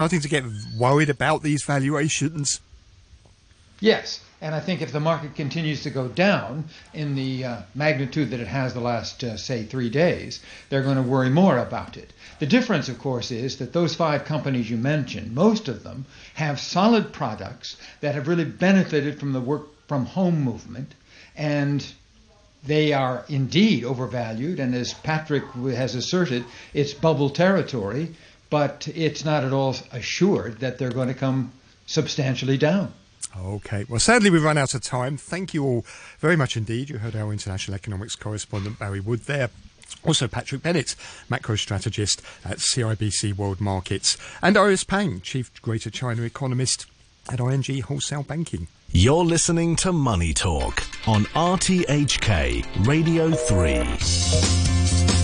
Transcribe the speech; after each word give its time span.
starting 0.00 0.22
to 0.22 0.30
get 0.30 0.44
worried 0.78 1.10
about 1.10 1.42
these 1.42 1.62
valuations? 1.62 2.62
Yes, 3.80 4.24
and 4.40 4.54
I 4.54 4.60
think 4.60 4.80
if 4.80 4.92
the 4.92 4.98
market 4.98 5.34
continues 5.34 5.82
to 5.82 5.90
go 5.90 6.08
down 6.08 6.64
in 6.94 7.14
the 7.16 7.44
uh, 7.44 7.56
magnitude 7.74 8.30
that 8.30 8.40
it 8.40 8.46
has 8.46 8.72
the 8.72 8.80
last, 8.80 9.22
uh, 9.22 9.36
say, 9.36 9.64
three 9.64 9.90
days, 9.90 10.40
they're 10.70 10.82
going 10.82 10.96
to 10.96 11.02
worry 11.02 11.28
more 11.28 11.58
about 11.58 11.98
it. 11.98 12.14
The 12.38 12.46
difference, 12.46 12.88
of 12.88 12.98
course, 12.98 13.30
is 13.30 13.58
that 13.58 13.74
those 13.74 13.94
five 13.94 14.24
companies 14.24 14.70
you 14.70 14.78
mentioned, 14.78 15.34
most 15.34 15.68
of 15.68 15.82
them 15.82 16.06
have 16.32 16.58
solid 16.58 17.12
products 17.12 17.76
that 18.00 18.14
have 18.14 18.26
really 18.26 18.46
benefited 18.46 19.20
from 19.20 19.34
the 19.34 19.40
work 19.42 19.66
from 19.86 20.06
home 20.06 20.40
movement, 20.40 20.94
and 21.36 21.86
they 22.64 22.94
are 22.94 23.26
indeed 23.28 23.84
overvalued. 23.84 24.60
And 24.60 24.74
as 24.74 24.94
Patrick 24.94 25.44
has 25.52 25.94
asserted, 25.94 26.46
it's 26.72 26.94
bubble 26.94 27.28
territory, 27.28 28.14
but 28.50 28.88
it's 28.94 29.24
not 29.24 29.44
at 29.44 29.52
all 29.52 29.76
assured 29.92 30.58
that 30.58 30.78
they're 30.78 30.90
going 30.90 31.08
to 31.08 31.14
come 31.14 31.52
substantially 31.86 32.58
down. 32.58 32.92
Okay. 33.38 33.84
Well, 33.88 34.00
sadly, 34.00 34.28
we've 34.30 34.42
run 34.42 34.58
out 34.58 34.74
of 34.74 34.82
time. 34.82 35.16
Thank 35.16 35.54
you 35.54 35.64
all 35.64 35.84
very 36.18 36.36
much 36.36 36.56
indeed. 36.56 36.90
You 36.90 36.98
heard 36.98 37.16
our 37.16 37.32
international 37.32 37.76
economics 37.76 38.16
correspondent, 38.16 38.78
Barry 38.78 39.00
Wood, 39.00 39.20
there. 39.20 39.50
Also, 40.04 40.28
Patrick 40.28 40.62
Bennett, 40.62 40.94
macro 41.28 41.56
strategist 41.56 42.22
at 42.44 42.58
CIBC 42.58 43.36
World 43.36 43.60
Markets, 43.60 44.16
and 44.40 44.56
Iris 44.56 44.84
Pang, 44.84 45.20
chief 45.20 45.50
Greater 45.62 45.90
China 45.90 46.22
economist 46.22 46.86
at 47.30 47.40
ING 47.40 47.82
Wholesale 47.82 48.22
Banking. 48.22 48.68
You're 48.92 49.24
listening 49.24 49.76
to 49.76 49.92
Money 49.92 50.32
Talk 50.32 50.82
on 51.06 51.24
RTHK 51.26 52.86
Radio 52.86 53.30
3. 53.30 55.19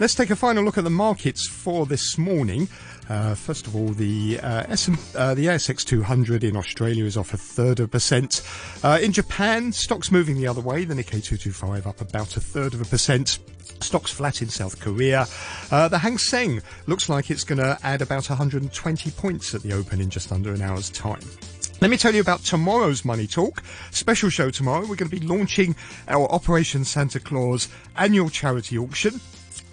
Let's 0.00 0.14
take 0.14 0.30
a 0.30 0.36
final 0.36 0.62
look 0.62 0.78
at 0.78 0.84
the 0.84 0.90
markets 0.90 1.48
for 1.48 1.84
this 1.84 2.16
morning. 2.18 2.68
Uh, 3.08 3.34
first 3.34 3.66
of 3.66 3.74
all, 3.74 3.88
the 3.88 4.38
uh, 4.40 4.64
S- 4.68 5.14
uh, 5.16 5.34
the 5.34 5.46
ASX 5.46 5.84
200 5.84 6.44
in 6.44 6.56
Australia 6.56 7.04
is 7.04 7.16
off 7.16 7.34
a 7.34 7.36
third 7.36 7.80
of 7.80 7.86
a 7.86 7.88
percent. 7.88 8.42
Uh, 8.84 9.00
in 9.02 9.10
Japan, 9.12 9.72
stocks 9.72 10.12
moving 10.12 10.36
the 10.36 10.46
other 10.46 10.60
way. 10.60 10.84
The 10.84 10.94
Nikkei 10.94 11.24
225 11.24 11.88
up 11.88 12.00
about 12.00 12.36
a 12.36 12.40
third 12.40 12.74
of 12.74 12.80
a 12.80 12.84
percent. 12.84 13.40
Stocks 13.80 14.12
flat 14.12 14.40
in 14.40 14.48
South 14.48 14.78
Korea. 14.78 15.26
Uh, 15.72 15.88
the 15.88 15.98
Hang 15.98 16.16
Seng 16.18 16.62
looks 16.86 17.08
like 17.08 17.28
it's 17.30 17.42
going 17.44 17.58
to 17.58 17.76
add 17.82 18.00
about 18.00 18.28
120 18.28 19.10
points 19.12 19.52
at 19.54 19.62
the 19.62 19.72
open 19.72 20.00
in 20.00 20.10
just 20.10 20.30
under 20.30 20.52
an 20.52 20.62
hour's 20.62 20.90
time. 20.90 21.22
Let 21.80 21.90
me 21.90 21.96
tell 21.96 22.14
you 22.14 22.20
about 22.20 22.40
tomorrow's 22.40 23.04
Money 23.04 23.26
Talk. 23.26 23.64
Special 23.90 24.30
show 24.30 24.50
tomorrow. 24.50 24.80
We're 24.82 24.96
going 24.96 25.10
to 25.10 25.20
be 25.20 25.26
launching 25.26 25.74
our 26.06 26.30
Operation 26.30 26.84
Santa 26.84 27.18
Claus 27.18 27.68
annual 27.96 28.30
charity 28.30 28.78
auction. 28.78 29.20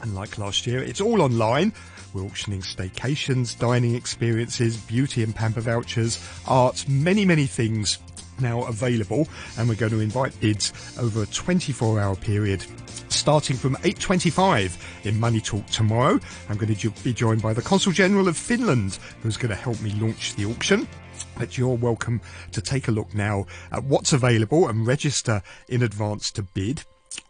And 0.06 0.14
like 0.14 0.38
last 0.38 0.67
year, 0.67 0.84
it's 0.84 1.02
all 1.02 1.23
online. 1.23 1.73
We're 2.14 2.25
auctioning 2.25 2.61
staycations, 2.61 3.58
dining 3.58 3.95
experiences, 3.95 4.78
beauty 4.78 5.23
and 5.23 5.36
pamper 5.36 5.62
vouchers, 5.62 6.23
art, 6.47 6.88
many, 6.88 7.25
many 7.25 7.47
things 7.47 7.97
now 8.39 8.66
available. 8.66 9.28
And 9.58 9.67
we're 9.67 9.73
going 9.73 9.94
to 9.94 10.02
invite 10.02 10.39
bids 10.39 10.73
over 11.00 11.23
a 11.23 11.25
24 11.25 12.00
hour 12.00 12.16
period 12.16 12.64
starting 13.09 13.56
from 13.56 13.78
8.25 13.78 15.08
in 15.08 15.20
Money 15.20 15.42
Talk 15.42 15.66
tomorrow. 15.72 16.19
I'm 16.50 16.58
going 16.58 16.75
to 16.75 16.90
be 17.03 17.12
joined 17.12 17.42
by 17.42 17.53
the 17.53 17.64
Consul 17.64 17.92
General 17.92 18.28
of 18.28 18.38
Finland, 18.38 19.00
who's 19.23 19.38
going 19.38 19.50
to 19.50 19.56
help 19.56 19.81
me 19.81 19.90
launch 20.00 20.36
the 20.36 20.45
auction. 20.45 20.88
But 21.36 21.58
you're 21.58 21.78
welcome 21.78 22.22
to 22.52 22.62
take 22.62 22.90
a 22.90 22.92
look 22.92 23.16
now 23.16 23.47
at 23.72 23.84
what's 23.84 24.14
available 24.14 24.67
and 24.67 24.86
register 24.86 25.42
in 25.67 25.81
advance 25.81 26.30
to 26.34 26.44
bid. 26.44 26.84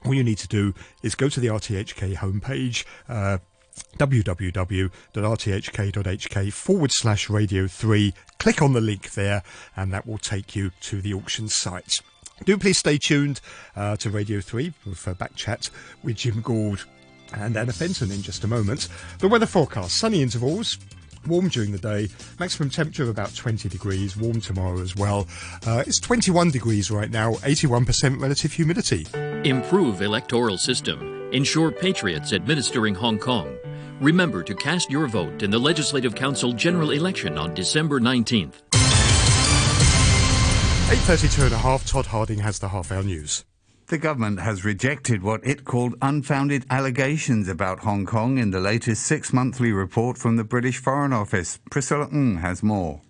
All 0.05 0.13
you 0.13 0.23
need 0.23 0.37
to 0.39 0.47
do 0.47 0.73
is 1.01 1.15
go 1.15 1.29
to 1.29 1.39
the 1.39 1.47
RTHK 1.47 2.15
homepage, 2.15 2.85
uh, 3.09 3.39
www.rthk.hk 3.97 4.91
forward 6.53 6.91
slash 6.91 7.29
radio 7.29 7.67
3. 7.67 8.13
Click 8.39 8.61
on 8.61 8.73
the 8.73 8.81
link 8.81 9.11
there, 9.13 9.43
and 9.75 9.93
that 9.93 10.05
will 10.07 10.17
take 10.17 10.55
you 10.55 10.71
to 10.81 11.01
the 11.01 11.13
auction 11.13 11.47
site. 11.49 11.99
Do 12.43 12.57
please 12.57 12.77
stay 12.77 12.97
tuned 12.97 13.39
uh, 13.75 13.95
to 13.97 14.09
Radio 14.09 14.41
3 14.41 14.73
for 14.93 15.13
back 15.13 15.35
chat 15.35 15.69
with 16.03 16.17
Jim 16.17 16.41
Gould 16.41 16.85
and 17.33 17.55
Anna 17.55 17.73
Fenton 17.73 18.11
in 18.11 18.21
just 18.21 18.43
a 18.43 18.47
moment. 18.47 18.89
The 19.19 19.27
weather 19.27 19.45
forecast 19.45 19.97
sunny 19.97 20.21
intervals, 20.21 20.77
warm 21.27 21.47
during 21.49 21.71
the 21.71 21.77
day, 21.77 22.09
maximum 22.39 22.69
temperature 22.69 23.03
of 23.03 23.09
about 23.09 23.35
20 23.35 23.69
degrees, 23.69 24.15
warm 24.17 24.41
tomorrow 24.41 24.81
as 24.81 24.95
well. 24.95 25.27
Uh, 25.65 25.83
it's 25.85 25.99
21 25.99 26.51
degrees 26.51 26.91
right 26.91 27.09
now, 27.09 27.33
81% 27.35 28.21
relative 28.21 28.53
humidity. 28.53 29.05
Improve 29.47 30.01
electoral 30.01 30.57
system. 30.57 31.29
Ensure 31.33 31.71
patriots 31.71 32.33
administering 32.33 32.95
Hong 32.95 33.17
Kong. 33.19 33.57
Remember 34.01 34.43
to 34.43 34.53
cast 34.55 34.91
your 34.91 35.07
vote 35.07 35.41
in 35.41 35.49
the 35.49 35.59
Legislative 35.59 36.15
Council 36.15 36.53
general 36.53 36.91
election 36.91 37.37
on 37.37 37.53
December 37.53 37.99
19th. 37.99 38.61
8.32 40.87 41.45
and 41.45 41.53
a 41.53 41.57
half, 41.57 41.85
Todd 41.87 42.05
Harding 42.05 42.39
has 42.39 42.59
the 42.59 42.69
half 42.69 42.91
hour 42.91 43.03
news. 43.03 43.43
The 43.87 43.99
government 43.99 44.39
has 44.39 44.65
rejected 44.65 45.21
what 45.21 45.45
it 45.45 45.63
called 45.63 45.93
unfounded 46.01 46.65
allegations 46.71 47.47
about 47.47 47.81
Hong 47.81 48.07
Kong 48.07 48.39
in 48.39 48.49
the 48.49 48.59
latest 48.59 49.03
six 49.03 49.31
monthly 49.31 49.71
report 49.71 50.17
from 50.17 50.37
the 50.37 50.43
British 50.43 50.79
Foreign 50.79 51.13
Office. 51.13 51.59
Priscilla 51.69 52.07
Ng 52.11 52.37
has 52.37 52.63
more. 52.63 53.01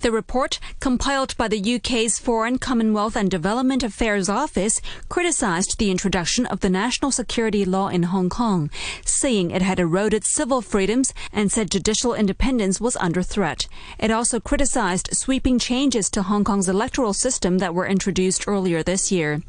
The 0.00 0.12
report, 0.12 0.60
compiled 0.78 1.36
by 1.36 1.48
the 1.48 1.74
UK's 1.74 2.20
Foreign, 2.20 2.58
Commonwealth 2.58 3.16
and 3.16 3.28
Development 3.28 3.82
Affairs 3.82 4.28
Office, 4.28 4.80
criticised 5.08 5.78
the 5.78 5.90
introduction 5.90 6.46
of 6.46 6.60
the 6.60 6.70
national 6.70 7.10
security 7.10 7.64
law 7.64 7.88
in 7.88 8.04
Hong 8.04 8.28
Kong, 8.28 8.70
saying 9.04 9.50
it 9.50 9.62
had 9.62 9.80
eroded 9.80 10.24
civil 10.24 10.62
freedoms 10.62 11.12
and 11.32 11.50
said 11.50 11.70
judicial 11.70 12.14
independence 12.14 12.80
was 12.80 12.96
under 12.98 13.22
threat. 13.22 13.66
It 13.98 14.12
also 14.12 14.38
criticised 14.38 15.08
sweeping 15.12 15.58
changes 15.58 16.08
to 16.10 16.22
Hong 16.22 16.44
Kong's 16.44 16.68
electoral 16.68 17.12
system 17.12 17.58
that 17.58 17.74
were 17.74 17.86
introduced 17.86 18.46
earlier 18.46 18.84
this 18.84 19.10
year. 19.10 19.42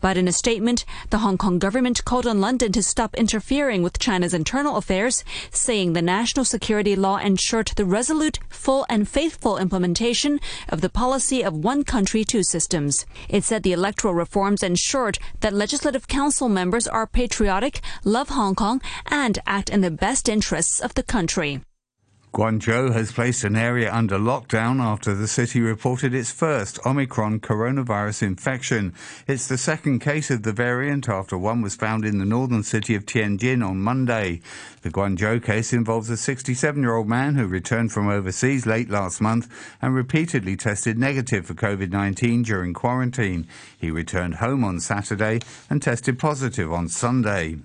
But 0.00 0.16
in 0.16 0.26
a 0.26 0.32
statement, 0.32 0.84
the 1.10 1.18
Hong 1.18 1.38
Kong 1.38 1.60
government 1.60 2.04
called 2.04 2.26
on 2.26 2.40
London 2.40 2.72
to 2.72 2.82
stop 2.82 3.14
interfering 3.14 3.84
with 3.84 4.00
China's 4.00 4.34
internal 4.34 4.76
affairs, 4.76 5.22
saying 5.52 5.92
the 5.92 6.02
national 6.02 6.44
security 6.44 6.96
law 6.96 7.18
ensured 7.18 7.72
the 7.76 7.84
resolute, 7.84 8.40
full 8.48 8.84
and 8.88 9.08
faithful 9.08 9.58
implementation 9.58 9.71
implementation 9.72 10.38
of 10.68 10.82
the 10.82 10.90
policy 10.90 11.42
of 11.42 11.64
one 11.64 11.82
country, 11.82 12.24
two 12.24 12.42
systems. 12.42 13.06
It 13.30 13.42
said 13.42 13.62
the 13.62 13.72
electoral 13.72 14.12
reforms 14.12 14.62
ensured 14.62 15.18
that 15.40 15.54
Legislative 15.54 16.06
Council 16.08 16.50
members 16.50 16.86
are 16.86 17.06
patriotic, 17.06 17.80
love 18.04 18.28
Hong 18.28 18.54
Kong, 18.54 18.82
and 19.06 19.38
act 19.46 19.70
in 19.70 19.80
the 19.80 19.90
best 19.90 20.28
interests 20.28 20.78
of 20.78 20.92
the 20.92 21.02
country. 21.02 21.62
Guangzhou 22.32 22.94
has 22.94 23.12
placed 23.12 23.44
an 23.44 23.56
area 23.56 23.92
under 23.92 24.16
lockdown 24.16 24.80
after 24.80 25.14
the 25.14 25.28
city 25.28 25.60
reported 25.60 26.14
its 26.14 26.32
first 26.32 26.78
Omicron 26.86 27.40
coronavirus 27.40 28.22
infection. 28.22 28.94
It's 29.26 29.46
the 29.46 29.58
second 29.58 29.98
case 29.98 30.30
of 30.30 30.42
the 30.42 30.52
variant 30.54 31.10
after 31.10 31.36
one 31.36 31.60
was 31.60 31.76
found 31.76 32.06
in 32.06 32.16
the 32.16 32.24
northern 32.24 32.62
city 32.62 32.94
of 32.94 33.04
Tianjin 33.04 33.62
on 33.62 33.82
Monday. 33.82 34.40
The 34.80 34.88
Guangzhou 34.88 35.44
case 35.44 35.74
involves 35.74 36.08
a 36.08 36.16
67 36.16 36.82
year 36.82 36.96
old 36.96 37.06
man 37.06 37.34
who 37.34 37.46
returned 37.46 37.92
from 37.92 38.08
overseas 38.08 38.64
late 38.64 38.88
last 38.88 39.20
month 39.20 39.46
and 39.82 39.94
repeatedly 39.94 40.56
tested 40.56 40.96
negative 40.96 41.44
for 41.44 41.54
COVID 41.54 41.90
19 41.90 42.44
during 42.44 42.72
quarantine. 42.72 43.46
He 43.76 43.90
returned 43.90 44.36
home 44.36 44.64
on 44.64 44.80
Saturday 44.80 45.40
and 45.68 45.82
tested 45.82 46.18
positive 46.18 46.72
on 46.72 46.88
Sunday. 46.88 47.58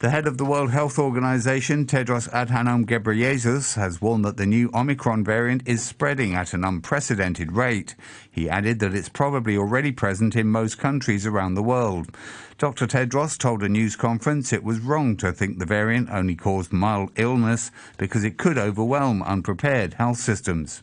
The 0.00 0.08
head 0.08 0.26
of 0.26 0.38
the 0.38 0.46
World 0.46 0.70
Health 0.70 0.98
Organization, 0.98 1.84
Tedros 1.84 2.26
Adhanom 2.30 2.86
Ghebreyesus, 2.86 3.74
has 3.74 4.00
warned 4.00 4.24
that 4.24 4.38
the 4.38 4.46
new 4.46 4.70
Omicron 4.72 5.24
variant 5.24 5.62
is 5.66 5.82
spreading 5.82 6.34
at 6.34 6.54
an 6.54 6.64
unprecedented 6.64 7.52
rate. 7.52 7.94
He 8.30 8.48
added 8.48 8.78
that 8.78 8.94
it's 8.94 9.10
probably 9.10 9.58
already 9.58 9.92
present 9.92 10.34
in 10.34 10.46
most 10.46 10.78
countries 10.78 11.26
around 11.26 11.52
the 11.52 11.62
world. 11.62 12.16
Dr. 12.56 12.86
Tedros 12.86 13.36
told 13.36 13.62
a 13.62 13.68
news 13.68 13.94
conference 13.94 14.54
it 14.54 14.64
was 14.64 14.80
wrong 14.80 15.18
to 15.18 15.32
think 15.32 15.58
the 15.58 15.66
variant 15.66 16.08
only 16.08 16.34
caused 16.34 16.72
mild 16.72 17.10
illness 17.16 17.70
because 17.98 18.24
it 18.24 18.38
could 18.38 18.56
overwhelm 18.56 19.22
unprepared 19.24 19.92
health 19.92 20.16
systems. 20.16 20.82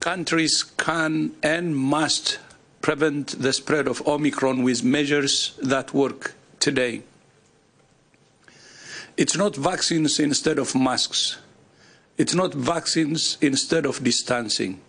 Countries 0.00 0.64
can 0.64 1.32
and 1.42 1.74
must 1.74 2.38
prevent 2.82 3.40
the 3.40 3.54
spread 3.54 3.88
of 3.88 4.06
Omicron 4.06 4.62
with 4.62 4.84
measures 4.84 5.58
that 5.62 5.94
work 5.94 6.34
today. 6.58 7.04
It's 9.16 9.36
not 9.36 9.56
vaccines 9.56 10.18
instead 10.18 10.58
of 10.58 10.74
masks. 10.74 11.38
It's 12.16 12.34
not 12.34 12.54
vaccines 12.54 13.38
instead 13.40 13.86
of 13.86 14.02
distancing. 14.02 14.80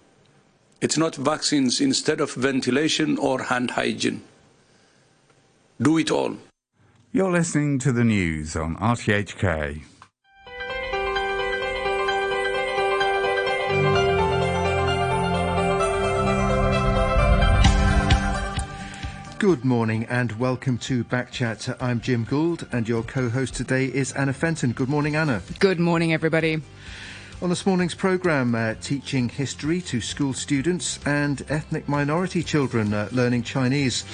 It's 0.82 0.98
not 0.98 1.16
vaccines 1.16 1.80
instead 1.80 2.20
of 2.20 2.34
ventilation 2.34 3.18
or 3.18 3.44
hand 3.44 3.72
hygiene. 3.72 4.24
Do 5.82 5.98
it 5.98 6.12
all. 6.12 6.38
You're 7.12 7.32
listening 7.32 7.80
to 7.80 7.92
the 7.92 8.04
news 8.04 8.56
on 8.56 8.76
RTHK. 8.78 9.82
Good 19.42 19.66
morning 19.66 20.06
and 20.06 20.34
welcome 20.34 20.78
to 20.78 21.04
Backchat. 21.04 21.76
I'm 21.82 22.00
Jim 22.00 22.26
Gould 22.26 22.68
and 22.72 22.88
your 22.88 23.02
co 23.02 23.28
host 23.28 23.56
today 23.56 23.86
is 23.86 24.12
Anna 24.12 24.34
Fenton. 24.34 24.72
Good 24.72 24.88
morning, 24.88 25.16
Anna. 25.16 25.42
Good 25.58 25.80
morning, 25.80 26.14
everybody. 26.14 26.62
On 27.42 27.50
this 27.50 27.66
morning's 27.66 27.96
programme, 27.96 28.54
uh, 28.54 28.76
teaching 28.82 29.30
history 29.30 29.82
to 29.82 30.00
school 30.00 30.34
students 30.34 31.00
and 31.08 31.44
ethnic 31.50 31.90
minority 31.90 32.44
children 32.44 32.94
uh, 32.94 33.10
learning 33.12 33.42
Chinese. 33.42 34.06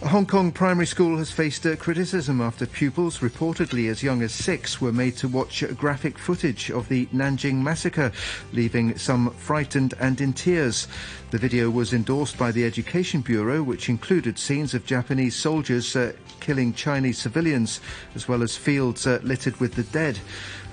A 0.00 0.06
Hong 0.06 0.26
Kong 0.26 0.52
primary 0.52 0.86
school 0.86 1.18
has 1.18 1.32
faced 1.32 1.66
criticism 1.80 2.40
after 2.40 2.66
pupils, 2.66 3.18
reportedly 3.18 3.90
as 3.90 4.00
young 4.00 4.22
as 4.22 4.32
six, 4.32 4.80
were 4.80 4.92
made 4.92 5.16
to 5.16 5.26
watch 5.26 5.64
graphic 5.76 6.16
footage 6.16 6.70
of 6.70 6.88
the 6.88 7.06
Nanjing 7.06 7.56
massacre, 7.56 8.12
leaving 8.52 8.96
some 8.96 9.30
frightened 9.30 9.94
and 9.98 10.20
in 10.20 10.32
tears. 10.32 10.86
The 11.32 11.38
video 11.38 11.68
was 11.68 11.92
endorsed 11.92 12.38
by 12.38 12.52
the 12.52 12.64
Education 12.64 13.22
Bureau, 13.22 13.64
which 13.64 13.88
included 13.88 14.38
scenes 14.38 14.72
of 14.72 14.86
Japanese 14.86 15.34
soldiers 15.34 15.96
uh, 15.96 16.12
killing 16.38 16.74
Chinese 16.74 17.18
civilians, 17.18 17.80
as 18.14 18.28
well 18.28 18.44
as 18.44 18.56
fields 18.56 19.04
uh, 19.04 19.18
littered 19.24 19.56
with 19.56 19.74
the 19.74 19.82
dead. 19.82 20.20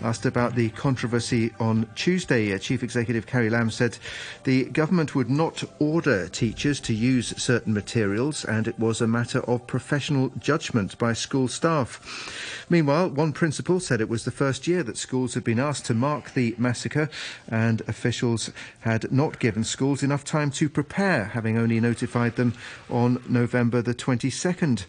Asked 0.05 0.27
about 0.27 0.53
the 0.53 0.69
controversy 0.69 1.51
on 1.59 1.89
Tuesday, 1.95 2.53
uh, 2.53 2.59
Chief 2.59 2.83
Executive 2.83 3.25
Carrie 3.25 3.49
Lam 3.49 3.71
said 3.71 3.97
the 4.43 4.65
government 4.65 5.15
would 5.15 5.31
not 5.31 5.63
order 5.79 6.27
teachers 6.27 6.79
to 6.81 6.93
use 6.93 7.33
certain 7.41 7.73
materials 7.73 8.45
and 8.45 8.67
it 8.67 8.77
was 8.77 9.01
a 9.01 9.07
matter 9.07 9.39
of 9.49 9.65
professional 9.65 10.31
judgment 10.37 10.95
by 10.99 11.13
school 11.13 11.47
staff. 11.47 12.65
Meanwhile, 12.69 13.09
one 13.09 13.33
principal 13.33 13.79
said 13.79 13.99
it 13.99 14.07
was 14.07 14.25
the 14.25 14.29
first 14.29 14.67
year 14.67 14.83
that 14.83 14.95
schools 14.95 15.33
had 15.33 15.43
been 15.43 15.59
asked 15.59 15.87
to 15.87 15.95
mark 15.95 16.35
the 16.35 16.53
massacre 16.59 17.09
and 17.47 17.81
officials 17.87 18.51
had 18.81 19.11
not 19.11 19.39
given 19.39 19.63
schools 19.63 20.03
enough 20.03 20.23
time 20.23 20.51
to 20.51 20.69
prepare, 20.69 21.25
having 21.33 21.57
only 21.57 21.79
notified 21.79 22.35
them 22.35 22.53
on 22.91 23.23
November 23.27 23.81
the 23.81 23.95
22nd. 23.95 24.85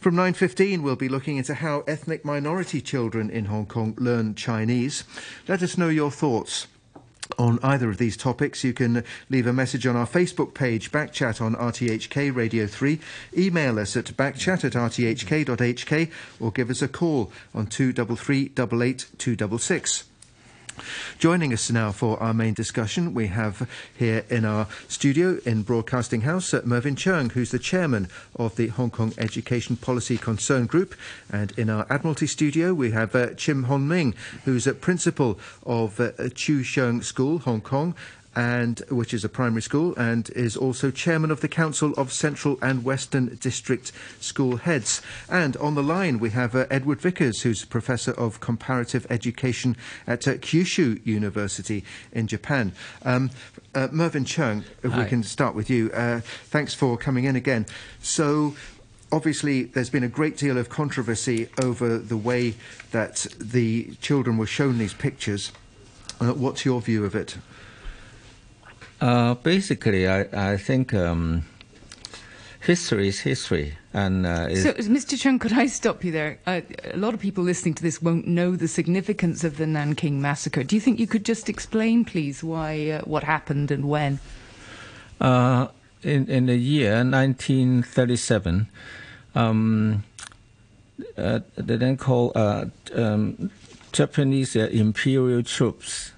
From 0.00 0.16
9.15, 0.16 0.80
we'll 0.80 0.96
be 0.96 1.10
looking 1.10 1.36
into 1.36 1.52
how 1.52 1.84
ethnic 1.86 2.24
minority 2.24 2.80
children 2.80 3.28
in 3.28 3.44
Hong 3.44 3.66
Kong 3.66 3.94
learn 3.98 4.34
Chinese. 4.34 5.04
Let 5.46 5.62
us 5.62 5.76
know 5.76 5.90
your 5.90 6.10
thoughts. 6.10 6.68
On 7.38 7.58
either 7.62 7.90
of 7.90 7.98
these 7.98 8.16
topics, 8.16 8.64
you 8.64 8.72
can 8.72 9.04
leave 9.28 9.46
a 9.46 9.52
message 9.52 9.86
on 9.86 9.96
our 9.96 10.06
Facebook 10.06 10.54
page, 10.54 10.90
Backchat 10.90 11.42
on 11.42 11.54
RTHK 11.54 12.34
Radio 12.34 12.66
3, 12.66 12.98
email 13.36 13.78
us 13.78 13.94
at 13.94 14.06
backchat 14.06 14.64
at 14.64 14.72
rthk.hk, 14.72 16.10
or 16.40 16.50
give 16.50 16.70
us 16.70 16.80
a 16.80 16.88
call 16.88 17.30
on 17.54 17.66
233 17.66 18.52
88 18.58 19.06
266. 19.18 20.09
Joining 21.18 21.52
us 21.52 21.70
now 21.70 21.92
for 21.92 22.20
our 22.22 22.34
main 22.34 22.54
discussion, 22.54 23.14
we 23.14 23.26
have 23.28 23.68
here 23.96 24.24
in 24.30 24.44
our 24.44 24.66
studio 24.88 25.38
in 25.44 25.62
Broadcasting 25.62 26.22
House 26.22 26.54
uh, 26.54 26.62
Mervyn 26.64 26.96
Cheung, 26.96 27.32
who's 27.32 27.50
the 27.50 27.58
chairman 27.58 28.08
of 28.36 28.56
the 28.56 28.68
Hong 28.68 28.90
Kong 28.90 29.12
Education 29.18 29.76
Policy 29.76 30.16
Concern 30.16 30.66
Group. 30.66 30.94
And 31.32 31.52
in 31.58 31.70
our 31.70 31.86
Admiralty 31.90 32.26
studio, 32.26 32.74
we 32.74 32.90
have 32.92 33.14
uh, 33.14 33.34
Chim 33.34 33.64
Hon 33.64 33.88
Ming, 33.88 34.14
who's 34.44 34.66
a 34.66 34.74
principal 34.74 35.38
of 35.64 36.00
uh, 36.00 36.12
Chiu 36.34 36.60
Sheung 36.60 37.04
School, 37.04 37.38
Hong 37.40 37.60
Kong, 37.60 37.94
and 38.36 38.80
which 38.90 39.12
is 39.12 39.24
a 39.24 39.28
primary 39.28 39.62
school, 39.62 39.94
and 39.96 40.30
is 40.30 40.56
also 40.56 40.90
chairman 40.90 41.30
of 41.30 41.40
the 41.40 41.48
Council 41.48 41.92
of 41.96 42.12
Central 42.12 42.58
and 42.62 42.84
Western 42.84 43.34
District 43.36 43.92
School 44.20 44.58
Heads. 44.58 45.02
And 45.28 45.56
on 45.56 45.74
the 45.74 45.82
line 45.82 46.18
we 46.18 46.30
have 46.30 46.54
uh, 46.54 46.66
Edward 46.70 47.00
Vickers, 47.00 47.42
who's 47.42 47.64
professor 47.64 48.12
of 48.12 48.40
comparative 48.40 49.06
education 49.10 49.76
at 50.06 50.28
uh, 50.28 50.34
Kyushu 50.34 51.04
University 51.04 51.84
in 52.12 52.26
Japan. 52.26 52.72
Um, 53.04 53.30
uh, 53.74 53.88
Mervyn 53.90 54.24
Cheung, 54.24 54.64
if 54.82 54.92
Hi. 54.92 55.02
we 55.02 55.08
can 55.08 55.22
start 55.22 55.54
with 55.54 55.68
you. 55.68 55.90
Uh, 55.92 56.20
thanks 56.20 56.74
for 56.74 56.96
coming 56.96 57.24
in 57.24 57.36
again. 57.36 57.66
So. 58.00 58.54
Obviously, 59.12 59.64
there's 59.64 59.90
been 59.90 60.04
a 60.04 60.08
great 60.08 60.36
deal 60.36 60.56
of 60.56 60.68
controversy 60.68 61.48
over 61.60 61.98
the 61.98 62.16
way 62.16 62.54
that 62.92 63.26
the 63.40 63.96
children 64.00 64.38
were 64.38 64.46
shown 64.46 64.78
these 64.78 64.94
pictures. 64.94 65.50
Uh, 66.20 66.32
what's 66.32 66.64
your 66.64 66.80
view 66.80 67.04
of 67.04 67.16
it? 67.16 67.36
Uh, 69.00 69.34
basically, 69.34 70.06
I, 70.06 70.52
I 70.52 70.56
think 70.56 70.92
um, 70.92 71.44
history 72.60 73.08
is 73.08 73.20
history, 73.20 73.78
and 73.94 74.26
uh, 74.26 74.54
So, 74.54 74.74
Mr. 74.74 75.16
Cheung, 75.16 75.40
could 75.40 75.54
I 75.54 75.66
stop 75.66 76.04
you 76.04 76.12
there? 76.12 76.38
Uh, 76.46 76.60
a 76.92 76.96
lot 76.96 77.14
of 77.14 77.20
people 77.20 77.42
listening 77.42 77.74
to 77.74 77.82
this 77.82 78.02
won't 78.02 78.26
know 78.26 78.56
the 78.56 78.68
significance 78.68 79.42
of 79.42 79.56
the 79.56 79.66
Nanking 79.66 80.20
massacre. 80.20 80.62
Do 80.62 80.76
you 80.76 80.80
think 80.80 81.00
you 81.00 81.06
could 81.06 81.24
just 81.24 81.48
explain, 81.48 82.04
please, 82.04 82.44
why 82.44 82.90
uh, 82.90 83.00
what 83.02 83.24
happened 83.24 83.70
and 83.70 83.88
when? 83.88 84.20
uh, 85.20 85.68
in 86.02 86.28
in 86.28 86.46
the 86.46 86.56
year 86.56 87.04
1937, 87.04 88.68
um, 89.34 90.02
uh, 91.16 91.40
the 91.56 91.76
then 91.76 91.96
called 91.96 92.32
uh, 92.34 92.66
um, 92.94 93.50
Japanese 93.92 94.56
uh, 94.56 94.68
imperial 94.72 95.42
troops 95.42 96.12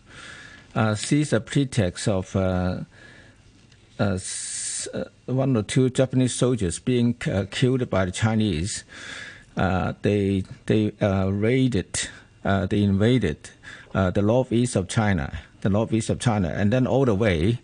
uh, 0.74 0.94
seized 0.94 1.32
a 1.32 1.40
pretext 1.40 2.08
of 2.08 2.34
uh, 2.34 2.80
uh, 3.98 4.18
uh, 4.94 5.04
one 5.26 5.56
or 5.56 5.62
two 5.62 5.90
Japanese 5.90 6.34
soldiers 6.34 6.78
being 6.78 7.14
killed 7.14 7.88
by 7.90 8.04
the 8.04 8.10
Chinese. 8.10 8.84
They 9.54 10.44
they 10.66 10.92
raided, 11.00 12.08
they 12.42 12.82
invaded 12.82 13.50
the 13.92 14.22
northeast 14.22 14.76
of 14.76 14.88
China, 14.88 15.38
the 15.60 15.68
northeast 15.68 16.10
of 16.10 16.18
China, 16.18 16.48
and 16.48 16.72
then 16.72 16.86
all 16.86 17.04
the 17.04 17.14
way 17.14 17.60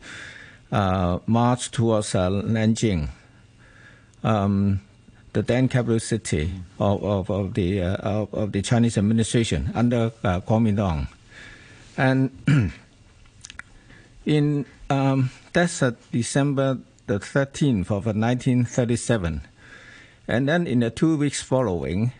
marched 0.70 1.72
towards 1.72 2.12
Nanjing, 2.12 3.08
um, 4.22 4.80
the 5.32 5.42
then 5.42 5.68
capital 5.68 6.00
city 6.00 6.50
of, 6.78 7.02
of, 7.04 7.30
of 7.30 7.54
the 7.54 7.82
uh, 7.82 7.94
of, 7.96 8.34
of 8.34 8.52
the 8.52 8.62
Chinese 8.62 8.98
administration 8.98 9.70
under 9.74 10.12
uh, 10.24 10.40
Kuomintang, 10.40 11.08
and 11.96 12.30
in 14.28 14.66
um, 14.90 15.30
that's 15.54 15.82
December 16.12 16.78
the 17.06 17.18
13th 17.18 17.86
of 17.86 18.06
uh, 18.06 18.12
1937. 18.12 19.40
And 20.28 20.46
then 20.46 20.66
in 20.66 20.80
the 20.80 20.90
two 20.90 21.16
weeks 21.16 21.40
following, 21.42 22.12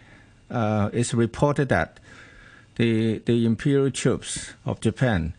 uh, 0.51 0.89
it's 0.95 1.13
reported 1.13 1.69
that 1.69 2.01
the, 2.77 3.19
the 3.19 3.45
imperial 3.45 3.91
troops 3.91 4.55
of 4.65 4.81
Japan 4.81 5.35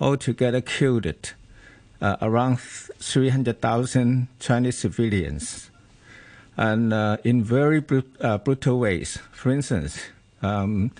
altogether 0.00 0.62
killed 0.62 1.04
it, 1.04 1.34
uh, 2.00 2.16
around 2.22 2.58
300,000 2.58 4.28
Chinese 4.40 4.78
civilians. 4.78 5.70
And 6.56 6.94
uh, 6.94 7.18
in 7.22 7.44
very 7.44 7.80
brut- 7.80 8.06
uh, 8.20 8.38
brutal 8.38 8.80
ways. 8.80 9.18
For 9.32 9.50
instance, 9.50 10.00
um, 10.40 10.90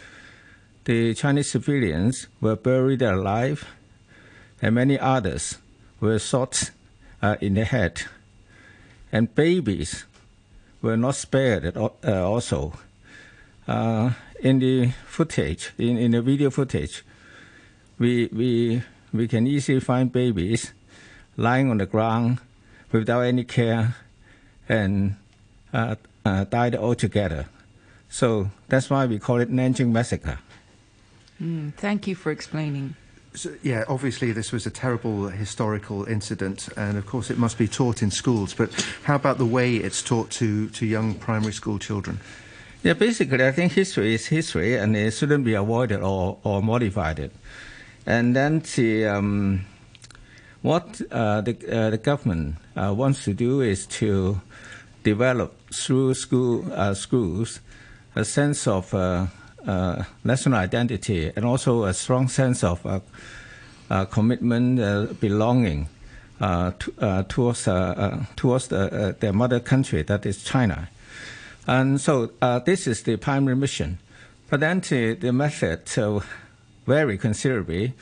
the 0.84 1.14
Chinese 1.14 1.50
civilians 1.50 2.26
were 2.42 2.56
buried 2.56 3.00
alive, 3.00 3.66
and 4.60 4.74
many 4.74 4.98
others 4.98 5.58
were 6.00 6.18
shot 6.18 6.70
uh, 7.22 7.36
in 7.40 7.54
the 7.54 7.64
head. 7.64 8.02
And 9.12 9.34
babies 9.34 10.04
were 10.82 10.96
not 10.96 11.14
spared 11.14 11.76
all, 11.76 11.96
uh, 12.04 12.28
also. 12.28 12.74
Uh, 13.66 14.12
in 14.40 14.60
the 14.60 14.92
footage, 15.06 15.72
in, 15.78 15.98
in 15.98 16.12
the 16.12 16.22
video 16.22 16.50
footage, 16.50 17.04
we, 17.98 18.28
we, 18.32 18.82
we 19.12 19.26
can 19.26 19.46
easily 19.46 19.80
find 19.80 20.12
babies 20.12 20.72
lying 21.36 21.70
on 21.70 21.78
the 21.78 21.86
ground 21.86 22.38
without 22.92 23.20
any 23.20 23.44
care 23.44 23.96
and 24.68 25.16
uh, 25.72 25.96
uh, 26.24 26.44
died 26.44 26.74
altogether. 26.76 27.46
So 28.08 28.50
that's 28.68 28.88
why 28.88 29.06
we 29.06 29.18
call 29.18 29.38
it 29.38 29.50
Nanjing 29.50 29.90
Massacre. 29.90 30.38
Mm, 31.42 31.74
thank 31.74 32.06
you 32.06 32.14
for 32.14 32.30
explaining. 32.30 32.96
So, 33.38 33.54
yeah, 33.62 33.84
obviously 33.86 34.32
this 34.32 34.50
was 34.50 34.66
a 34.66 34.70
terrible 34.70 35.28
historical 35.28 36.04
incident, 36.06 36.68
and 36.76 36.98
of 36.98 37.06
course 37.06 37.30
it 37.30 37.38
must 37.38 37.56
be 37.56 37.68
taught 37.68 38.02
in 38.02 38.10
schools. 38.10 38.52
But 38.52 38.74
how 39.04 39.14
about 39.14 39.38
the 39.38 39.46
way 39.46 39.76
it's 39.76 40.02
taught 40.02 40.30
to, 40.32 40.68
to 40.70 40.84
young 40.84 41.14
primary 41.14 41.52
school 41.52 41.78
children? 41.78 42.18
Yeah, 42.82 42.94
basically, 42.94 43.46
I 43.46 43.52
think 43.52 43.70
history 43.70 44.14
is 44.14 44.26
history, 44.26 44.74
and 44.74 44.96
it 44.96 45.12
shouldn't 45.12 45.44
be 45.44 45.54
avoided 45.54 46.00
or, 46.00 46.38
or 46.42 46.60
modified. 46.62 47.30
And 48.06 48.34
then 48.34 48.60
the, 48.74 49.06
um, 49.06 49.66
what 50.62 51.00
uh, 51.12 51.40
the, 51.42 51.56
uh, 51.70 51.90
the 51.90 51.98
government 51.98 52.56
uh, 52.74 52.92
wants 52.92 53.22
to 53.22 53.34
do 53.34 53.60
is 53.60 53.86
to 53.98 54.40
develop 55.04 55.54
through 55.72 56.14
school 56.14 56.64
uh, 56.72 56.92
schools 56.92 57.60
a 58.16 58.24
sense 58.24 58.66
of 58.66 58.92
uh, 59.68 60.02
national 60.24 60.58
identity 60.58 61.30
and 61.36 61.44
also 61.44 61.84
a 61.84 61.94
strong 61.94 62.26
sense 62.28 62.64
of 62.64 62.84
uh, 62.84 63.00
uh, 63.90 64.04
commitment, 64.06 65.20
belonging 65.20 65.88
to, 66.40 67.26
towards 67.28 67.64
towards 68.36 68.68
the, 68.68 69.16
their 69.20 69.32
mother 69.32 69.60
country, 69.60 70.02
that 70.02 70.26
is 70.26 70.42
China. 70.42 70.88
And 71.66 72.00
so 72.00 72.26
this 72.64 72.86
is 72.86 73.02
the 73.02 73.16
primary 73.16 73.56
mission. 73.56 73.98
But 74.50 74.60
then 74.60 74.80
the, 74.80 75.14
the 75.14 75.32
method 75.32 75.82
uh, 75.98 76.20
vary 76.86 77.18
considerably 77.18 77.92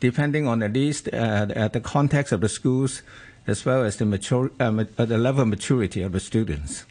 depending 0.00 0.46
on 0.46 0.62
at 0.62 0.72
least 0.72 1.08
uh, 1.12 1.46
the- 1.46 1.80
context 1.80 2.32
of 2.32 2.40
the 2.40 2.48
schools 2.48 3.02
as 3.46 3.64
well 3.64 3.84
as 3.84 3.96
the, 3.96 4.04
mature, 4.04 4.50
uh, 4.60 4.70
the 4.96 5.18
level 5.18 5.42
of 5.42 5.48
maturity 5.48 6.02
of 6.02 6.12
the 6.12 6.20
students. 6.20 6.84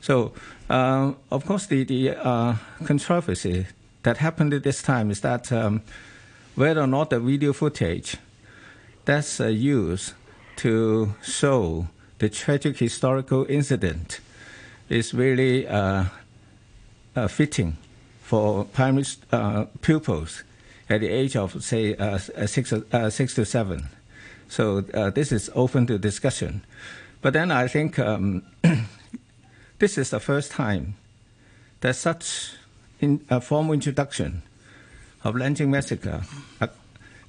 So, 0.00 0.32
um, 0.68 1.16
of 1.30 1.46
course, 1.46 1.66
the, 1.66 1.84
the 1.84 2.16
uh, 2.16 2.56
controversy 2.84 3.66
that 4.02 4.18
happened 4.18 4.54
at 4.54 4.62
this 4.62 4.82
time 4.82 5.10
is 5.10 5.20
that 5.22 5.50
um, 5.52 5.82
whether 6.54 6.80
or 6.80 6.86
not 6.86 7.10
the 7.10 7.20
video 7.20 7.52
footage 7.52 8.16
that's 9.04 9.40
uh, 9.40 9.46
used 9.46 10.12
to 10.56 11.14
show 11.22 11.88
the 12.18 12.28
tragic 12.28 12.78
historical 12.78 13.46
incident 13.48 14.20
is 14.88 15.14
really 15.14 15.66
uh, 15.66 16.04
uh, 17.14 17.28
fitting 17.28 17.76
for 18.22 18.64
primary 18.64 19.06
uh, 19.32 19.64
pupils 19.82 20.42
at 20.90 21.00
the 21.00 21.08
age 21.08 21.36
of, 21.36 21.62
say, 21.62 21.94
uh, 21.96 22.18
six, 22.18 22.72
uh, 22.72 23.10
six 23.10 23.34
to 23.34 23.44
seven. 23.44 23.88
So 24.48 24.80
this 24.80 25.30
is 25.30 25.50
open 25.54 25.86
to 25.86 25.98
discussion. 25.98 26.62
But 27.20 27.34
then 27.34 27.50
I 27.50 27.68
think 27.68 27.98
um, 27.98 28.42
this 29.78 29.98
is 29.98 30.10
the 30.10 30.20
first 30.20 30.52
time 30.52 30.94
that 31.80 31.94
such 31.96 32.52
in, 33.00 33.24
a 33.30 33.40
formal 33.40 33.72
introduction 33.72 34.42
of 35.24 35.34
Nanjing 35.34 35.68
massacre 35.68 36.22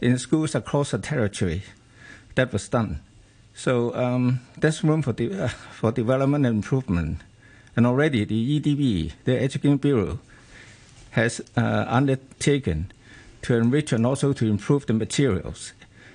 in 0.01 0.17
schools 0.17 0.55
across 0.55 0.91
the 0.91 0.97
territory 0.97 1.63
that 2.35 2.53
was 2.53 2.67
done. 2.69 3.01
So 3.53 3.93
um, 3.95 4.39
there's 4.57 4.83
room 4.83 5.01
for, 5.01 5.13
de- 5.13 5.43
uh, 5.43 5.49
for 5.49 5.91
development 5.91 6.45
and 6.45 6.57
improvement. 6.57 7.21
And 7.75 7.85
already 7.85 8.23
the 8.25 8.59
EDB, 8.59 9.11
the 9.25 9.39
Education 9.39 9.77
Bureau, 9.77 10.19
has 11.11 11.41
uh, 11.57 11.85
undertaken 11.87 12.91
to 13.41 13.55
enrich 13.55 13.91
and 13.91 14.05
also 14.05 14.33
to 14.33 14.45
improve 14.45 14.85
the 14.85 14.93
materials 14.93 15.73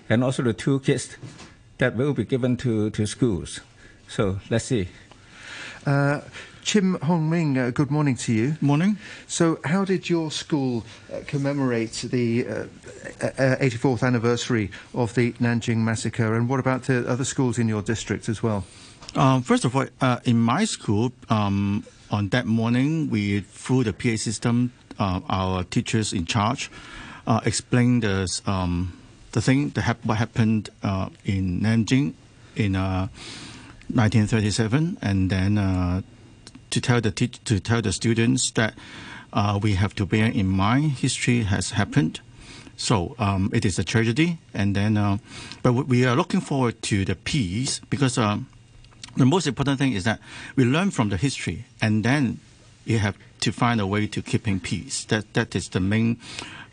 and 0.09 0.23
also 0.23 0.43
the 0.43 0.55
toolkits 0.55 1.17
that 1.79 1.97
will 1.97 2.13
be 2.15 2.25
given 2.25 2.57
to, 2.59 2.91
to 2.91 3.07
schools. 3.07 3.61
So 4.09 4.41
let's 4.51 4.67
see. 4.67 4.89
Uh, 5.87 6.21
Chim 6.63 6.97
Hon 7.03 7.29
Ming, 7.29 7.59
uh, 7.59 7.71
good 7.71 7.91
morning 7.91 8.17
to 8.17 8.33
you. 8.33 8.57
Morning. 8.63 8.97
So, 9.27 9.59
how 9.65 9.85
did 9.85 10.09
your 10.09 10.31
school 10.31 10.83
uh, 11.13 11.21
commemorate 11.27 12.07
the 12.11 12.45
84th 13.19 14.03
uh, 14.03 14.07
uh, 14.07 14.09
anniversary 14.09 14.71
of 14.95 15.15
the 15.15 15.33
Nanjing 15.33 15.79
massacre, 15.79 16.35
and 16.35 16.49
what 16.49 16.61
about 16.61 16.85
the 16.85 17.07
other 17.07 17.25
schools 17.25 17.59
in 17.59 17.69
your 17.69 17.83
district 17.83 18.31
as 18.31 18.43
well? 18.43 18.65
Um, 19.15 19.43
first 19.43 19.67
of 19.67 19.77
all, 19.77 19.85
uh, 20.01 20.21
in 20.25 20.39
my 20.41 20.65
school, 20.65 21.13
um, 21.29 21.85
on 22.11 22.31
that 22.31 22.47
morning, 22.47 23.11
we 23.11 23.41
through 23.41 23.85
the 23.85 23.93
PA 23.93 24.17
system, 24.17 24.73
our 24.99 25.65
teachers 25.65 26.15
in 26.15 26.25
charge 26.25 26.71
explained 27.45 28.05
the 28.05 28.27
um, 28.47 28.99
the 29.33 29.43
thing 29.43 29.71
hap- 29.73 30.05
what 30.07 30.17
happened 30.17 30.71
in 31.27 31.61
Nanjing 31.61 32.15
in 32.57 32.75
1937, 33.89 34.99
and 35.03 35.31
then 35.31 36.05
to 36.75 36.81
tell 36.81 37.01
the 37.01 37.13
to 37.13 37.61
tell 37.61 37.81
the 37.81 37.93
students 37.93 38.51
that 38.53 38.75
uh, 39.33 39.59
we 39.63 39.75
have 39.75 39.95
to 39.95 40.05
bear 40.05 40.27
in 40.27 40.49
mind 40.49 40.93
history 40.93 41.43
has 41.43 41.71
happened. 41.71 42.21
So 42.77 43.15
um, 43.19 43.51
it 43.55 43.65
is 43.65 43.79
a 43.79 43.85
tragedy, 43.85 44.39
and 44.53 44.75
then 44.75 44.97
uh, 44.97 45.19
but 45.63 45.73
we 45.73 46.05
are 46.05 46.17
looking 46.17 46.41
forward 46.41 46.83
to 46.91 47.05
the 47.05 47.15
peace 47.15 47.81
because 47.91 48.19
uh, 48.19 48.39
the 49.17 49.25
most 49.25 49.47
important 49.47 49.79
thing 49.79 49.93
is 49.93 50.03
that 50.05 50.19
we 50.57 50.65
learn 50.65 50.91
from 50.91 51.11
the 51.11 51.17
history, 51.17 51.67
and 51.81 52.05
then 52.05 52.41
you 52.85 52.99
have 52.99 53.17
to 53.41 53.53
find 53.53 53.81
a 53.81 53.87
way 53.87 54.09
to 54.09 54.23
keeping 54.23 54.59
peace. 54.59 55.05
That 55.05 55.33
that 55.35 55.55
is 55.55 55.69
the 55.69 55.81
main 55.81 56.19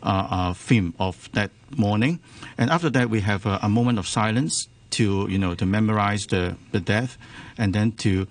uh, 0.02 0.26
uh, 0.30 0.54
theme 0.54 0.94
of 0.98 1.30
that 1.32 1.52
morning. 1.76 2.18
And 2.58 2.70
after 2.70 2.90
that, 2.90 3.08
we 3.08 3.20
have 3.20 3.46
a, 3.46 3.60
a, 3.62 3.68
moment 3.68 4.00
of 4.00 4.08
silence 4.08 4.66
to 4.92 5.26
you 5.28 5.38
know 5.38 5.54
to 5.54 5.66
memorize 5.66 6.26
the 6.26 6.56
the 6.72 6.80
death, 6.80 7.18
and 7.58 7.74
then 7.74 7.92
to 7.92 8.26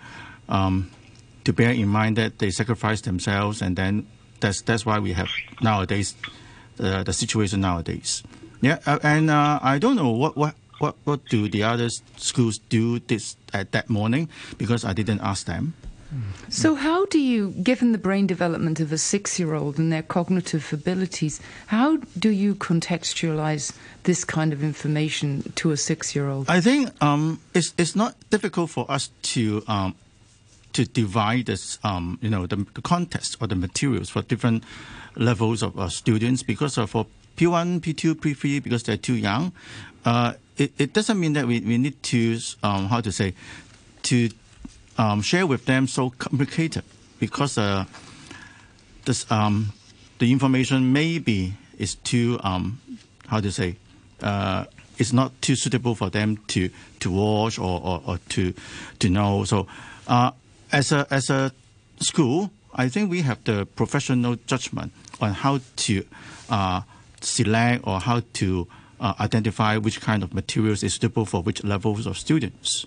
um, 0.49 0.89
to 1.43 1.53
bear 1.53 1.71
in 1.71 1.87
mind 1.87 2.17
that 2.17 2.39
they 2.39 2.51
sacrifice 2.51 3.01
themselves, 3.01 3.61
and 3.61 3.75
then 3.75 4.07
that's 4.39 4.61
that's 4.61 4.85
why 4.85 4.99
we 4.99 5.13
have 5.13 5.29
nowadays 5.61 6.15
uh, 6.79 7.03
the 7.03 7.13
situation 7.13 7.61
nowadays. 7.61 8.23
Yeah, 8.61 8.79
uh, 8.85 8.99
and 9.03 9.29
uh, 9.29 9.59
I 9.61 9.79
don't 9.79 9.95
know 9.95 10.11
what 10.11 10.35
what. 10.37 10.55
What, 10.81 10.95
what 11.03 11.23
do 11.29 11.47
the 11.47 11.61
other 11.61 11.89
schools 12.17 12.57
do 12.57 12.97
this 12.97 13.37
at 13.53 13.71
that 13.71 13.87
morning? 13.87 14.29
Because 14.57 14.83
I 14.83 14.93
didn't 14.93 15.21
ask 15.21 15.45
them. 15.45 15.75
So, 16.49 16.75
how 16.75 17.05
do 17.05 17.19
you, 17.19 17.51
given 17.63 17.93
the 17.93 17.97
brain 17.97 18.27
development 18.27 18.79
of 18.79 18.91
a 18.91 18.97
six 18.97 19.39
year 19.39 19.53
old 19.53 19.77
and 19.79 19.91
their 19.91 20.03
cognitive 20.03 20.73
abilities, 20.73 21.39
how 21.67 21.97
do 22.19 22.29
you 22.29 22.55
contextualize 22.55 23.73
this 24.03 24.25
kind 24.25 24.51
of 24.51 24.63
information 24.63 25.53
to 25.55 25.71
a 25.71 25.77
six 25.77 26.13
year 26.15 26.27
old? 26.27 26.49
I 26.49 26.59
think 26.59 26.91
um, 27.01 27.39
it's, 27.53 27.73
it's 27.77 27.95
not 27.95 28.15
difficult 28.29 28.69
for 28.71 28.89
us 28.91 29.09
to 29.33 29.63
um, 29.67 29.95
to 30.73 30.85
divide 30.85 31.47
this, 31.47 31.79
um, 31.83 32.17
you 32.21 32.29
know, 32.29 32.45
the, 32.45 32.65
the, 32.73 32.81
context 32.81 33.37
or 33.41 33.47
the 33.47 33.55
materials 33.55 34.09
for 34.09 34.21
different 34.21 34.63
levels 35.15 35.61
of 35.61 35.77
uh, 35.77 35.89
students 35.89 36.43
because 36.43 36.77
uh, 36.77 36.85
for 36.85 37.05
P1, 37.37 37.81
P2, 37.81 38.15
P3, 38.15 38.63
because 38.63 38.83
they're 38.83 38.97
too 38.97 39.15
young, 39.15 39.51
uh, 40.05 40.33
it, 40.57 40.71
it, 40.77 40.93
doesn't 40.93 41.19
mean 41.19 41.33
that 41.33 41.45
we, 41.45 41.59
we 41.59 41.77
need 41.77 42.01
to, 42.03 42.39
um, 42.63 42.87
how 42.87 43.01
to 43.01 43.11
say, 43.11 43.33
to 44.03 44.29
um, 44.97 45.21
share 45.21 45.47
with 45.47 45.65
them 45.65 45.87
so 45.87 46.11
complicated 46.11 46.83
because 47.19 47.57
uh, 47.57 47.85
this, 49.05 49.29
um, 49.31 49.73
the 50.19 50.31
information 50.31 50.93
maybe 50.93 51.53
is 51.77 51.95
too, 51.95 52.39
um, 52.43 52.79
how 53.27 53.39
to 53.39 53.51
say, 53.51 53.75
uh, 54.21 54.65
it's 54.97 55.13
not 55.13 55.31
too 55.41 55.55
suitable 55.55 55.95
for 55.95 56.09
them 56.09 56.37
to, 56.47 56.69
to 56.99 57.09
watch 57.11 57.57
or, 57.57 57.81
or, 57.83 58.01
or 58.05 58.17
to, 58.29 58.53
to 58.99 59.09
know. 59.09 59.43
So 59.45 59.67
uh, 60.07 60.31
as 60.71 60.91
a 60.91 61.07
as 61.11 61.29
a 61.29 61.51
school, 61.99 62.51
I 62.73 62.89
think 62.89 63.09
we 63.09 63.21
have 63.21 63.43
the 63.43 63.65
professional 63.65 64.35
judgment 64.47 64.91
on 65.19 65.33
how 65.33 65.59
to 65.87 66.05
uh, 66.49 66.81
select 67.21 67.85
or 67.85 67.99
how 67.99 68.21
to 68.33 68.67
uh, 68.99 69.13
identify 69.19 69.77
which 69.77 70.01
kind 70.01 70.23
of 70.23 70.33
materials 70.33 70.83
is 70.83 70.93
suitable 70.93 71.25
for 71.25 71.41
which 71.41 71.63
levels 71.63 72.05
of 72.05 72.17
students. 72.17 72.85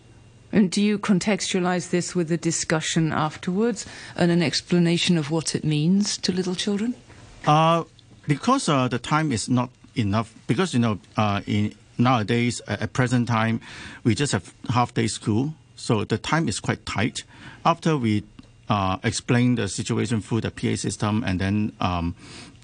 And 0.55 0.71
do 0.71 0.81
you 0.81 1.01
contextualize 1.01 1.91
this 1.91 2.15
with 2.15 2.31
a 2.31 2.37
discussion 2.37 3.13
afterwards 3.13 3.87
and 4.15 4.31
an 4.31 4.41
explanation 4.41 5.19
of 5.19 5.33
what 5.33 5.57
it 5.57 5.65
means 5.65 6.17
to 6.19 6.31
little 6.31 6.55
children? 6.55 6.95
Uh, 7.45 7.83
because 8.29 8.69
uh, 8.69 8.87
the 8.87 9.01
time 9.01 9.33
is 9.33 9.49
not 9.49 9.71
enough. 9.97 10.33
Because 10.47 10.73
you 10.73 10.79
know, 10.79 11.01
uh, 11.17 11.41
in 11.49 11.75
nowadays 11.99 12.61
at 12.69 12.93
present 12.93 13.27
time, 13.27 13.61
we 14.05 14.15
just 14.15 14.31
have 14.31 14.55
half 14.71 14.95
day 14.95 15.09
school, 15.09 15.55
so 15.75 16.05
the 16.05 16.19
time 16.19 16.49
is 16.49 16.61
quite 16.61 16.87
tight 16.87 17.25
after 17.65 17.97
we 17.97 18.23
uh, 18.69 18.99
explain 19.03 19.57
the 19.57 19.67
situation 19.67 20.21
through 20.21 20.43
the 20.43 20.53
PA 20.53 20.77
system 20.77 21.25
and 21.27 21.41
then 21.41 21.73
um, 21.81 22.15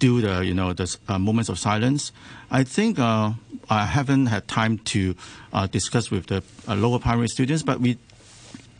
do 0.00 0.20
the 0.20 0.44
you 0.44 0.54
know 0.54 0.72
the 0.72 0.88
uh, 1.06 1.18
moments 1.18 1.48
of 1.48 1.58
silence, 1.58 2.10
I 2.50 2.64
think 2.64 2.98
uh, 2.98 3.34
I 3.68 3.86
haven't 3.86 4.26
had 4.26 4.48
time 4.48 4.78
to 4.92 5.14
uh, 5.52 5.68
discuss 5.68 6.10
with 6.10 6.26
the 6.26 6.42
uh, 6.66 6.74
lower 6.74 6.98
primary 6.98 7.28
students. 7.28 7.62
But 7.62 7.78
we, 7.78 7.98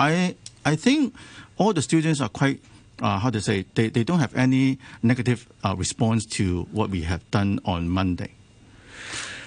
I 0.00 0.35
I 0.65 0.75
think 0.75 1.15
all 1.57 1.73
the 1.73 1.83
students 1.83 2.21
are 2.21 2.29
quite. 2.29 2.61
Uh, 3.00 3.19
how 3.19 3.31
to 3.31 3.41
say 3.41 3.65
they, 3.77 3.89
they 3.89 4.05
don't 4.05 4.19
have 4.19 4.37
any 4.37 4.79
negative 5.03 5.49
response 5.75 6.27
to 6.27 6.69
what 6.71 6.91
we 6.91 7.00
have 7.00 7.23
done 7.31 7.59
on 7.65 7.89
Monday. 7.89 8.35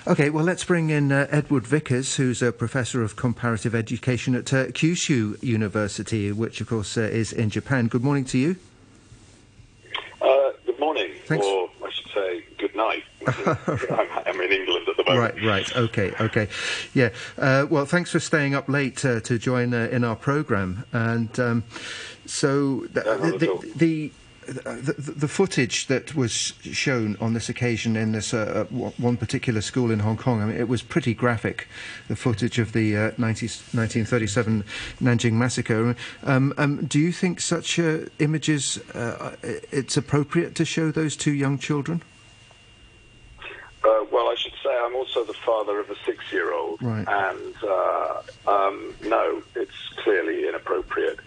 Okay, 0.05 0.31
well, 0.31 0.43
let's 0.43 0.65
bring 0.65 0.89
in 0.89 1.11
uh, 1.11 1.27
Edward 1.29 1.67
Vickers, 1.67 2.15
who's 2.17 2.41
a 2.41 2.51
professor 2.51 3.03
of 3.03 3.15
comparative 3.15 3.73
education 3.75 4.35
at 4.35 4.51
uh, 4.51 4.65
Kyushu 4.65 5.41
University, 5.43 6.29
which, 6.31 6.59
of 6.59 6.67
course, 6.67 6.97
uh, 6.97 7.01
is 7.01 7.31
in 7.31 7.49
Japan. 7.49 7.87
Good 7.87 8.03
morning 8.03 8.25
to 8.25 8.39
you. 8.39 8.57
Uh, 11.23 11.27
Thanks. 11.27 11.45
or 11.45 11.69
I 11.83 11.91
should 11.91 12.11
say, 12.11 12.43
good 12.57 12.75
night. 12.75 13.03
I'm, 14.27 14.41
in 14.41 14.51
England 14.51 14.87
at 14.89 14.97
the 14.97 15.03
moment. 15.07 15.35
Right, 15.35 15.45
right, 15.45 15.77
okay, 15.77 16.11
okay, 16.19 16.47
yeah. 16.93 17.09
Uh, 17.37 17.65
well, 17.69 17.85
thanks 17.85 18.11
for 18.11 18.19
staying 18.19 18.55
up 18.55 18.67
late 18.67 19.03
uh, 19.05 19.21
to 19.21 19.37
join 19.37 19.73
in 19.73 20.03
our 20.03 20.15
program. 20.15 20.85
And 20.91 21.39
um, 21.39 21.63
so 22.25 22.81
the, 22.91 23.01
the, 23.37 23.73
the 23.75 24.11
the, 24.45 24.93
the, 25.15 25.27
footage 25.27 25.87
that 25.87 26.15
was 26.15 26.53
shown 26.61 27.17
on 27.19 27.33
this 27.33 27.49
occasion 27.49 27.95
in 27.95 28.11
this 28.11 28.33
uh, 28.33 28.65
uh 28.71 28.89
one 28.97 29.17
particular 29.17 29.61
school 29.61 29.91
in 29.91 29.99
Hong 29.99 30.17
Kong, 30.17 30.41
I 30.41 30.45
mean, 30.45 30.57
it 30.57 30.67
was 30.67 30.81
pretty 30.81 31.13
graphic. 31.13 31.67
The 32.07 32.15
footage 32.15 32.59
of 32.59 32.71
the 32.73 32.95
uh, 32.97 33.11
90, 33.17 33.45
1937 33.47 34.63
Nanjing 35.01 35.33
massacre. 35.33 35.95
Um, 36.23 36.53
um, 36.57 36.85
do 36.85 36.99
you 36.99 37.11
think 37.11 37.39
such 37.39 37.79
uh, 37.79 37.99
images 38.19 38.77
uh, 38.91 39.35
it's 39.41 39.97
appropriate 39.97 40.55
to 40.55 40.65
show 40.65 40.91
those 40.91 41.15
two 41.15 41.33
young 41.33 41.57
children? 41.57 42.01
Uh, 43.83 44.05
well, 44.11 44.29
I 44.29 44.35
should 44.37 44.53
say 44.63 44.69
I'm 44.85 44.95
also 44.95 45.25
the 45.25 45.33
father 45.33 45.79
of 45.79 45.89
a 45.89 45.95
six-year-old, 46.05 46.81
right. 46.81 47.05
and 47.07 47.55
um, 48.47 48.95
no, 49.03 49.43
it's 49.55 49.89
clearly 49.97 50.47
inappropriate. 50.47 51.19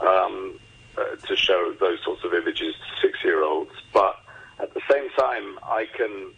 Um, 0.00 0.58
uh, 0.96 1.16
to 1.26 1.36
show 1.36 1.74
those 1.80 1.98
sorts 2.04 2.24
of 2.24 2.34
images 2.34 2.74
to 2.74 3.06
six-year-olds. 3.06 3.72
But 3.92 4.16
at 4.58 4.74
the 4.74 4.80
same 4.90 5.08
time, 5.18 5.58
I 5.62 5.86
can 5.96 6.32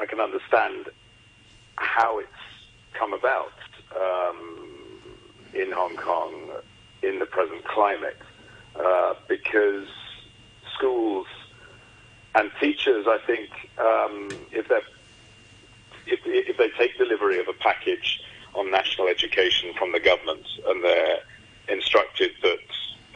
I 0.00 0.06
can 0.06 0.20
understand 0.20 0.88
how 1.76 2.18
it's 2.18 2.28
come 2.94 3.12
about 3.12 3.52
um, 3.96 4.58
in 5.54 5.72
Hong 5.72 5.96
Kong 5.96 6.32
in 7.02 7.18
the 7.18 7.26
present 7.26 7.64
climate, 7.64 8.18
uh, 8.76 9.14
because 9.28 9.88
schools 10.76 11.26
and 12.34 12.50
teachers, 12.60 13.06
I 13.08 13.18
think, 13.26 13.50
um, 13.78 14.28
if 14.52 14.68
they're 14.68 14.82
if, 16.06 16.20
if 16.24 16.56
they 16.56 16.70
take 16.78 16.96
delivery 16.96 17.38
of 17.38 17.48
a 17.48 17.52
package 17.52 18.22
on 18.54 18.70
national 18.70 19.08
education 19.08 19.74
from 19.78 19.92
the 19.92 20.00
government 20.00 20.46
and 20.66 20.82
they're 20.82 21.18
instructed 21.68 22.30
that 22.42 22.58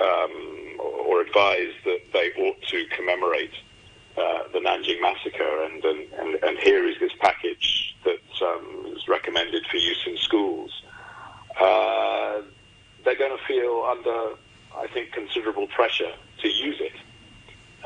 um, 0.02 0.80
or 1.06 1.20
advise 1.20 1.72
that 1.84 2.00
they 2.12 2.32
ought 2.38 2.60
to 2.62 2.84
commemorate 2.96 3.52
uh, 4.16 4.42
the 4.52 4.58
Nanjing 4.58 5.00
massacre, 5.00 5.64
and, 5.64 5.82
and, 5.84 6.34
and, 6.42 6.58
here 6.58 6.86
is 6.86 6.98
this 7.00 7.12
package 7.18 7.96
that 8.04 8.20
um, 8.46 8.92
is 8.94 9.08
recommended 9.08 9.64
for 9.70 9.78
use 9.78 10.02
in 10.06 10.18
schools. 10.18 10.82
Uh, 11.58 12.42
they're 13.04 13.16
going 13.16 13.36
to 13.36 13.44
feel 13.46 13.86
under, 13.88 14.36
I 14.76 14.86
think, 14.92 15.12
considerable 15.12 15.66
pressure 15.68 16.12
to 16.42 16.48
use 16.48 16.80
it. 16.80 16.92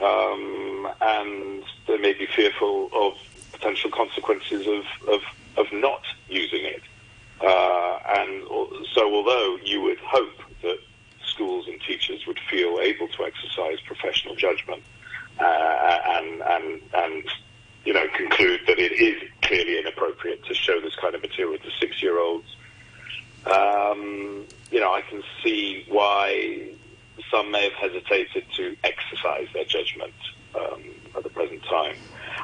Um, 0.02 0.88
and 1.00 1.62
they 1.87 1.96
may 1.96 2.12
be 2.12 2.26
fearful 2.26 2.90
of 2.92 3.14
potential 3.52 3.90
consequences 3.90 4.66
of, 4.66 5.08
of, 5.08 5.20
of 5.56 5.73
not 5.73 6.02
using 6.28 6.64
it. 6.64 6.82
Uh, 7.40 7.99
and 8.18 8.42
so, 8.94 9.14
although 9.14 9.58
you 9.64 9.80
would 9.82 9.99
hope 9.99 10.38
that 10.62 10.78
schools 11.37 11.69
and 11.69 11.81
teachers 11.83 12.26
would 12.26 12.40
feel 12.50 12.81
able 12.81 13.09
to 13.09 13.25
exercise 13.25 13.78
professional 13.87 14.35
judgment 14.35 14.83
uh, 15.38 15.99
and, 16.07 16.43
and, 16.43 16.81
and 16.95 17.25
you 17.85 17.93
know, 17.93 18.07
conclude 18.16 18.61
that 18.66 18.78
it 18.78 18.93
is 18.93 19.23
clearly 19.43 19.78
inappropriate 19.78 20.45
to 20.47 20.55
show 20.55 20.81
this 20.81 20.97
kind 20.97 21.14
of 21.14 21.23
material 21.23 21.59
to 21.59 21.71
six-year-olds, 21.78 22.57
um, 23.47 24.45
you 24.73 24.81
know, 24.81 24.93
I 24.93 25.02
can 25.02 25.23
see 25.43 25.85
why 25.88 26.71
some 27.31 27.50
may 27.52 27.71
have 27.71 27.73
hesitated 27.75 28.45
to 28.57 28.76
exercise 28.83 29.47
their 29.52 29.64
judgment 29.64 30.14
um, 30.55 30.83
at 31.16 31.23
the 31.23 31.31
present 31.31 31.62
time. 31.64 31.97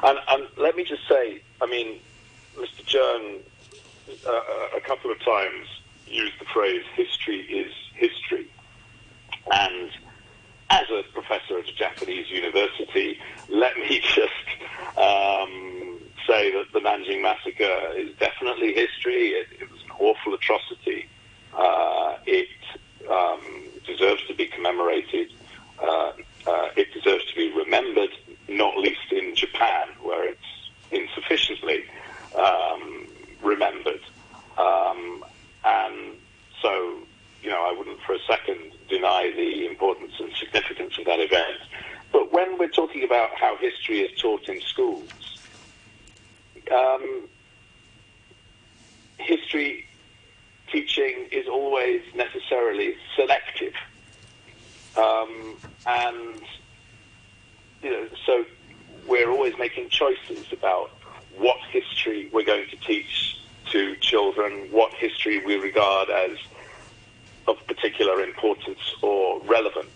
And, 0.03 0.17
and, 0.29 0.47
let 0.57 0.75
me 0.75 0.83
just 0.83 1.07
say, 1.09 1.41
I 1.61 1.65
mean, 1.65 1.99
Mr. 2.55 2.85
Cheung 2.85 3.41
uh, 4.25 4.77
a 4.77 4.81
couple 4.81 5.11
of 5.11 5.19
times 5.19 5.67
used 6.07 6.39
the 6.39 6.45
phrase 6.45 6.83
"history 6.95 7.41
is 7.41 7.73
history," 7.95 8.47
and 9.51 9.89
as 10.69 10.89
a 10.89 11.03
professor 11.13 11.59
at 11.59 11.67
a 11.67 11.73
Japanese 11.73 12.29
university, 12.29 13.19
let 13.49 13.77
me 13.77 13.99
just 14.15 14.47
um, 14.97 15.99
say 16.27 16.51
that 16.51 16.65
the 16.73 16.79
Nanjing 16.79 17.21
massacre 17.21 17.93
is 17.95 18.15
definitely 18.17 18.73
history. 18.73 19.29
It, 19.29 19.47
it 19.59 19.71
was 19.71 19.81
an 19.83 19.91
awful 19.99 20.33
atrocity. 20.33 21.07
Uh, 21.55 22.17
it 22.25 22.47
um, 23.09 23.39
deserves 23.85 24.25
to 24.27 24.33
be 24.33 24.47
commemorated. 24.47 25.31
Uh, 25.81 26.13
uh, 26.47 26.69
it 26.75 26.91
deserves 26.93 27.25
to 27.25 27.35
be 27.35 27.51
remembered, 27.51 28.11
not 28.47 28.77
least 28.77 29.11
in 29.11 29.35
Japan, 29.35 29.87
where 30.01 30.27
it's 30.27 30.39
insufficiently 30.91 31.85
um, 32.35 33.07
remembered. 33.41 34.01
Um, 34.57 35.23
and 35.65 36.15
so, 36.61 36.99
you 37.43 37.49
know, 37.49 37.61
I 37.61 37.75
wouldn't 37.77 38.01
for 38.01 38.13
a 38.13 38.19
second 38.25 38.71
deny 38.89 39.31
the 39.35 39.67
importance 39.67 40.13
and 40.19 40.31
significance 40.33 40.97
of 40.97 41.05
that 41.05 41.19
event. 41.19 41.59
But 42.11 42.31
when 42.31 42.57
we're 42.57 42.69
talking 42.69 43.03
about 43.03 43.31
how 43.35 43.57
history 43.57 43.99
is 43.99 44.17
taught 44.19 44.47
in 44.47 44.61
schools, 44.61 45.09
um, 46.73 47.27
history 49.17 49.85
teaching 50.71 51.27
is 51.31 51.47
always 51.47 52.01
necessarily 52.15 52.95
selective. 53.15 53.73
Um, 54.95 55.57
and, 55.85 56.41
you 57.81 57.91
know, 57.91 58.07
so 58.25 58.45
we're 59.07 59.29
always 59.29 59.57
making 59.57 59.89
choices 59.89 60.45
about 60.53 60.91
what 61.37 61.57
history 61.71 62.29
we're 62.31 62.45
going 62.45 62.69
to 62.69 62.77
teach 62.77 63.39
to 63.71 63.95
children, 63.97 64.69
what 64.71 64.93
history 64.93 65.43
we 65.43 65.55
regard 65.55 66.09
as 66.09 66.37
of 67.47 67.65
particular 67.67 68.21
importance 68.21 68.79
or 69.01 69.41
relevance. 69.41 69.89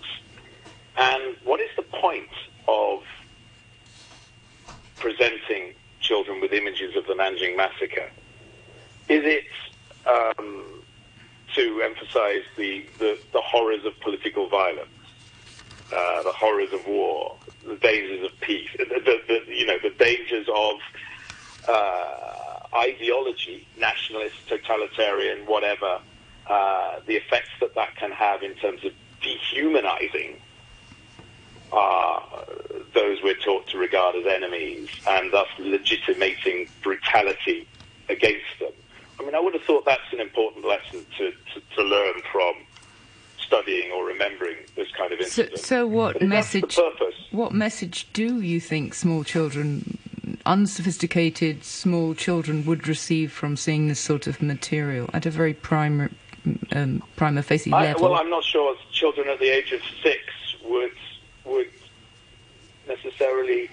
And 0.98 1.36
what 1.44 1.60
is 1.60 1.70
the 1.76 1.84
point 1.84 2.30
of 2.68 3.04
presenting 4.98 5.74
children 6.02 6.42
with 6.42 6.54
images 6.54 6.96
of 6.96 7.06
the 7.08 7.14
Nanjing 7.14 7.56
massacre? 7.56 8.10
Is 9.10 9.24
it 9.24 9.46
um, 10.06 10.84
to 11.56 11.82
emphasize 11.82 12.44
the, 12.56 12.86
the, 13.00 13.18
the, 13.34 13.42
horrors 13.42 13.86
of 13.86 14.00
political 14.02 14.50
violence, 14.50 14.90
uh, 15.94 16.24
the 16.24 16.32
horrors 16.32 16.72
of 16.74 16.86
war, 16.88 17.36
the 17.66 17.76
dangers 17.76 18.26
of 18.26 18.40
peace, 18.42 18.70
the, 18.78 18.86
the 19.28 19.42
you 19.48 19.66
know, 19.66 19.78
the 19.82 19.90
dangers 19.98 20.48
of 20.54 20.76
uh, 21.68 22.38
ideology, 22.76 23.68
nationalist, 23.78 24.36
totalitarian, 24.48 25.46
whatever, 25.46 26.00
uh, 26.50 27.00
the 27.06 27.16
effects 27.16 27.50
that 27.60 27.76
that 27.76 27.96
can 27.96 28.12
have 28.12 28.44
in 28.44 28.54
terms 28.56 28.84
of 28.86 28.92
dehumanizing 29.22 30.40
uh, 31.74 32.20
those 32.94 33.22
we're 33.24 33.36
taught 33.36 33.68
to 33.68 33.78
regard 33.78 34.16
as 34.16 34.26
enemies 34.26 34.90
and 35.08 35.32
thus 35.32 35.48
legitimating 35.60 36.68
brutality 36.82 37.68
against 38.10 38.46
them. 38.60 38.72
I 39.20 39.24
mean, 39.24 39.36
I 39.36 39.40
would 39.40 39.54
have 39.54 39.64
thought 39.64 39.86
that's 39.86 40.14
an 40.14 40.20
important 40.20 40.66
lesson 40.66 41.06
to, 41.18 41.32
to, 41.32 41.62
to 41.76 41.84
learn 41.84 42.22
from 42.32 42.54
studying 43.40 43.92
or 43.92 44.06
remembering 44.06 44.58
this 44.76 44.92
kind 44.92 45.12
of 45.12 45.20
incident. 45.20 45.60
So, 45.60 45.64
so 45.64 45.88
what 45.88 46.22
message? 46.22 46.78
What 47.32 47.52
message 47.54 48.08
do 48.14 48.42
you 48.42 48.60
think 48.60 48.94
small 48.94 49.24
children, 49.24 49.98
unsophisticated 50.46 51.64
small 51.64 52.14
children, 52.14 52.66
would 52.66 52.88
receive 52.88 53.32
from 53.32 53.58
seeing 53.58 53.88
this 53.88 54.00
sort 54.00 54.28
of 54.28 54.42
material 54.42 55.10
at 55.14 55.26
a 55.26 55.32
very 55.32 55.54
primary, 55.54 56.12
um, 56.78 57.04
prima 57.16 57.42
facie 57.42 57.72
I, 57.72 57.84
level? 57.84 58.04
well, 58.04 58.16
I'm 58.16 58.30
not 58.30 58.44
sure 58.44 58.76
children 58.92 59.28
at 59.30 59.40
the 59.40 59.50
age 59.50 59.72
of 59.72 59.82
six 60.02 60.22
would 60.66 60.92
would 61.46 61.72
necessarily 62.88 63.70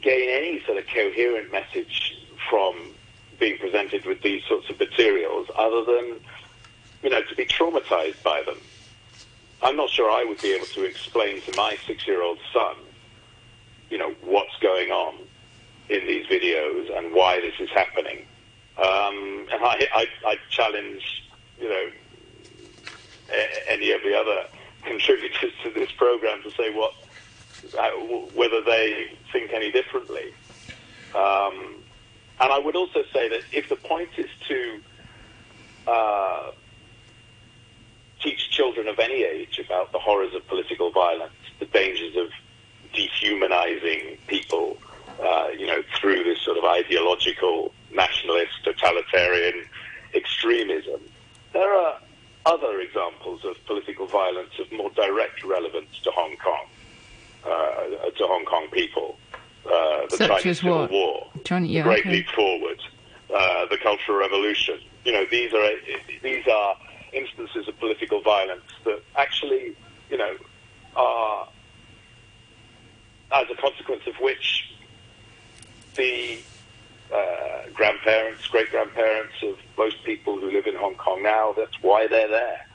gain 0.00 0.28
any 0.30 0.62
sort 0.64 0.78
of 0.78 0.86
coherent 0.86 1.50
message 1.50 2.16
from 2.48 2.74
being 3.38 3.58
presented 3.58 4.04
with 4.04 4.22
these 4.22 4.42
sorts 4.44 4.68
of 4.70 4.78
materials, 4.78 5.48
other 5.56 5.84
than 5.84 6.20
you 7.02 7.10
know 7.10 7.22
to 7.22 7.34
be 7.34 7.44
traumatized 7.44 8.22
by 8.22 8.42
them. 8.42 8.58
I'm 9.62 9.76
not 9.76 9.90
sure 9.90 10.10
I 10.10 10.24
would 10.24 10.40
be 10.40 10.52
able 10.52 10.66
to 10.66 10.84
explain 10.84 11.42
to 11.42 11.56
my 11.56 11.76
six-year-old 11.84 12.38
son, 12.52 12.76
you 13.90 13.98
know, 13.98 14.14
what's 14.22 14.56
going 14.60 14.92
on 14.92 15.16
in 15.88 16.06
these 16.06 16.26
videos 16.26 16.96
and 16.96 17.12
why 17.12 17.40
this 17.40 17.54
is 17.58 17.68
happening. 17.70 18.18
Um, 18.76 19.48
and 19.50 19.64
I, 19.64 19.88
I, 19.92 20.06
I 20.24 20.36
challenge, 20.48 21.24
you 21.58 21.68
know, 21.68 21.90
any 23.68 23.92
of 23.92 24.02
the 24.02 24.14
other 24.16 24.46
contributors 24.84 25.52
to 25.62 25.70
this 25.70 25.90
program 25.92 26.42
to 26.42 26.50
say 26.52 26.74
what 26.74 26.94
uh, 27.78 27.90
whether 28.34 28.62
they 28.62 29.10
think 29.32 29.52
any 29.52 29.70
differently. 29.72 30.32
Um, 31.14 31.76
and 32.40 32.52
I 32.52 32.58
would 32.58 32.76
also 32.76 33.02
say 33.12 33.28
that 33.28 33.40
if 33.52 33.68
the 33.68 33.76
point 33.76 34.10
is 34.16 34.30
to 34.46 34.80
uh, 35.88 36.50
teach 38.20 38.50
children 38.50 38.86
of 38.88 38.98
any 38.98 39.24
age 39.24 39.58
about 39.58 39.92
the 39.92 39.98
horrors 39.98 40.34
of 40.34 40.46
political 40.46 40.90
violence, 40.90 41.32
the 41.58 41.66
dangers 41.66 42.16
of 42.16 42.28
dehumanizing 42.94 44.18
people, 44.28 44.78
uh, 45.22 45.48
you 45.56 45.66
know, 45.66 45.82
through 46.00 46.22
this 46.24 46.40
sort 46.42 46.58
of 46.58 46.64
ideological, 46.64 47.72
nationalist, 47.92 48.52
totalitarian 48.64 49.64
extremism, 50.14 51.00
there 51.52 51.72
are 51.74 51.98
other 52.48 52.80
examples 52.80 53.44
of 53.44 53.54
political 53.66 54.06
violence 54.06 54.58
of 54.58 54.72
more 54.72 54.90
direct 54.90 55.44
relevance 55.44 56.00
to 56.02 56.10
Hong 56.10 56.34
Kong, 56.38 56.66
uh, 57.44 58.10
to 58.10 58.26
Hong 58.26 58.44
Kong 58.46 58.68
people. 58.72 59.18
Uh, 59.66 60.06
the 60.08 60.16
Such 60.16 60.28
Chinese 60.42 60.60
Civil 60.60 60.78
what? 60.78 60.90
War, 60.90 61.26
Johnny, 61.44 61.68
yeah, 61.68 61.82
the 61.82 61.90
Great 61.90 62.00
okay. 62.00 62.10
Leap 62.10 62.28
Forward, 62.28 62.80
uh, 63.34 63.66
the 63.66 63.76
Cultural 63.76 64.16
Revolution. 64.16 64.80
You 65.04 65.12
know, 65.12 65.26
these 65.30 65.52
are 65.52 65.68
these 66.22 66.46
are 66.48 66.76
instances 67.12 67.68
of 67.68 67.78
political 67.78 68.22
violence 68.22 68.70
that 68.84 69.02
actually, 69.16 69.76
you 70.10 70.16
know, 70.16 70.34
are 70.96 71.48
as 73.30 73.46
a 73.50 73.60
consequence 73.60 74.06
of 74.06 74.14
which 74.20 74.72
the 75.96 76.38
uh, 77.12 77.16
grandparents, 77.78 78.44
great 78.48 78.70
grandparents 78.70 79.34
of 79.42 79.56
most 79.78 80.02
people 80.04 80.38
who 80.38 80.50
live 80.50 80.66
in 80.66 80.74
Hong 80.74 80.96
Kong 80.96 81.22
now. 81.22 81.54
That's 81.56 81.80
why 81.80 82.08
they're 82.08 82.28
there. 82.28 82.66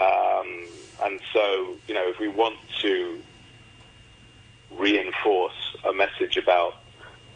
Um, 0.00 0.66
and 1.04 1.20
so, 1.32 1.76
you 1.88 1.94
know, 1.94 2.08
if 2.08 2.20
we 2.20 2.28
want 2.28 2.56
to 2.82 3.20
reinforce 4.70 5.76
a 5.86 5.92
message 5.92 6.36
about 6.36 6.74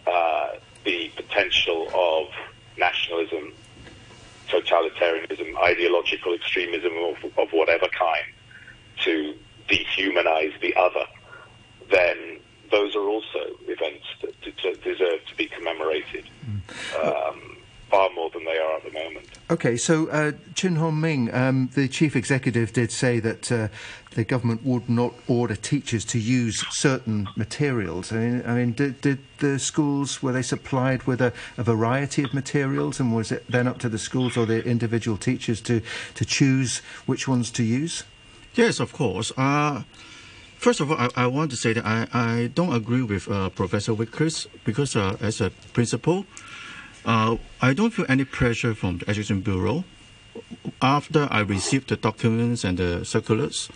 uh, 0.07 0.51
the 0.85 1.11
potential 1.17 1.89
of 1.93 2.29
nationalism, 2.79 3.53
totalitarianism, 4.49 5.59
ideological 5.59 6.35
extremism 6.35 6.93
of, 6.99 7.17
of 7.37 7.49
whatever 7.51 7.89
kind 7.89 8.25
to 9.03 9.35
dehumanize 9.69 10.59
the 10.61 10.73
other, 10.77 11.05
then 11.91 12.39
those 12.71 12.95
are 12.95 13.09
also 13.09 13.41
events 13.67 14.05
that 14.23 14.41
deserve 14.83 15.25
to 15.27 15.37
be 15.37 15.47
commemorated. 15.47 16.25
Mm. 16.49 17.05
Um, 17.05 17.57
far 17.91 18.11
more 18.15 18.31
than 18.31 18.45
they 18.45 18.59
are 18.59 18.77
at 18.77 18.85
the 18.85 18.91
moment. 18.91 19.27
Okay, 19.51 19.77
so 19.77 20.09
uh, 20.09 20.33
Chim 20.55 20.77
Hon 20.77 21.01
Ming, 21.01 21.33
um, 21.33 21.71
the 21.75 21.87
chief 21.87 22.17
executive, 22.17 22.73
did 22.73 22.91
say 22.91 23.21
that 23.21 23.53
uh, 23.53 23.69
the 24.13 24.25
government 24.25 24.65
would 24.65 24.89
not 24.89 25.15
order 25.29 25.55
teachers 25.55 26.05
to 26.07 26.19
use 26.19 26.65
certain 26.71 27.29
materials. 27.37 28.13
I 28.13 28.17
mean, 28.17 28.43
I 28.45 28.55
mean 28.55 28.73
did, 28.73 29.01
did, 29.01 29.19
the 29.39 29.59
schools 29.59 30.23
were 30.23 30.33
they 30.33 30.43
supplied 30.43 31.05
with 31.05 31.21
a, 31.21 31.33
a, 31.57 31.63
variety 31.63 32.25
of 32.25 32.35
materials, 32.35 32.99
and 32.99 33.15
was 33.15 33.31
it 33.31 33.45
then 33.49 33.69
up 33.69 33.79
to 33.79 33.89
the 33.89 33.99
schools 33.99 34.37
or 34.37 34.47
the 34.47 34.65
individual 34.65 35.17
teachers 35.17 35.61
to 35.63 35.81
to 36.15 36.25
choose 36.25 36.79
which 37.07 37.29
ones 37.29 37.51
to 37.53 37.63
use? 37.63 38.03
Yes, 38.55 38.81
of 38.81 38.93
course. 38.93 39.33
Uh, 39.37 39.83
First 40.67 40.81
of 40.81 40.91
all, 40.91 40.99
I, 40.99 41.09
I, 41.15 41.27
want 41.29 41.53
to 41.53 41.57
say 41.57 41.75
that 41.75 41.87
I, 41.87 42.09
I 42.13 42.51
don't 42.53 42.75
agree 42.75 43.03
with 43.03 43.31
uh, 43.31 43.51
Professor 43.51 43.93
Wickers 43.93 44.49
because, 44.65 44.97
uh, 44.97 45.17
as 45.21 45.41
a 45.41 45.51
principal, 45.73 46.27
uh, 47.05 47.37
I 47.63 47.73
don't 47.73 47.93
feel 47.93 48.05
any 48.09 48.25
pressure 48.25 48.75
from 48.75 48.99
the 48.99 49.09
Education 49.09 49.43
Bureau. 49.43 49.85
After 50.83 51.29
I 51.31 51.43
received 51.43 51.91
the 51.91 51.97
documents 51.97 52.65
and 52.65 52.79
the 52.79 53.05
circulars, 53.05 53.69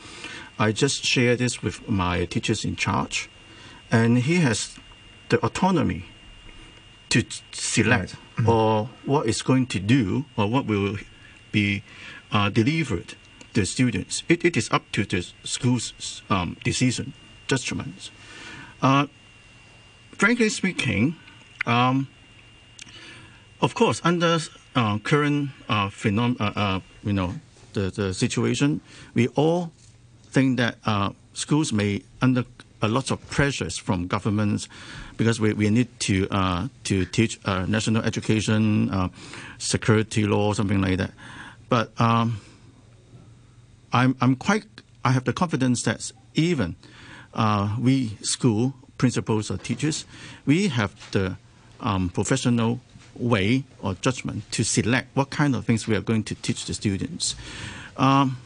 I 0.58 0.72
just 0.72 1.04
share 1.04 1.36
this 1.36 1.62
with 1.62 1.88
my 1.88 2.24
teachers 2.24 2.64
in 2.64 2.74
charge, 2.74 3.30
and 3.92 4.18
he 4.18 4.38
has 4.38 4.76
the 5.28 5.38
autonomy 5.46 6.06
to 7.10 7.22
select 7.52 8.14
right. 8.14 8.20
mm-hmm. 8.36 8.48
or 8.48 8.90
what 9.06 9.28
is 9.28 9.42
going 9.42 9.68
to 9.68 9.78
do 9.78 10.24
or 10.36 10.48
what 10.48 10.66
will 10.66 10.96
be 11.52 11.84
uh, 12.32 12.50
delivered 12.50 13.14
to 13.60 13.66
students. 13.66 14.22
It, 14.28 14.44
it 14.44 14.56
is 14.56 14.70
up 14.70 14.90
to 14.92 15.04
the 15.04 15.26
school's 15.44 16.22
um, 16.30 16.56
decision, 16.64 17.12
judgment. 17.46 18.10
Uh, 18.82 19.06
frankly 20.12 20.48
speaking, 20.48 21.16
um, 21.66 22.08
of 23.60 23.74
course, 23.74 24.00
under 24.02 24.38
uh, 24.74 24.98
current 24.98 25.50
uh, 25.68 25.88
phenom- 25.88 26.40
uh, 26.40 26.52
uh, 26.56 26.80
you 27.04 27.12
know, 27.12 27.34
the, 27.74 27.90
the 27.90 28.14
situation, 28.14 28.80
we 29.14 29.28
all 29.28 29.70
think 30.30 30.56
that 30.56 30.76
uh, 30.86 31.10
schools 31.34 31.72
may 31.72 32.02
under 32.22 32.44
a 32.82 32.88
lot 32.88 33.10
of 33.10 33.20
pressures 33.28 33.76
from 33.76 34.06
governments 34.06 34.68
because 35.18 35.38
we, 35.38 35.52
we 35.52 35.68
need 35.68 35.88
to 36.00 36.26
uh, 36.30 36.68
to 36.84 37.04
teach 37.04 37.38
uh, 37.44 37.66
national 37.66 38.02
education, 38.04 38.90
uh, 38.90 39.08
security 39.58 40.24
law, 40.24 40.54
something 40.54 40.80
like 40.80 40.96
that. 40.96 41.12
But 41.68 41.92
um, 42.00 42.40
I'm 43.92 44.16
I'm 44.20 44.36
quite 44.36 44.64
I 45.04 45.12
have 45.12 45.24
the 45.24 45.32
confidence 45.32 45.82
that 45.82 46.12
even 46.34 46.76
uh, 47.34 47.76
we 47.80 48.16
school 48.22 48.74
principals 48.98 49.50
or 49.50 49.56
teachers, 49.56 50.04
we 50.44 50.68
have 50.68 50.92
the 51.12 51.36
um, 51.80 52.10
professional 52.10 52.80
way 53.14 53.64
or 53.82 53.94
judgment 53.94 54.50
to 54.52 54.62
select 54.62 55.08
what 55.14 55.30
kind 55.30 55.56
of 55.56 55.64
things 55.64 55.86
we 55.86 55.96
are 55.96 56.00
going 56.00 56.22
to 56.24 56.34
teach 56.36 56.66
the 56.66 56.74
students. 56.74 57.34
Um, 57.96 58.38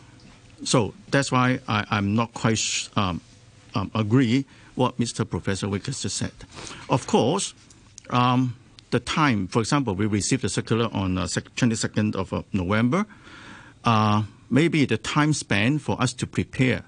so 0.63 0.95
that's 1.11 1.31
why 1.31 1.61
I, 1.69 1.99
am 1.99 2.15
not 2.15 2.33
quite 2.35 2.89
um, 2.97 3.21
um, 3.75 3.91
agree 3.95 4.47
what 4.75 4.99
Mr. 4.99 5.29
Professor 5.29 5.67
Vickers 5.69 6.03
just 6.03 6.17
said. 6.17 6.33
Of 6.89 7.07
course, 7.07 7.55
um, 8.11 8.57
the 8.91 9.01
time, 9.01 9.49
for 9.49 9.61
example, 9.61 9.95
we 9.95 10.07
received 10.07 10.43
the 10.43 10.49
circular 10.49 10.89
on 10.93 11.19
uh, 11.19 11.25
22nd 11.25 12.15
of 12.15 12.33
uh, 12.33 12.43
November. 12.53 13.07
Uh, 13.85 14.23
maybe 14.51 14.85
the 14.85 14.97
time 14.97 15.33
span 15.33 15.79
for 15.79 16.01
us 16.01 16.13
to 16.15 16.27
prepare 16.27 16.85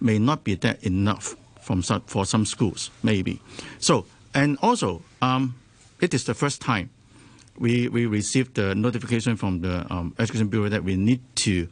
may 0.00 0.18
not 0.18 0.44
be 0.44 0.54
that 0.54 0.82
enough 0.82 1.36
from 1.60 1.82
some, 1.82 2.02
for 2.02 2.24
some 2.24 2.44
schools, 2.44 2.90
maybe. 3.02 3.40
So, 3.78 4.06
and 4.34 4.58
also, 4.62 5.02
um, 5.20 5.54
it 6.00 6.14
is 6.14 6.24
the 6.24 6.34
first 6.34 6.60
time 6.60 6.90
we, 7.58 7.88
we 7.88 8.06
received 8.06 8.54
the 8.54 8.74
notification 8.74 9.36
from 9.36 9.60
the 9.60 9.86
um, 9.92 10.14
Education 10.18 10.48
Bureau 10.48 10.68
that 10.68 10.82
we 10.82 10.96
need 10.96 11.20
to 11.36 11.68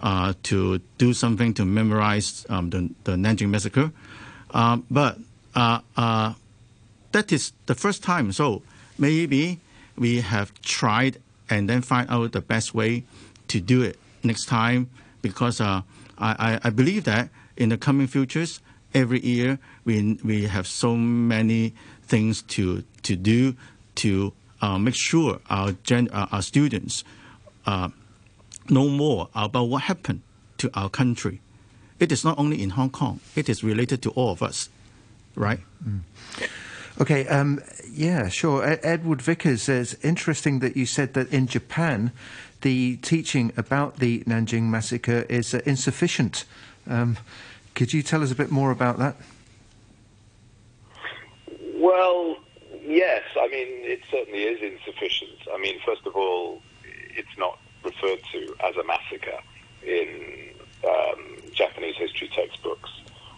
uh, 0.00 0.34
to 0.42 0.78
do 0.98 1.14
something 1.14 1.54
to 1.54 1.64
memorize 1.64 2.44
um, 2.50 2.68
the, 2.68 2.90
the 3.04 3.12
Nanjing 3.12 3.48
massacre. 3.48 3.92
Um, 4.50 4.84
but 4.90 5.18
uh, 5.54 5.80
uh, 5.96 6.34
that 7.12 7.32
is 7.32 7.52
the 7.64 7.74
first 7.74 8.02
time. 8.02 8.32
So 8.32 8.62
maybe 8.98 9.60
we 9.96 10.20
have 10.20 10.52
tried 10.60 11.18
and 11.48 11.68
then 11.68 11.80
find 11.80 12.10
out 12.10 12.32
the 12.32 12.42
best 12.42 12.74
way 12.74 13.04
to 13.48 13.60
do 13.60 13.82
it 13.82 13.98
next 14.22 14.46
time 14.46 14.90
because 15.22 15.60
uh, 15.60 15.82
I, 16.18 16.60
I 16.62 16.70
believe 16.70 17.04
that 17.04 17.30
in 17.56 17.70
the 17.70 17.78
coming 17.78 18.06
futures, 18.06 18.60
every 18.94 19.20
year 19.24 19.58
we, 19.84 20.18
we 20.24 20.44
have 20.44 20.66
so 20.66 20.96
many 20.96 21.74
things 22.02 22.42
to, 22.42 22.84
to 23.02 23.16
do 23.16 23.56
to 23.96 24.32
uh, 24.62 24.78
make 24.78 24.94
sure 24.94 25.40
our, 25.50 25.72
gen, 25.82 26.08
uh, 26.12 26.26
our 26.32 26.42
students 26.42 27.04
know 28.70 28.88
more 28.88 29.28
about 29.34 29.64
what 29.64 29.82
happened 29.82 30.22
to 30.58 30.70
our 30.74 30.88
country. 30.88 31.40
It 31.98 32.12
is 32.12 32.24
not 32.24 32.38
only 32.38 32.62
in 32.62 32.70
Hong 32.70 32.90
Kong, 32.90 33.20
it 33.34 33.48
is 33.48 33.64
related 33.64 34.02
to 34.02 34.10
all 34.10 34.30
of 34.30 34.42
us, 34.42 34.68
right? 35.34 35.60
Mm. 35.86 36.00
Okay, 37.00 37.26
um, 37.28 37.60
yeah, 37.92 38.28
sure. 38.28 38.78
Edward 38.82 39.20
Vickers 39.20 39.62
says 39.62 39.98
interesting 40.02 40.60
that 40.60 40.76
you 40.76 40.86
said 40.86 41.12
that 41.12 41.30
in 41.32 41.46
Japan, 41.46 42.10
the 42.62 42.96
teaching 42.96 43.52
about 43.56 43.96
the 43.96 44.20
Nanjing 44.20 44.64
massacre 44.64 45.26
is 45.28 45.54
uh, 45.54 45.60
insufficient. 45.66 46.44
Um, 46.88 47.18
could 47.74 47.92
you 47.92 48.02
tell 48.02 48.22
us 48.22 48.30
a 48.30 48.34
bit 48.34 48.50
more 48.50 48.70
about 48.70 48.98
that? 48.98 49.16
Well, 51.74 52.38
Yes, 52.86 53.24
I 53.36 53.48
mean, 53.48 53.66
it 53.68 54.00
certainly 54.12 54.44
is 54.44 54.62
insufficient. 54.62 55.38
I 55.52 55.58
mean, 55.58 55.80
first 55.84 56.06
of 56.06 56.14
all, 56.14 56.62
it's 56.84 57.36
not 57.36 57.58
referred 57.82 58.20
to 58.30 58.54
as 58.64 58.76
a 58.76 58.84
massacre 58.84 59.40
in 59.84 60.50
um, 60.88 61.36
Japanese 61.52 61.96
history 61.96 62.28
textbooks. 62.28 62.90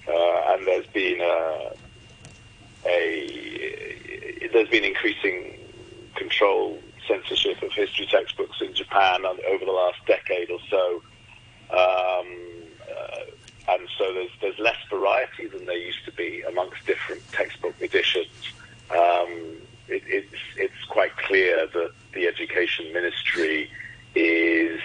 Uh, 0.06 0.52
and 0.52 0.66
there's 0.66 0.86
been 0.88 1.20
a, 1.22 1.72
a, 2.86 4.48
there's 4.52 4.68
been 4.68 4.84
increasing 4.84 5.58
control 6.14 6.78
censorship 7.08 7.62
of 7.62 7.72
history 7.72 8.06
textbooks 8.06 8.60
in 8.60 8.74
Japan 8.74 9.24
over 9.24 9.64
the 9.64 9.72
last 9.72 9.98
decade 10.06 10.50
or 10.50 10.60
so. 10.70 11.02
Um, 11.70 12.26
uh, 12.88 13.72
and 13.72 13.88
so 13.98 14.14
there's, 14.14 14.30
there's 14.40 14.58
less 14.58 14.78
variety 14.88 15.46
than 15.48 15.66
there 15.66 15.76
used 15.76 16.04
to 16.04 16.12
be 16.12 16.42
amongst 16.48 16.86
different 16.86 17.22
textbook 17.32 17.74
editions 17.80 18.52
um, 18.90 19.58
it, 19.88 20.02
it's, 20.06 20.34
it's 20.56 20.84
quite 20.88 21.16
clear 21.16 21.66
that 21.66 21.90
the 22.14 22.26
education 22.26 22.92
ministry 22.92 23.70
is 24.14 24.80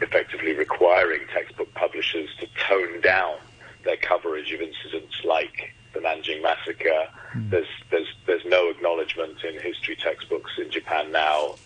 effectively 0.00 0.52
requiring 0.52 1.22
textbook 1.32 1.72
publishers 1.74 2.28
to 2.38 2.46
tone 2.68 3.00
down 3.00 3.36
their 3.84 3.96
coverage 3.96 4.52
of 4.52 4.60
incidents 4.60 5.14
like 5.24 5.74
the 5.96 6.06
Nanjing 6.06 6.42
massacre. 6.42 7.08
Mm. 7.34 7.50
There's, 7.50 7.66
there's, 7.90 8.08
there's 8.26 8.44
no 8.44 8.70
acknowledgement 8.70 9.42
in 9.44 9.60
history 9.60 9.96
textbooks 9.96 10.52
in 10.58 10.70
Japan 10.70 11.12
now 11.12 11.56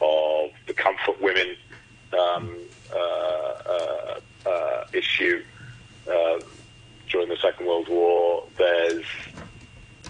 of 0.00 0.50
the 0.66 0.74
comfort 0.74 1.20
women 1.20 1.56
um, 2.12 2.56
uh, 2.94 2.96
uh, 2.96 4.20
uh, 4.46 4.84
issue 4.92 5.42
uh, 6.10 6.40
during 7.08 7.28
the 7.28 7.36
Second 7.36 7.66
World 7.66 7.88
War. 7.88 8.44
There's 8.56 9.04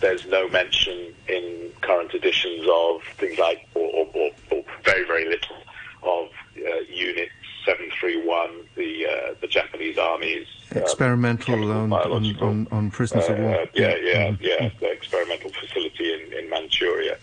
there's 0.01 0.25
no 0.27 0.49
mention 0.49 1.13
in 1.29 1.71
current 1.83 2.15
editions 2.15 2.67
of 2.73 3.03
things 3.19 3.39
like, 3.39 3.69
or, 3.75 3.83
or, 3.83 4.07
or, 4.15 4.31
or 4.51 4.65
very, 4.83 5.05
very 5.07 5.29
little, 5.29 5.57
of 6.03 6.29
uh, 6.57 6.81
Unit 6.89 7.29
731, 7.65 8.51
the 8.77 9.07
uh, 9.07 9.35
the 9.41 9.47
Japanese 9.47 9.99
Army's 9.99 10.47
um, 10.75 10.83
experimental 10.83 11.71
um, 11.71 11.93
on, 11.93 12.13
on, 12.13 12.37
on, 12.41 12.69
on, 12.71 12.91
prisoners 12.91 13.29
of 13.29 13.39
war. 13.39 13.55
Uh, 13.55 13.67
yeah, 13.75 13.97
yeah, 13.97 14.29
mm-hmm. 14.29 14.45
yeah, 14.45 14.71
the 14.81 14.91
experimental 14.91 15.51
facility 15.51 16.13
in, 16.13 16.33
in 16.33 16.51
Manchuria. 16.51 17.19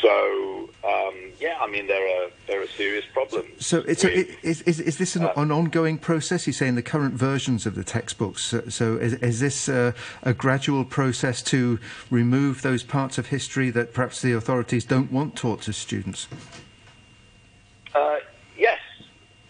So 0.00 0.70
um, 0.84 1.32
yeah, 1.40 1.58
I 1.60 1.68
mean 1.68 1.86
there 1.86 2.06
are 2.06 2.30
there 2.46 2.62
are 2.62 2.66
serious 2.68 3.04
problems. 3.12 3.66
So 3.66 3.78
it's 3.88 4.04
with, 4.04 4.28
a, 4.28 4.46
is, 4.46 4.62
is, 4.62 4.80
is 4.80 4.98
this 4.98 5.16
an, 5.16 5.24
uh, 5.24 5.32
an, 5.36 5.50
ongoing 5.50 5.98
process? 5.98 6.46
You 6.46 6.52
say 6.52 6.68
in 6.68 6.74
the 6.74 6.82
current 6.82 7.14
versions 7.14 7.66
of 7.66 7.74
the 7.74 7.84
textbooks. 7.84 8.44
So, 8.44 8.68
so 8.68 8.96
is, 8.96 9.14
is 9.14 9.40
this 9.40 9.68
a, 9.68 9.94
a, 10.22 10.34
gradual 10.34 10.84
process 10.84 11.42
to 11.44 11.78
remove 12.10 12.62
those 12.62 12.82
parts 12.82 13.18
of 13.18 13.28
history 13.28 13.70
that 13.70 13.94
perhaps 13.94 14.20
the 14.20 14.32
authorities 14.32 14.84
don't 14.84 15.10
want 15.10 15.34
taught 15.34 15.62
to 15.62 15.72
students? 15.72 16.28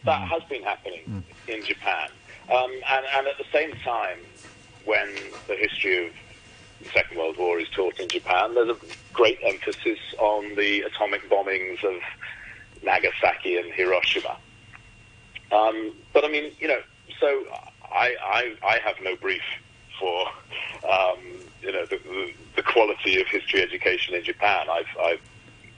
That 0.07 0.23
mm. 0.23 0.29
has 0.29 0.43
been 0.45 0.63
happening 0.63 1.01
mm. 1.09 1.55
in 1.55 1.65
Japan, 1.65 2.09
um, 2.51 2.71
and, 2.89 3.07
and 3.17 3.27
at 3.27 3.37
the 3.39 3.45
same 3.53 3.73
time, 3.85 4.19
when 4.85 5.09
the 5.49 5.57
history 5.57 6.07
of 6.07 6.13
the 6.81 6.89
Second 6.91 7.19
World 7.19 7.37
War 7.37 7.59
is 7.59 7.69
taught 7.71 7.99
in 7.99 8.09
Japan, 8.09 8.55
there's 8.55 8.71
a 8.71 8.77
great 9.13 9.39
emphasis 9.43 9.99
on 10.19 10.55
the 10.55 10.83
atomic 10.83 11.29
bombings 11.29 11.83
of 11.85 12.01
Nagasaki 12.83 13.57
and 13.57 13.73
Hiroshima. 13.73 14.37
Um, 15.53 15.93
but 16.13 16.25
I 16.25 16.29
mean, 16.29 16.53
you 16.59 16.69
know, 16.69 16.81
so 17.21 17.45
I, 17.83 18.15
I, 18.23 18.57
I 18.65 18.79
have 18.79 18.97
no 19.03 19.17
brief 19.17 19.43
for 19.99 20.27
um, 20.89 21.19
you 21.63 21.73
know 21.73 21.85
the, 21.87 21.99
the, 21.99 22.33
the, 22.57 22.63
quality 22.63 23.21
of 23.21 23.27
history 23.29 23.63
education 23.63 24.15
in 24.15 24.23
Japan. 24.23 24.67
I've 24.71 24.87
I've, 25.01 25.21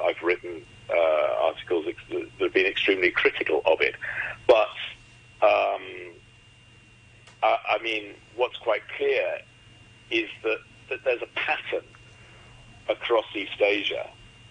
I've 0.04 0.22
written 0.22 0.64
uh, 0.90 1.46
articles 1.48 1.86
that 1.86 2.28
have 2.40 2.52
been 2.52 2.66
extremely 2.66 3.10
critical 3.10 3.62
of 3.66 3.80
it, 3.80 3.94
but 4.46 4.68
um, 5.42 5.82
I, 7.42 7.58
I 7.76 7.82
mean, 7.82 8.14
what's 8.36 8.56
quite 8.58 8.82
clear 8.96 9.38
is 10.10 10.28
that, 10.42 10.58
that 10.88 11.04
there's 11.04 11.22
a 11.22 11.28
pattern 11.34 11.84
across 12.88 13.26
East 13.34 13.60
Asia, 13.60 14.08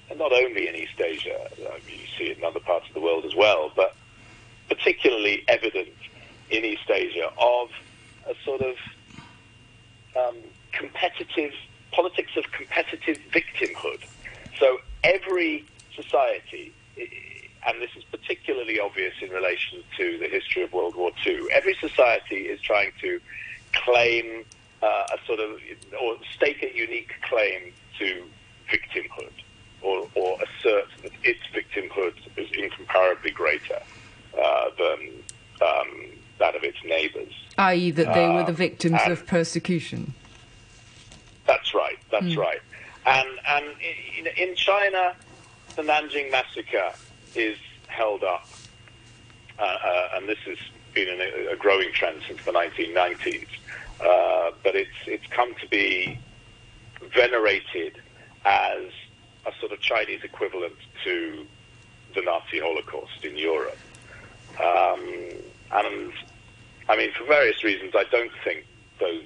and 0.09 0.19
not 0.19 0.31
only 0.31 0.67
in 0.67 0.75
East 0.75 0.99
Asia, 0.99 1.49
I 1.57 1.79
mean, 1.87 1.99
you 1.99 2.07
see 2.17 2.31
it 2.31 2.37
in 2.37 2.43
other 2.43 2.59
parts 2.59 2.87
of 2.87 2.93
the 2.93 3.01
world 3.01 3.25
as 3.25 3.35
well, 3.35 3.71
but 3.75 3.95
particularly 4.69 5.43
evident 5.47 5.89
in 6.49 6.63
East 6.63 6.89
Asia 6.89 7.31
of 7.39 7.69
a 8.27 8.35
sort 8.45 8.61
of 8.61 8.75
um, 10.15 10.35
competitive 10.71 11.53
politics 11.91 12.31
of 12.37 12.51
competitive 12.51 13.17
victimhood. 13.31 14.03
So 14.59 14.77
every 15.03 15.65
society, 16.01 16.73
and 17.67 17.81
this 17.81 17.91
is 17.95 18.03
particularly 18.05 18.79
obvious 18.79 19.13
in 19.21 19.29
relation 19.29 19.83
to 19.97 20.17
the 20.19 20.27
history 20.27 20.63
of 20.63 20.71
World 20.71 20.95
War 20.95 21.11
II, 21.25 21.47
every 21.51 21.75
society 21.75 22.47
is 22.47 22.61
trying 22.61 22.91
to 23.01 23.19
claim 23.73 24.45
uh, 24.81 25.03
a 25.13 25.25
sort 25.25 25.39
of, 25.39 25.59
or 26.01 26.15
stake 26.35 26.63
a 26.63 26.75
unique 26.75 27.11
claim 27.23 27.73
to 27.99 28.23
victimhood, 28.71 29.33
or, 29.81 30.07
or 30.15 30.37
assert 30.41 30.87
that 31.03 31.11
its 31.23 31.39
victimhood 31.53 32.13
is 32.37 32.49
incomparably 32.57 33.31
greater 33.31 33.81
uh, 34.41 34.69
than 34.77 35.23
um, 35.61 36.05
that 36.39 36.55
of 36.55 36.63
its 36.63 36.77
neighbours. 36.85 37.33
I.e., 37.57 37.91
that 37.91 38.13
they 38.13 38.27
were 38.27 38.43
the 38.43 38.49
um, 38.49 38.55
victims 38.55 38.99
of 39.07 39.25
persecution. 39.25 40.13
That's 41.47 41.73
right. 41.73 41.97
That's 42.11 42.25
mm. 42.25 42.37
right. 42.37 42.59
And 43.05 43.29
and 43.47 43.65
in, 44.19 44.27
in, 44.35 44.55
China, 44.55 45.15
the 45.77 45.83
Nanjing 45.83 46.31
massacre 46.31 46.91
is 47.35 47.57
held 47.87 48.23
up, 48.23 48.47
uh, 49.59 49.61
uh, 49.61 50.09
and 50.15 50.27
this 50.27 50.39
has 50.39 50.57
been 50.93 51.07
an, 51.07 51.47
a 51.51 51.55
growing 51.55 51.93
trend 51.93 52.21
since 52.27 52.43
the 52.43 52.51
1990s. 52.51 53.47
Uh, 54.01 54.51
but 54.63 54.75
it's 54.75 54.97
it's 55.05 55.25
come 55.27 55.53
to 55.55 55.67
be 55.69 56.19
venerated 57.15 58.01
as 58.45 58.91
a 59.45 59.51
sort 59.59 59.71
of 59.71 59.79
Chinese 59.79 60.23
equivalent 60.23 60.75
to 61.03 61.45
the 62.13 62.21
Nazi 62.21 62.59
Holocaust 62.59 63.23
in 63.23 63.37
Europe. 63.37 63.77
Um, 64.59 65.01
and 65.71 66.11
I 66.89 66.97
mean, 66.97 67.11
for 67.17 67.25
various 67.25 67.63
reasons, 67.63 67.93
I 67.95 68.03
don't 68.11 68.31
think 68.43 68.65
those 68.99 69.25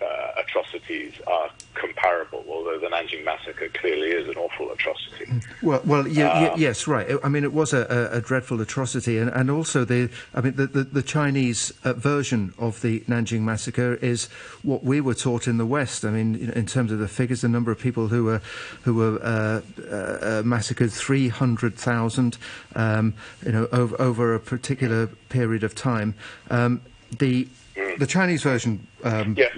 uh, 0.00 0.32
atrocities 0.36 1.14
are 1.26 1.50
comparable, 1.74 2.44
although 2.48 2.78
the 2.78 2.86
Nanjing 2.86 3.24
massacre 3.24 3.68
clearly 3.68 4.08
is 4.08 4.28
an 4.28 4.36
awful 4.36 4.70
atrocity. 4.70 5.26
Well, 5.62 5.80
well, 5.84 6.06
yeah, 6.06 6.50
um, 6.50 6.60
yes, 6.60 6.86
right. 6.86 7.18
I 7.24 7.28
mean, 7.28 7.44
it 7.44 7.52
was 7.52 7.72
a, 7.72 8.10
a, 8.12 8.20
dreadful 8.20 8.60
atrocity, 8.60 9.18
and, 9.18 9.30
and 9.30 9.50
also 9.50 9.84
the, 9.84 10.10
I 10.34 10.40
mean, 10.40 10.56
the, 10.56 10.66
the, 10.66 10.84
the 10.84 11.02
Chinese 11.02 11.72
uh, 11.84 11.94
version 11.94 12.52
of 12.58 12.82
the 12.82 13.00
Nanjing 13.00 13.40
massacre 13.40 13.94
is 13.94 14.26
what 14.62 14.84
we 14.84 15.00
were 15.00 15.14
taught 15.14 15.48
in 15.48 15.56
the 15.56 15.66
West. 15.66 16.04
I 16.04 16.10
mean, 16.10 16.50
in 16.50 16.66
terms 16.66 16.92
of 16.92 16.98
the 16.98 17.08
figures, 17.08 17.40
the 17.40 17.48
number 17.48 17.70
of 17.70 17.78
people 17.78 18.08
who 18.08 18.24
were 18.24 18.42
who 18.82 18.94
were 18.94 19.18
uh, 19.22 19.60
uh 19.90 20.42
massacred, 20.44 20.92
three 20.92 21.28
hundred 21.28 21.74
thousand, 21.76 22.38
um, 22.74 23.14
you 23.44 23.52
know, 23.52 23.68
over, 23.72 24.00
over 24.00 24.34
a 24.34 24.40
particular 24.40 25.06
period 25.28 25.64
of 25.64 25.74
time. 25.74 26.14
Um, 26.50 26.82
the 27.18 27.48
the 27.76 28.06
Chinese 28.06 28.42
version, 28.42 28.86
um, 29.04 29.34
yeah. 29.36 29.48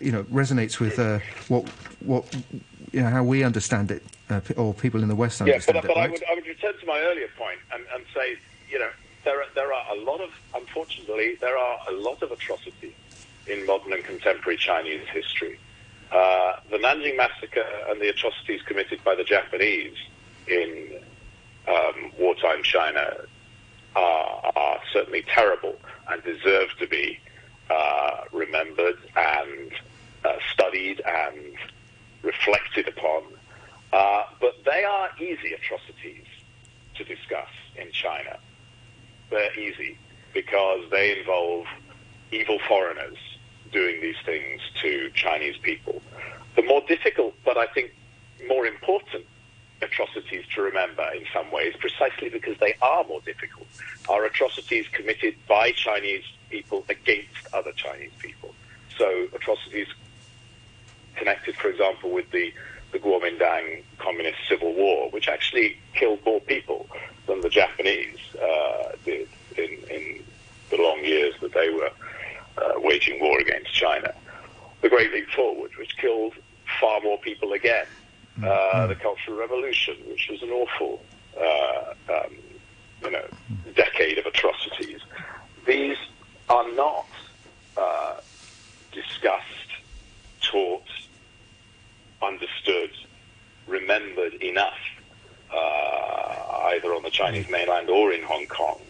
you 0.00 0.12
know, 0.12 0.24
resonates 0.24 0.80
with 0.80 0.98
uh, 0.98 1.20
what 1.48 1.68
what 2.00 2.24
you 2.92 3.02
know 3.02 3.10
how 3.10 3.22
we 3.22 3.44
understand 3.44 3.90
it, 3.90 4.02
uh, 4.30 4.40
or 4.56 4.74
people 4.74 5.02
in 5.02 5.08
the 5.08 5.14
West 5.14 5.40
understand 5.40 5.76
yeah, 5.76 5.80
but, 5.80 5.84
it. 5.84 5.94
but 5.94 5.96
right? 5.96 6.08
I 6.08 6.12
would 6.12 6.24
I 6.30 6.34
would 6.34 6.46
return 6.46 6.78
to 6.78 6.86
my 6.86 6.98
earlier 7.00 7.28
point 7.36 7.58
and, 7.72 7.84
and 7.94 8.04
say, 8.14 8.36
you 8.70 8.78
know, 8.78 8.90
there 9.24 9.42
are, 9.42 9.46
there 9.54 9.72
are 9.72 9.96
a 9.96 10.00
lot 10.00 10.20
of 10.20 10.30
unfortunately 10.54 11.36
there 11.40 11.56
are 11.56 11.78
a 11.88 11.92
lot 11.92 12.22
of 12.22 12.32
atrocities 12.32 12.94
in 13.46 13.66
modern 13.66 13.92
and 13.92 14.04
contemporary 14.04 14.56
Chinese 14.56 15.06
history. 15.12 15.58
Uh, 16.10 16.56
the 16.70 16.78
Nanjing 16.78 17.16
massacre 17.16 17.66
and 17.88 18.00
the 18.00 18.08
atrocities 18.08 18.62
committed 18.62 19.02
by 19.04 19.14
the 19.14 19.24
Japanese 19.24 19.96
in 20.46 21.00
um, 21.66 22.12
wartime 22.18 22.62
China 22.62 23.24
are, 23.94 24.52
are 24.56 24.80
certainly 24.90 25.22
terrible 25.22 25.76
and 26.08 26.22
deserve 26.22 26.70
to 26.78 26.86
be 26.86 27.18
uh, 27.70 28.24
remembered 28.32 28.98
and 29.16 29.72
uh, 30.24 30.32
studied 30.52 31.00
and 31.00 31.54
reflected 32.22 32.88
upon. 32.88 33.24
Uh, 33.92 34.24
but 34.40 34.54
they 34.64 34.84
are 34.84 35.08
easy 35.18 35.54
atrocities 35.54 36.26
to 36.94 37.04
discuss 37.04 37.48
in 37.76 37.90
China. 37.92 38.38
They're 39.30 39.58
easy 39.58 39.98
because 40.34 40.84
they 40.90 41.18
involve 41.18 41.66
evil 42.30 42.58
foreigners 42.68 43.16
doing 43.72 44.00
these 44.00 44.16
things 44.24 44.60
to 44.82 45.10
Chinese 45.14 45.56
people. 45.58 46.02
The 46.56 46.62
more 46.62 46.82
difficult, 46.86 47.34
but 47.44 47.56
I 47.56 47.66
think 47.66 47.92
more 48.46 48.66
important 48.66 49.24
atrocities 49.80 50.44
to 50.54 50.62
remember 50.62 51.06
in 51.14 51.24
some 51.32 51.50
ways, 51.50 51.74
precisely 51.78 52.28
because 52.28 52.58
they 52.58 52.74
are 52.82 53.04
more 53.04 53.20
difficult, 53.20 53.66
are 54.08 54.24
atrocities 54.24 54.86
committed 54.92 55.34
by 55.46 55.72
Chinese 55.72 56.24
people 56.50 56.84
against 56.88 57.52
other 57.52 57.72
Chinese 57.72 58.12
people. 58.18 58.54
So 58.96 59.28
atrocities 59.32 59.88
connected, 61.16 61.56
for 61.56 61.68
example, 61.68 62.10
with 62.10 62.30
the, 62.30 62.52
the 62.92 62.98
Kuomintang 62.98 63.82
Communist 63.98 64.38
Civil 64.48 64.72
War, 64.74 65.10
which 65.10 65.28
actually 65.28 65.76
killed 65.94 66.24
more 66.24 66.40
people 66.40 66.88
than 67.26 67.40
the 67.40 67.48
Japanese 67.48 68.18
uh, 68.40 68.92
did 69.04 69.28
in, 69.56 69.70
in 69.90 70.24
the 70.70 70.76
long 70.76 71.04
years 71.04 71.34
that 71.40 71.52
they 71.52 71.70
were 71.70 71.90
uh, 72.58 72.72
waging 72.78 73.20
war 73.20 73.38
against 73.38 73.72
China. 73.74 74.12
The 74.80 74.88
Great 74.88 75.12
Leap 75.12 75.28
Forward, 75.30 75.72
which 75.78 75.96
killed 75.96 76.34
far 76.80 77.00
more 77.00 77.18
people 77.18 77.52
again. 77.52 77.86
Uh, 78.38 78.42
mm-hmm. 78.42 78.88
the 78.88 78.94
Cultural 78.94 79.36
Revolution, 79.36 79.96
which 80.06 80.28
was 80.30 80.40
an 80.42 80.50
awful, 80.50 81.02
uh, 81.36 81.94
um, 82.14 82.36
you 83.02 83.10
know, 83.10 83.24
decade 83.74 84.16
of 84.18 84.26
atrocities. 84.26 85.00
These 85.66 85.96
are 86.48 86.70
not 86.72 87.06
uh, 87.76 88.16
discussed, 88.92 89.70
taught, 90.40 90.82
understood, 92.22 92.90
remembered 93.66 94.34
enough, 94.34 94.78
uh, 95.52 96.68
either 96.72 96.94
on 96.94 97.02
the 97.02 97.10
Chinese 97.10 97.48
mainland 97.50 97.90
or 97.90 98.12
in 98.12 98.22
Hong 98.22 98.46
Kong. 98.46 98.80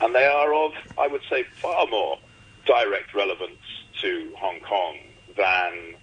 And 0.00 0.14
they 0.14 0.26
are 0.26 0.54
of, 0.54 0.72
I 0.96 1.08
would 1.08 1.22
say, 1.28 1.44
far 1.60 1.86
more 1.86 2.18
direct 2.66 3.14
relevance 3.14 3.58
to 4.00 4.32
Hong 4.36 4.60
Kong 4.60 4.96
than 5.36 5.94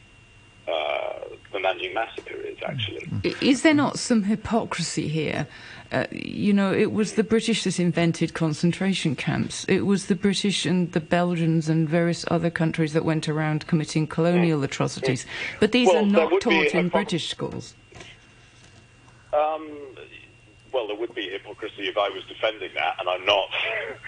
uh, 0.67 1.19
the 1.51 1.59
Nanjing 1.59 1.93
massacre 1.93 2.35
is 2.35 2.57
actually. 2.65 3.07
Is 3.41 3.61
there 3.61 3.73
not 3.73 3.99
some 3.99 4.23
hypocrisy 4.23 5.07
here? 5.07 5.47
Uh, 5.91 6.05
you 6.11 6.51
know, 6.53 6.73
it 6.73 6.91
was 6.91 7.13
the 7.13 7.23
British 7.23 7.63
that 7.63 7.79
invented 7.79 8.33
concentration 8.33 9.15
camps. 9.15 9.65
It 9.69 9.81
was 9.81 10.07
the 10.07 10.15
British 10.15 10.65
and 10.65 10.91
the 10.91 10.99
Belgians 10.99 11.69
and 11.69 11.87
various 11.87 12.25
other 12.29 12.49
countries 12.49 12.93
that 12.93 13.05
went 13.05 13.29
around 13.29 13.67
committing 13.67 14.07
colonial 14.07 14.59
mm. 14.59 14.65
atrocities. 14.65 15.25
But 15.59 15.71
these 15.71 15.87
well, 15.87 16.03
are 16.03 16.07
not 16.07 16.41
taught 16.41 16.73
in 16.73 16.89
British 16.89 17.29
schools. 17.29 17.75
Um, 19.31 19.69
well, 20.71 20.87
there 20.87 20.97
would 20.97 21.13
be 21.13 21.29
hypocrisy 21.29 21.87
if 21.87 21.97
I 21.97 22.09
was 22.09 22.23
defending 22.25 22.71
that, 22.75 22.95
and 22.99 23.09
I'm 23.09 23.25
not. 23.25 23.49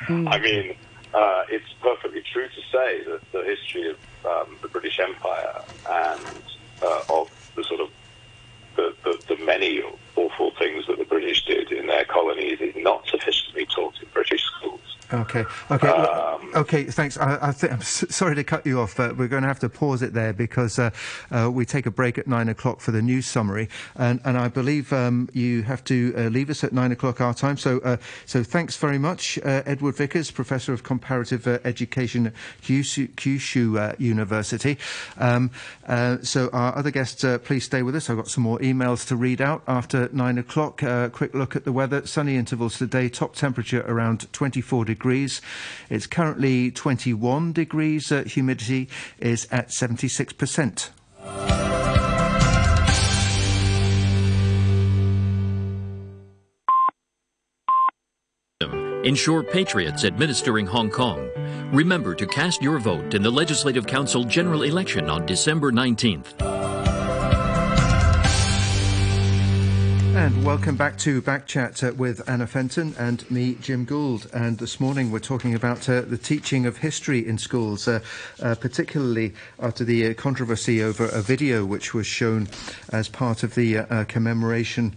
Mm. 0.07 0.31
I 0.31 0.39
mean, 0.39 0.75
uh, 1.13 1.43
it's 1.49 1.73
perfectly 1.81 2.23
true 2.31 2.47
to 2.47 2.61
say 2.71 3.03
that 3.03 3.19
the 3.33 3.43
history 3.43 3.89
of 3.89 3.97
um, 4.25 4.55
the 4.61 4.69
British 4.69 4.99
Empire 5.01 5.61
and 5.89 6.21
uh, 6.81 7.01
of 7.09 7.29
the 7.55 7.63
sort 7.65 7.81
of 7.81 7.89
the, 8.77 8.95
the, 9.03 9.35
the 9.35 9.43
many 9.43 9.81
awful 10.15 10.51
things 10.51 10.87
that 10.87 10.97
the 10.97 11.03
British 11.03 11.45
did 11.45 11.66
their 11.87 12.05
colonies 12.05 12.59
is 12.61 12.73
not 12.77 13.07
sufficiently 13.07 13.65
taught 13.65 13.95
in 14.01 14.07
British. 14.13 14.43
Okay. 15.13 15.45
Okay. 15.71 15.87
Um, 15.87 16.51
okay. 16.55 16.83
Thanks. 16.83 17.17
I, 17.17 17.35
I 17.35 17.53
am 17.67 17.81
sorry 17.81 18.35
to 18.35 18.43
cut 18.43 18.65
you 18.65 18.81
off. 18.81 18.99
Uh, 18.99 19.13
we're 19.17 19.29
going 19.29 19.43
to 19.43 19.47
have 19.47 19.59
to 19.59 19.69
pause 19.69 20.01
it 20.01 20.13
there 20.13 20.33
because 20.33 20.77
uh, 20.77 20.89
uh, 21.31 21.49
we 21.49 21.65
take 21.65 21.85
a 21.85 21.91
break 21.91 22.17
at 22.17 22.27
nine 22.27 22.49
o'clock 22.49 22.81
for 22.81 22.91
the 22.91 23.01
news 23.01 23.25
summary, 23.25 23.69
and, 23.95 24.19
and 24.25 24.37
I 24.37 24.49
believe 24.49 24.91
um, 24.91 25.29
you 25.31 25.63
have 25.63 25.83
to 25.85 26.13
uh, 26.17 26.21
leave 26.23 26.49
us 26.49 26.63
at 26.63 26.73
nine 26.73 26.91
o'clock 26.91 27.21
our 27.21 27.33
time. 27.33 27.57
So, 27.57 27.79
uh, 27.79 27.97
so 28.25 28.43
thanks 28.43 28.75
very 28.75 28.97
much, 28.97 29.37
uh, 29.39 29.63
Edward 29.65 29.95
Vickers, 29.95 30.29
Professor 30.29 30.73
of 30.73 30.83
Comparative 30.83 31.47
Education 31.47 32.27
at 32.27 32.33
Kyushu, 32.61 33.09
Kyushu 33.11 33.97
University. 33.99 34.77
Um, 35.17 35.51
so, 36.21 36.49
our 36.51 36.75
other 36.75 36.91
guests, 36.91 37.23
please 37.45 37.63
stay 37.63 37.81
with 37.81 37.95
us. 37.95 38.09
I've 38.09 38.17
got 38.17 38.27
some 38.27 38.43
more 38.43 38.59
emails 38.59 39.07
to 39.07 39.15
read 39.15 39.39
out 39.39 39.63
after 39.67 40.09
nine 40.11 40.37
o'clock. 40.37 40.81
quick 41.13 41.33
look 41.33 41.55
at 41.55 41.63
the 41.63 41.71
weather. 41.71 42.05
Sunny 42.05 42.35
intervals 42.35 42.77
today. 42.77 43.07
Top 43.07 43.35
temperature 43.35 43.85
around 43.87 44.31
24 44.33 44.83
degrees 44.83 44.96
degrees. 44.97 45.41
It's 45.89 46.07
currently 46.07 46.37
currently 46.37 46.71
21 46.71 47.53
degrees. 47.53 48.11
Uh, 48.11 48.23
humidity 48.23 48.89
is 49.19 49.47
at 49.51 49.69
76%. 49.69 50.89
Ensure 59.03 59.41
patriots 59.41 60.03
administering 60.03 60.65
Hong 60.65 60.89
Kong. 60.89 61.29
Remember 61.71 62.13
to 62.13 62.27
cast 62.27 62.61
your 62.61 62.77
vote 62.77 63.13
in 63.13 63.21
the 63.21 63.31
Legislative 63.31 63.87
Council 63.87 64.25
general 64.25 64.63
election 64.63 65.09
on 65.09 65.25
December 65.25 65.71
19th. 65.71 66.66
And 70.17 70.43
welcome 70.43 70.75
back 70.75 70.97
to 70.99 71.21
Backchat 71.21 71.87
uh, 71.87 71.93
with 71.93 72.27
Anna 72.27 72.47
Fenton 72.47 72.95
and 72.97 73.29
me, 73.29 73.53
Jim 73.61 73.85
Gould. 73.85 74.27
And 74.33 74.57
this 74.57 74.79
morning 74.79 75.11
we're 75.11 75.19
talking 75.19 75.53
about 75.53 75.87
uh, 75.87 76.01
the 76.01 76.17
teaching 76.17 76.65
of 76.65 76.77
history 76.77 77.25
in 77.25 77.37
schools, 77.37 77.87
uh, 77.87 77.99
uh 78.41 78.55
particularly 78.55 79.35
after 79.59 79.83
the 79.83 80.07
uh, 80.07 80.13
controversy 80.15 80.81
over 80.81 81.05
a 81.05 81.21
video 81.21 81.65
which 81.65 81.93
was 81.93 82.07
shown 82.07 82.47
as 82.89 83.07
part 83.07 83.43
of 83.43 83.53
the 83.53 83.77
uh, 83.77 84.05
commemoration 84.05 84.95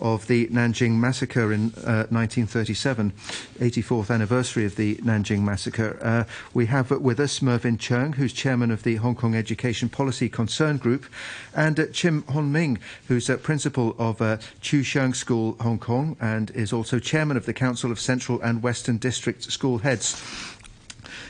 of 0.00 0.26
the 0.26 0.46
Nanjing 0.48 0.92
Massacre 0.92 1.52
in 1.52 1.72
uh, 1.76 2.06
1937, 2.10 3.12
84th 3.58 4.10
anniversary 4.10 4.64
of 4.64 4.76
the 4.76 4.96
Nanjing 4.96 5.40
Massacre. 5.40 5.98
Uh, 6.02 6.24
we 6.54 6.66
have 6.66 6.90
with 6.90 7.20
us 7.20 7.40
Mervyn 7.40 7.78
Cheung, 7.78 8.14
who's 8.14 8.32
chairman 8.32 8.70
of 8.70 8.82
the 8.82 8.96
Hong 8.96 9.14
Kong 9.14 9.34
Education 9.34 9.88
Policy 9.88 10.28
Concern 10.28 10.76
Group, 10.76 11.06
and 11.54 11.78
uh, 11.78 11.86
Chim 11.92 12.24
Hon 12.28 12.50
Ming, 12.52 12.78
who's 13.08 13.30
principal 13.42 13.94
of 13.98 14.20
uh, 14.20 14.38
Chiu 14.60 14.82
Sheung 14.82 15.14
School, 15.14 15.56
Hong 15.60 15.78
Kong, 15.78 16.16
and 16.20 16.50
is 16.50 16.72
also 16.72 16.98
chairman 16.98 17.36
of 17.36 17.46
the 17.46 17.54
Council 17.54 17.90
of 17.90 18.00
Central 18.00 18.40
and 18.40 18.62
Western 18.62 18.98
District 18.98 19.42
School 19.42 19.78
Heads. 19.78 20.22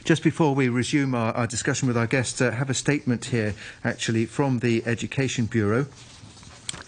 Just 0.04 0.24
before 0.24 0.54
we 0.54 0.68
resume 0.68 1.14
our, 1.14 1.32
our 1.32 1.46
discussion 1.46 1.86
with 1.86 1.96
our 1.96 2.08
guests, 2.08 2.40
uh, 2.40 2.50
have 2.50 2.70
a 2.70 2.74
statement 2.74 3.26
here, 3.26 3.54
actually, 3.84 4.26
from 4.26 4.58
the 4.58 4.82
Education 4.84 5.46
Bureau. 5.46 5.86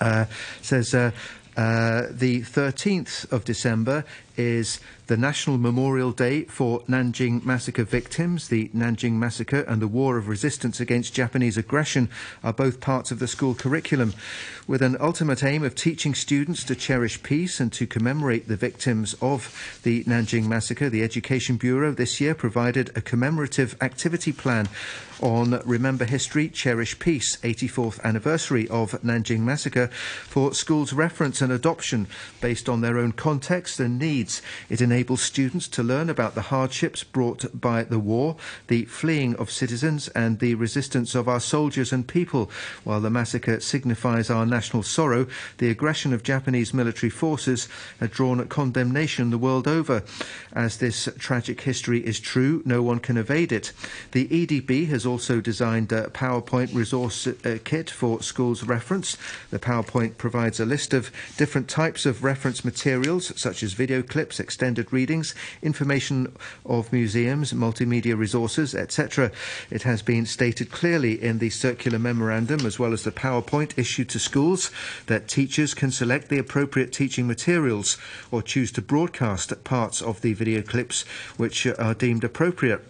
Uh, 0.01 0.25
says 0.63 0.95
uh, 0.95 1.13
Uh, 1.57 2.07
the 2.11 2.41
13th 2.43 3.31
of 3.33 3.45
December 3.45 4.05
is 4.37 4.81
the 5.07 5.17
National 5.19 5.59
Memorial 5.59 6.13
Day 6.13 6.45
for 6.45 6.81
Nanjing 6.83 7.45
Massacre 7.45 7.85
victims. 7.85 8.49
The 8.49 8.69
Nanjing 8.69 9.13
Massacre 9.13 9.61
and 9.61 9.83
the 9.83 9.89
War 9.89 10.17
of 10.17 10.29
Resistance 10.29 10.81
against 10.81 11.13
Japanese 11.13 11.59
aggression 11.59 12.09
are 12.43 12.55
both 12.55 12.81
parts 12.81 13.11
of 13.11 13.19
the 13.19 13.29
school 13.29 13.55
curriculum, 13.55 14.15
with 14.67 14.81
an 14.81 14.97
ultimate 15.01 15.45
aim 15.45 15.63
of 15.63 15.75
teaching 15.75 16.15
students 16.15 16.65
to 16.65 16.75
cherish 16.75 17.23
peace 17.23 17.61
and 17.61 17.71
to 17.75 17.87
commemorate 17.87 18.49
the 18.49 18.57
victims 18.57 19.15
of 19.21 19.81
the 19.83 20.05
Nanjing 20.05 20.47
Massacre. 20.47 20.89
The 20.89 21.03
Education 21.03 21.59
Bureau 21.59 21.93
this 21.93 22.19
year 22.21 22.35
provided 22.35 22.91
a 22.97 23.03
commemorative 23.03 23.77
activity 23.83 24.33
plan 24.33 24.69
on 25.21 25.61
Remember 25.65 26.05
History, 26.05 26.49
Cherish 26.49 26.99
Peace, 26.99 27.37
84th 27.39 28.03
anniversary 28.03 28.69
of 28.69 28.93
Nanjing 29.03 29.41
Massacre, 29.41 29.89
for 29.89 30.55
schools' 30.55 30.93
reference 30.93 31.41
and 31.41 31.53
adoption 31.53 32.07
based 32.41 32.69
on 32.69 32.81
their 32.81 32.99
own 32.99 33.13
context 33.13 33.79
and 33.81 33.99
needs. 33.99 34.43
It 34.69 34.81
enables 34.81 34.94
students 35.17 35.67
to 35.69 35.83
learn 35.83 36.09
about 36.09 36.35
the 36.35 36.43
hardships 36.43 37.03
brought 37.03 37.47
by 37.59 37.83
the 37.83 37.99
war, 37.99 38.37
the 38.69 38.85
fleeing 38.85 39.35
of 39.37 39.51
citizens, 39.51 40.09
and 40.09 40.39
the 40.39 40.55
resistance 40.55 41.15
of 41.15 41.29
our 41.29 41.41
soldiers 41.41 41.93
and 41.93 42.07
people. 42.07 42.49
While 42.85 43.01
the 43.01 43.11
massacre 43.11 43.59
signifies 43.59 44.31
our 44.31 44.47
national 44.47 44.85
sorrow, 44.85 45.27
the 45.59 45.69
aggression 45.69 46.13
of 46.13 46.23
Japanese 46.23 46.73
military 46.73 47.11
forces 47.11 47.69
had 47.99 48.13
drawn 48.13 48.47
condemnation 48.47 49.31
the 49.31 49.39
world 49.39 49.67
over. 49.67 50.05
As 50.53 50.77
this 50.77 51.09
tragic 51.19 51.63
history 51.63 52.07
is 52.07 52.21
true, 52.21 52.63
no 52.65 52.81
one 52.81 53.01
can 53.01 53.17
evade 53.17 53.51
it. 53.51 53.73
The 54.13 54.29
EDB 54.29 54.89
has 54.89 55.05
also 55.05 55.41
designed 55.41 55.91
a 55.91 56.09
PowerPoint 56.11 56.75
resource 56.75 57.27
uh, 57.27 57.59
kit 57.65 57.91
for 57.91 58.23
schools 58.23 58.63
reference. 58.63 59.17
The 59.51 59.59
PowerPoint 59.59 60.19
provides 60.19 60.61
a 60.61 60.65
list 60.65 60.95
of 60.95 61.11
different 61.37 61.69
types 61.69 62.07
of 62.07 62.23
reference 62.23 62.65
materials, 62.65 63.33
such 63.41 63.63
as 63.63 63.73
video 63.73 64.03
clips, 64.03 64.39
extended 64.39 64.84
readings, 64.93 65.35
information 65.63 66.35
of 66.65 66.93
museums, 66.93 67.53
multimedia 67.53 68.17
resources, 68.17 68.75
etc. 68.75 69.31
It 69.71 69.83
has 69.83 70.03
been 70.03 70.27
stated 70.27 70.71
clearly 70.71 71.23
in 71.23 71.39
the 71.39 71.51
circular 71.51 71.99
memorandum 71.99 72.67
as 72.67 72.79
well 72.79 72.93
as 72.93 73.05
the 73.05 73.13
PowerPoint 73.13 73.79
issued 73.79 74.09
to 74.11 74.19
schools 74.19 74.71
that 75.07 75.29
teachers 75.29 75.75
can 75.75 75.91
select 75.91 76.29
the 76.29 76.39
appropriate 76.39 76.93
teaching 76.93 77.27
materials 77.27 77.99
or 78.31 78.43
choose 78.43 78.73
to 78.73 78.83
broadcast 78.83 79.53
parts 79.65 80.03
of 80.03 80.21
the 80.21 80.35
video 80.35 80.63
clips 80.63 81.03
which 81.37 81.67
are 81.67 81.95
deemed 81.95 82.25
appropriate. 82.25 82.85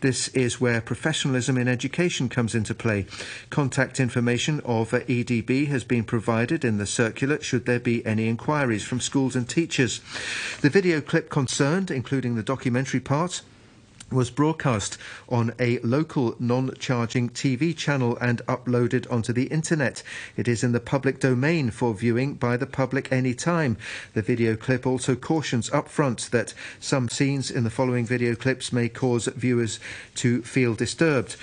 This 0.00 0.28
is 0.28 0.60
where 0.60 0.80
professionalism 0.80 1.58
in 1.58 1.66
education 1.66 2.28
comes 2.28 2.54
into 2.54 2.72
play. 2.72 3.06
Contact 3.50 3.98
information 3.98 4.60
of 4.60 4.92
EDB 4.92 5.66
has 5.66 5.82
been 5.82 6.04
provided 6.04 6.64
in 6.64 6.78
the 6.78 6.86
circular 6.86 7.40
should 7.40 7.66
there 7.66 7.80
be 7.80 8.06
any 8.06 8.28
inquiries 8.28 8.84
from 8.84 9.00
schools 9.00 9.34
and 9.34 9.48
teachers. 9.48 10.00
The 10.60 10.70
video 10.70 11.00
clip 11.00 11.30
concerned, 11.30 11.90
including 11.90 12.36
the 12.36 12.44
documentary 12.44 13.00
part, 13.00 13.42
was 14.10 14.30
broadcast 14.30 14.96
on 15.28 15.52
a 15.58 15.78
local 15.80 16.34
non 16.38 16.72
charging 16.78 17.28
TV 17.28 17.76
channel 17.76 18.16
and 18.20 18.40
uploaded 18.46 19.10
onto 19.12 19.32
the 19.32 19.46
internet. 19.46 20.02
It 20.36 20.48
is 20.48 20.64
in 20.64 20.72
the 20.72 20.80
public 20.80 21.20
domain 21.20 21.70
for 21.70 21.94
viewing 21.94 22.34
by 22.34 22.56
the 22.56 22.66
public 22.66 23.12
any 23.12 23.34
time. 23.34 23.76
The 24.14 24.22
video 24.22 24.56
clip 24.56 24.86
also 24.86 25.14
cautions 25.14 25.70
upfront 25.70 26.30
that 26.30 26.54
some 26.80 27.08
scenes 27.08 27.50
in 27.50 27.64
the 27.64 27.70
following 27.70 28.06
video 28.06 28.34
clips 28.34 28.72
may 28.72 28.88
cause 28.88 29.26
viewers 29.26 29.78
to 30.16 30.42
feel 30.42 30.74
disturbed. 30.74 31.36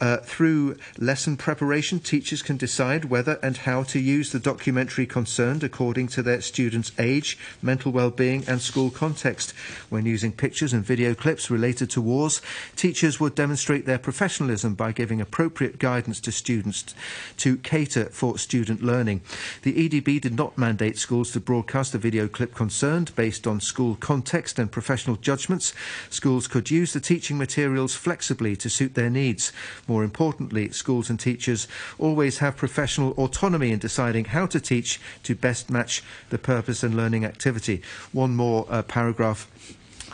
Uh, 0.00 0.16
through 0.18 0.76
lesson 0.98 1.36
preparation, 1.36 2.00
teachers 2.00 2.40
can 2.40 2.56
decide 2.56 3.04
whether 3.04 3.38
and 3.42 3.58
how 3.58 3.82
to 3.82 4.00
use 4.00 4.32
the 4.32 4.38
documentary 4.38 5.04
concerned 5.04 5.62
according 5.62 6.08
to 6.08 6.22
their 6.22 6.40
students' 6.40 6.90
age, 6.98 7.38
mental 7.60 7.92
well-being, 7.92 8.42
and 8.48 8.62
school 8.62 8.90
context. 8.90 9.52
When 9.90 10.06
using 10.06 10.32
pictures 10.32 10.72
and 10.72 10.82
video 10.82 11.14
clips 11.14 11.50
related 11.50 11.90
to 11.90 12.00
wars, 12.00 12.40
teachers 12.76 13.20
would 13.20 13.34
demonstrate 13.34 13.84
their 13.84 13.98
professionalism 13.98 14.74
by 14.74 14.92
giving 14.92 15.20
appropriate 15.20 15.78
guidance 15.78 16.18
to 16.20 16.32
students 16.32 16.94
to 17.36 17.58
cater 17.58 18.06
for 18.06 18.38
student 18.38 18.82
learning. 18.82 19.20
The 19.62 19.86
EDB 19.86 20.18
did 20.22 20.34
not 20.34 20.56
mandate 20.56 20.96
schools 20.96 21.32
to 21.32 21.40
broadcast 21.40 21.92
the 21.92 21.98
video 21.98 22.26
clip 22.26 22.54
concerned 22.54 23.14
based 23.16 23.46
on 23.46 23.60
school 23.60 23.96
context 23.96 24.58
and 24.58 24.72
professional 24.72 25.16
judgments. 25.16 25.74
Schools 26.08 26.48
could 26.48 26.70
use 26.70 26.94
the 26.94 27.00
teaching 27.00 27.36
materials 27.36 27.94
flexibly 27.94 28.56
to 28.56 28.70
suit 28.70 28.94
their 28.94 29.10
needs. 29.10 29.52
More 29.90 30.04
importantly, 30.04 30.70
schools 30.70 31.10
and 31.10 31.18
teachers 31.18 31.66
always 31.98 32.38
have 32.38 32.56
professional 32.56 33.10
autonomy 33.14 33.72
in 33.72 33.80
deciding 33.80 34.26
how 34.26 34.46
to 34.46 34.60
teach 34.60 35.00
to 35.24 35.34
best 35.34 35.68
match 35.68 36.04
the 36.28 36.38
purpose 36.38 36.84
and 36.84 36.94
learning 36.94 37.24
activity. 37.24 37.82
One 38.12 38.36
more 38.36 38.66
uh, 38.70 38.82
paragraph. 38.82 39.50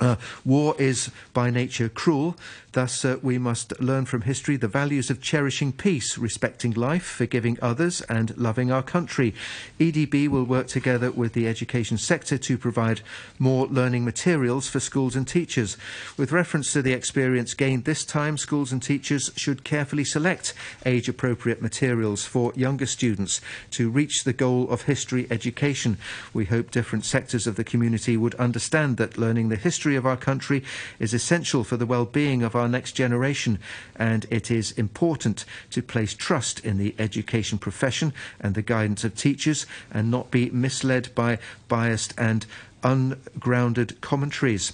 Uh, 0.00 0.16
war 0.44 0.74
is 0.78 1.10
by 1.32 1.50
nature 1.50 1.88
cruel, 1.88 2.36
Thus, 2.76 3.06
uh, 3.06 3.16
we 3.22 3.38
must 3.38 3.72
learn 3.80 4.04
from 4.04 4.20
history 4.20 4.58
the 4.58 4.68
values 4.68 5.08
of 5.08 5.22
cherishing 5.22 5.72
peace, 5.72 6.18
respecting 6.18 6.72
life, 6.72 7.04
forgiving 7.06 7.56
others, 7.62 8.02
and 8.02 8.36
loving 8.36 8.70
our 8.70 8.82
country. 8.82 9.32
EDB 9.80 10.28
will 10.28 10.44
work 10.44 10.66
together 10.66 11.10
with 11.10 11.32
the 11.32 11.48
education 11.48 11.96
sector 11.96 12.36
to 12.36 12.58
provide 12.58 13.00
more 13.38 13.66
learning 13.68 14.04
materials 14.04 14.68
for 14.68 14.78
schools 14.78 15.16
and 15.16 15.26
teachers. 15.26 15.78
With 16.18 16.32
reference 16.32 16.70
to 16.74 16.82
the 16.82 16.92
experience 16.92 17.54
gained 17.54 17.86
this 17.86 18.04
time, 18.04 18.36
schools 18.36 18.72
and 18.72 18.82
teachers 18.82 19.30
should 19.36 19.64
carefully 19.64 20.04
select 20.04 20.52
age 20.84 21.08
appropriate 21.08 21.62
materials 21.62 22.26
for 22.26 22.52
younger 22.56 22.84
students 22.84 23.40
to 23.70 23.88
reach 23.88 24.24
the 24.24 24.34
goal 24.34 24.68
of 24.68 24.82
history 24.82 25.26
education. 25.30 25.96
We 26.34 26.44
hope 26.44 26.72
different 26.72 27.06
sectors 27.06 27.46
of 27.46 27.56
the 27.56 27.64
community 27.64 28.18
would 28.18 28.34
understand 28.34 28.98
that 28.98 29.16
learning 29.16 29.48
the 29.48 29.56
history 29.56 29.85
of 29.94 30.04
our 30.04 30.16
country 30.16 30.62
is 30.98 31.14
essential 31.14 31.64
for 31.64 31.78
the 31.78 31.86
well 31.86 32.04
being 32.04 32.42
of 32.42 32.54
our 32.54 32.66
our 32.66 32.70
next 32.72 32.92
generation, 32.92 33.60
and 33.94 34.26
it 34.28 34.50
is 34.50 34.72
important 34.72 35.44
to 35.70 35.80
place 35.80 36.12
trust 36.14 36.58
in 36.64 36.78
the 36.78 36.96
education 36.98 37.58
profession 37.58 38.12
and 38.40 38.56
the 38.56 38.62
guidance 38.62 39.04
of 39.04 39.14
teachers 39.14 39.66
and 39.92 40.10
not 40.10 40.32
be 40.32 40.50
misled 40.50 41.08
by 41.14 41.38
biased 41.68 42.12
and 42.18 42.44
ungrounded 42.82 44.00
commentaries. 44.00 44.72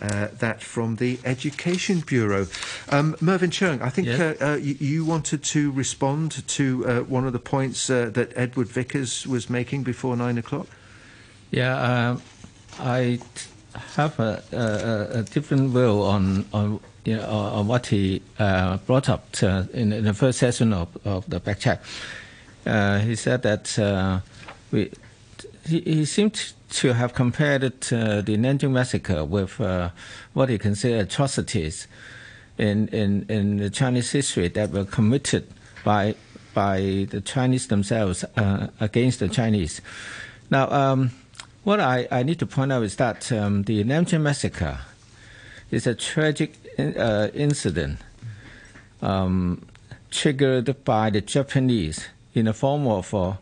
Uh, 0.00 0.28
that 0.40 0.62
from 0.62 0.96
the 0.96 1.18
Education 1.24 2.00
Bureau. 2.00 2.46
Um, 2.90 3.16
Mervyn 3.18 3.48
Cheung, 3.48 3.80
I 3.80 3.88
think 3.88 4.08
yes. 4.08 4.20
uh, 4.20 4.44
uh, 4.44 4.56
you, 4.56 4.76
you, 4.78 5.04
wanted 5.06 5.42
to 5.42 5.70
respond 5.72 6.46
to 6.48 6.86
uh, 6.86 7.00
one 7.00 7.26
of 7.26 7.32
the 7.32 7.38
points 7.38 7.88
uh, 7.88 8.10
that 8.12 8.30
Edward 8.36 8.68
Vickers 8.68 9.26
was 9.26 9.48
making 9.48 9.84
before 9.84 10.14
nine 10.14 10.36
o'clock. 10.36 10.66
Yeah, 11.50 11.76
uh, 11.76 12.18
I 12.78 13.20
have 13.94 14.18
a, 14.18 14.42
a, 14.52 15.18
a, 15.18 15.22
different 15.22 15.70
view 15.70 16.02
on, 16.02 16.44
on 16.52 16.80
you 17.04 17.16
know, 17.16 17.28
on 17.28 17.66
what 17.66 17.86
he 17.86 18.22
uh, 18.38 18.76
brought 18.78 19.08
up 19.08 19.30
to, 19.32 19.68
in, 19.72 19.92
in, 19.92 20.04
the 20.04 20.14
first 20.14 20.38
session 20.38 20.72
of, 20.72 20.88
of 21.04 21.28
the 21.28 21.40
Backchat. 21.40 21.78
Uh, 22.66 22.98
he 22.98 23.14
said 23.14 23.42
that 23.42 23.78
uh, 23.78 24.20
we, 24.70 24.90
he, 25.66 25.80
he 25.80 26.04
seemed 26.04 26.52
to 26.70 26.92
have 26.92 27.14
compared 27.14 27.62
it, 27.62 27.92
uh, 27.92 28.20
the 28.20 28.36
Nanjing 28.36 28.72
massacre 28.72 29.24
with 29.24 29.60
uh, 29.60 29.90
what 30.32 30.48
he 30.48 30.58
considered 30.58 31.06
atrocities 31.06 31.86
in, 32.58 32.88
in, 32.88 33.26
in 33.28 33.58
the 33.58 33.70
Chinese 33.70 34.10
history 34.10 34.48
that 34.48 34.70
were 34.70 34.84
committed 34.84 35.46
by 35.84 36.14
by 36.56 37.06
the 37.10 37.20
Chinese 37.20 37.68
themselves 37.68 38.24
uh, 38.38 38.68
against 38.80 39.20
the 39.20 39.28
Chinese. 39.28 39.82
Now, 40.50 40.70
um, 40.70 41.10
what 41.66 41.80
I, 41.80 42.06
I 42.12 42.22
need 42.22 42.38
to 42.38 42.46
point 42.46 42.70
out 42.70 42.84
is 42.84 42.94
that 42.94 43.32
um, 43.32 43.64
the 43.64 43.82
Nanjing 43.82 44.20
massacre 44.20 44.78
is 45.72 45.84
a 45.84 45.96
tragic 45.96 46.54
uh, 46.78 47.26
incident 47.34 47.98
um, 49.02 49.66
triggered 50.12 50.84
by 50.84 51.10
the 51.10 51.20
Japanese 51.20 52.06
in 52.34 52.44
the 52.44 52.52
form 52.52 52.86
of 52.86 53.12
a 53.12 53.40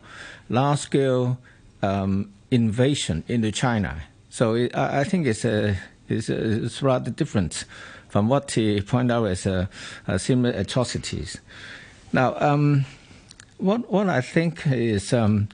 large-scale 0.49 1.37
um, 1.83 2.33
invasion 2.49 3.23
into 3.27 3.51
China. 3.51 4.01
So 4.31 4.55
it, 4.55 4.75
I 4.75 5.03
think 5.03 5.27
it's, 5.27 5.45
a, 5.45 5.77
it's, 6.09 6.27
a, 6.27 6.63
it's, 6.65 6.81
rather 6.81 7.11
different 7.11 7.65
from 8.09 8.27
what 8.27 8.49
he 8.49 8.81
pointed 8.81 9.13
out 9.13 9.25
as 9.25 9.45
a, 9.45 9.69
a 10.07 10.17
similar 10.17 10.49
atrocities. 10.57 11.39
Now, 12.11 12.35
um, 12.39 12.85
what, 13.59 13.91
what 13.91 14.09
I 14.09 14.21
think 14.21 14.65
is 14.65 15.13
um, 15.13 15.47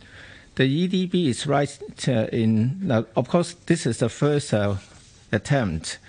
the 0.56 0.88
EDB 0.88 1.28
is 1.28 1.47
right 1.47 1.80
uh, 2.08 2.28
in. 2.32 2.80
Now, 2.82 3.06
of 3.16 3.28
course, 3.30 3.54
this 3.66 3.86
is 3.86 3.99
the 3.99 4.10
first 4.10 4.54
uh, 4.54 4.76
attempt 5.32 5.99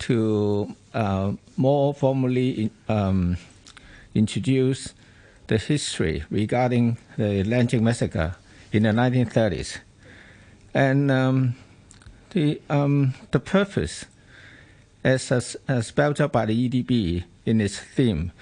to 0.00 0.74
uh, 0.92 1.32
more 1.56 1.94
formally 1.94 2.70
um, 2.88 3.36
introduce 4.14 4.92
the 5.46 5.58
history 5.58 6.24
regarding 6.30 6.98
the 7.16 7.44
Nanjing 7.44 7.82
massacre 7.82 8.36
in 8.72 8.84
the 8.84 8.90
1930s. 8.90 9.78
And 10.72 11.10
um, 11.10 11.54
the, 12.30 12.60
um, 12.68 13.14
the 13.30 13.38
purpose, 13.38 14.06
as, 15.04 15.30
as, 15.30 15.56
as, 15.68 15.86
spelled 15.88 16.20
out 16.20 16.32
by 16.32 16.46
the 16.46 16.68
EDB 16.68 17.24
in 17.46 17.60
its 17.60 17.78
theme, 17.78 18.32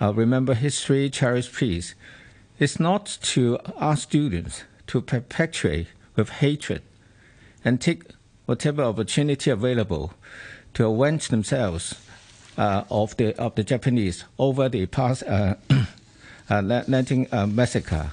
uh, 0.00 0.12
Remember 0.12 0.54
History, 0.54 1.10
Cherish 1.10 1.52
Peace, 1.52 1.94
is 2.58 2.78
not 2.78 3.18
to 3.22 3.58
ask 3.80 4.02
students 4.02 4.64
to 4.86 5.00
perpetuate 5.00 5.88
with 6.16 6.28
hatred 6.28 6.82
and 7.64 7.80
take 7.80 8.02
whatever 8.46 8.82
opportunity 8.82 9.50
available 9.50 10.12
to 10.74 10.86
avenge 10.86 11.28
themselves 11.28 11.94
uh, 12.58 12.84
of 12.90 13.16
the 13.16 13.34
of 13.38 13.54
the 13.54 13.64
Japanese 13.64 14.24
over 14.38 14.68
the 14.68 14.86
past 14.86 15.22
uh, 15.24 15.54
uh, 15.70 15.84
Nanjing 16.48 17.32
uh, 17.32 17.46
massacre. 17.46 18.12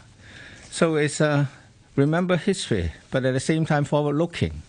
So 0.71 0.95
it's 0.95 1.19
uh, 1.19 1.47
remember 1.95 2.37
history, 2.37 2.93
but 3.11 3.25
at 3.25 3.33
the 3.33 3.39
same 3.39 3.65
time 3.65 3.83
forward-looking. 3.83 4.61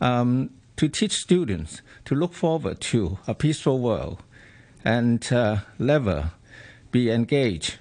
Um, 0.00 0.50
to 0.76 0.88
teach 0.88 1.12
students 1.12 1.82
to 2.04 2.14
look 2.14 2.32
forward 2.32 2.80
to 2.80 3.18
a 3.28 3.34
peaceful 3.34 3.78
world 3.78 4.22
and 4.84 5.32
uh, 5.32 5.58
never 5.78 6.32
be 6.90 7.10
engaged, 7.10 7.76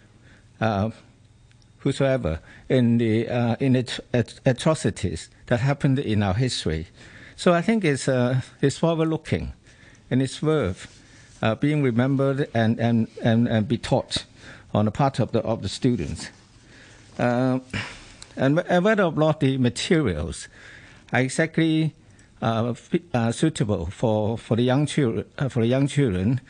whosoever, 1.80 2.40
in 2.70 2.98
the 2.98 3.28
uh, 3.28 3.56
in 3.60 3.76
at, 3.76 4.40
atrocities 4.46 5.30
that 5.48 5.60
happened 5.60 6.00
in 6.00 6.24
our 6.24 6.34
history. 6.34 6.88
So 7.36 7.54
I 7.54 7.62
think 7.62 7.84
it's 7.84 8.08
uh, 8.08 8.42
it's 8.62 8.78
forward-looking, 8.78 9.54
and 10.10 10.22
it's 10.22 10.42
worth 10.42 10.88
uh, 11.42 11.56
being 11.56 11.84
remembered 11.84 12.50
and, 12.54 12.80
and, 12.80 13.08
and, 13.22 13.48
and 13.48 13.68
be 13.68 13.78
taught 13.78 14.26
on 14.74 14.86
the 14.86 14.92
part 14.92 15.20
of 15.20 15.32
the 15.32 15.40
of 15.40 15.62
the 15.62 15.70
students. 15.70 16.30
Uh, 17.20 17.60
and, 18.36 18.56
whether 18.84 19.04
or 19.04 19.12
not 19.12 19.40
the 19.40 19.58
materials 19.58 20.48
are 21.12 21.22
exactly 21.22 21.94
uh, 22.42 22.74
uh, 23.14 23.32
suitable 23.32 23.86
for, 23.88 24.38
for 24.38 24.56
the 24.56 24.64
young 24.64 24.86
children, 24.86 25.26
uh, 25.38 25.50
for 25.50 25.60
the 25.60 25.68
young 25.68 25.88
children, 25.88 26.42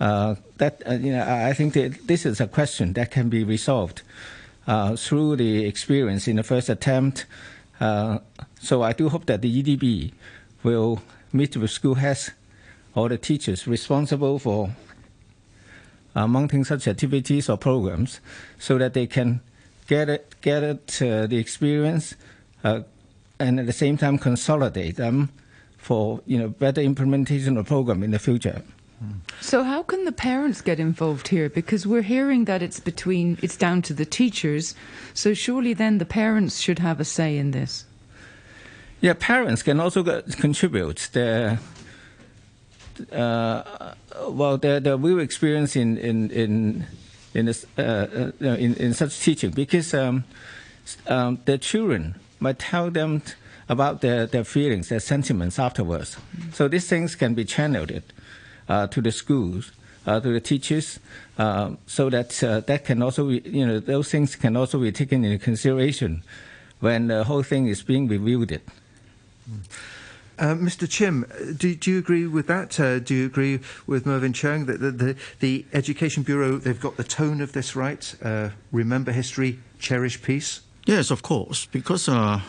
uh, 0.00 0.34
that 0.58 0.82
uh, 0.86 0.94
you 0.94 1.12
know, 1.12 1.22
I 1.22 1.52
think 1.52 1.74
that 1.74 2.06
this 2.06 2.26
is 2.26 2.40
a 2.40 2.46
question 2.46 2.92
that 2.94 3.10
can 3.10 3.28
be 3.28 3.44
resolved 3.44 4.02
uh, 4.66 4.96
through 4.96 5.36
the 5.36 5.64
experience 5.64 6.26
in 6.28 6.36
the 6.36 6.42
first 6.42 6.68
attempt. 6.68 7.26
so 7.80 8.82
I 8.82 8.92
do 8.92 9.08
hope 9.08 9.26
that 9.26 9.42
the 9.42 9.62
EDB 9.62 10.12
will 10.62 11.02
meet 11.32 11.56
with 11.56 11.70
school 11.70 11.96
heads 11.96 12.30
or 12.94 13.08
the 13.08 13.18
teachers 13.18 13.66
responsible 13.66 14.38
for 14.38 14.70
mounting 16.14 16.64
such 16.64 16.86
activities 16.86 17.48
or 17.48 17.58
programs, 17.58 18.20
so 18.58 18.78
that 18.78 18.94
they 18.94 19.06
can 19.06 19.40
get 19.86 20.08
it, 20.08 20.34
get 20.40 20.62
it, 20.62 21.02
uh, 21.02 21.26
the 21.26 21.38
experience, 21.38 22.14
uh, 22.62 22.80
and 23.38 23.60
at 23.60 23.66
the 23.66 23.72
same 23.72 23.96
time 23.96 24.18
consolidate 24.18 24.96
them 24.96 25.30
for 25.76 26.20
you 26.26 26.38
know 26.38 26.48
better 26.48 26.80
implementation 26.80 27.56
of 27.56 27.66
program 27.66 28.02
in 28.02 28.10
the 28.10 28.18
future. 28.18 28.62
So 29.40 29.62
how 29.62 29.82
can 29.82 30.04
the 30.04 30.12
parents 30.12 30.60
get 30.60 30.80
involved 30.80 31.28
here? 31.28 31.48
Because 31.48 31.86
we're 31.86 32.02
hearing 32.02 32.46
that 32.46 32.62
it's 32.62 32.80
between 32.80 33.38
it's 33.42 33.56
down 33.56 33.82
to 33.82 33.94
the 33.94 34.04
teachers. 34.04 34.74
So 35.12 35.34
surely 35.34 35.74
then 35.74 35.98
the 35.98 36.06
parents 36.06 36.60
should 36.60 36.78
have 36.78 37.00
a 37.00 37.04
say 37.04 37.36
in 37.36 37.50
this. 37.50 37.84
Yeah, 39.00 39.14
parents 39.14 39.62
can 39.62 39.80
also 39.80 40.02
contribute 40.02 41.10
their 41.12 41.58
uh, 43.12 43.94
well 44.28 44.56
their, 44.56 44.80
their 44.80 44.96
real 44.96 45.18
experience 45.18 45.76
in 45.76 45.98
in 45.98 46.30
in 46.30 46.86
in, 47.34 47.46
this, 47.46 47.66
uh, 47.76 48.30
uh 48.40 48.46
in, 48.46 48.74
in 48.76 48.94
such 48.94 49.20
teaching 49.20 49.50
because 49.50 49.92
um, 49.92 50.24
um, 51.08 51.38
the 51.44 51.58
children 51.58 52.14
might 52.38 52.60
tell 52.60 52.90
them 52.90 53.22
about 53.68 54.02
their, 54.02 54.26
their 54.26 54.44
feelings, 54.44 54.88
their 54.88 55.00
sentiments 55.00 55.58
afterwards. 55.58 56.14
Mm-hmm. 56.14 56.52
So 56.52 56.68
these 56.68 56.86
things 56.88 57.16
can 57.16 57.34
be 57.34 57.44
channeled 57.44 57.90
to 58.68 59.00
the 59.00 59.12
schools, 59.12 59.72
uh, 60.06 60.20
to 60.20 60.32
the 60.32 60.40
teachers, 60.40 60.98
uh, 61.38 61.72
so 61.86 62.10
that 62.10 62.42
uh, 62.42 62.60
that 62.60 62.84
can 62.84 63.02
also, 63.02 63.28
be, 63.28 63.42
you 63.44 63.66
know, 63.66 63.80
those 63.80 64.10
things 64.10 64.36
can 64.36 64.56
also 64.56 64.78
be 64.78 64.92
taken 64.92 65.24
into 65.24 65.42
consideration 65.42 66.22
when 66.80 67.08
the 67.08 67.24
whole 67.24 67.42
thing 67.42 67.66
is 67.66 67.82
being 67.82 68.08
reviewed. 68.08 68.60
Mm. 69.50 69.60
Uh, 70.36 70.54
Mr. 70.56 70.88
Chim, 70.90 71.24
do, 71.56 71.76
do, 71.76 71.92
you 71.92 71.98
agree 71.98 72.26
with 72.26 72.48
that? 72.48 72.80
Uh, 72.80 72.98
do 72.98 73.14
you 73.14 73.26
agree 73.26 73.60
with 73.86 74.04
Mervyn 74.04 74.32
Cheung 74.32 74.66
that 74.66 74.80
the, 74.80 74.90
the, 74.90 75.16
the, 75.38 75.64
Education 75.72 76.24
Bureau, 76.24 76.58
they've 76.58 76.80
got 76.80 76.96
the 76.96 77.04
tone 77.04 77.40
of 77.40 77.52
this 77.52 77.76
right? 77.76 78.14
Uh, 78.20 78.48
remember 78.72 79.12
history, 79.12 79.60
cherish 79.78 80.20
peace? 80.20 80.60
Yes, 80.86 81.12
of 81.12 81.22
course, 81.22 81.66
because 81.66 82.08
uh, 82.08 82.40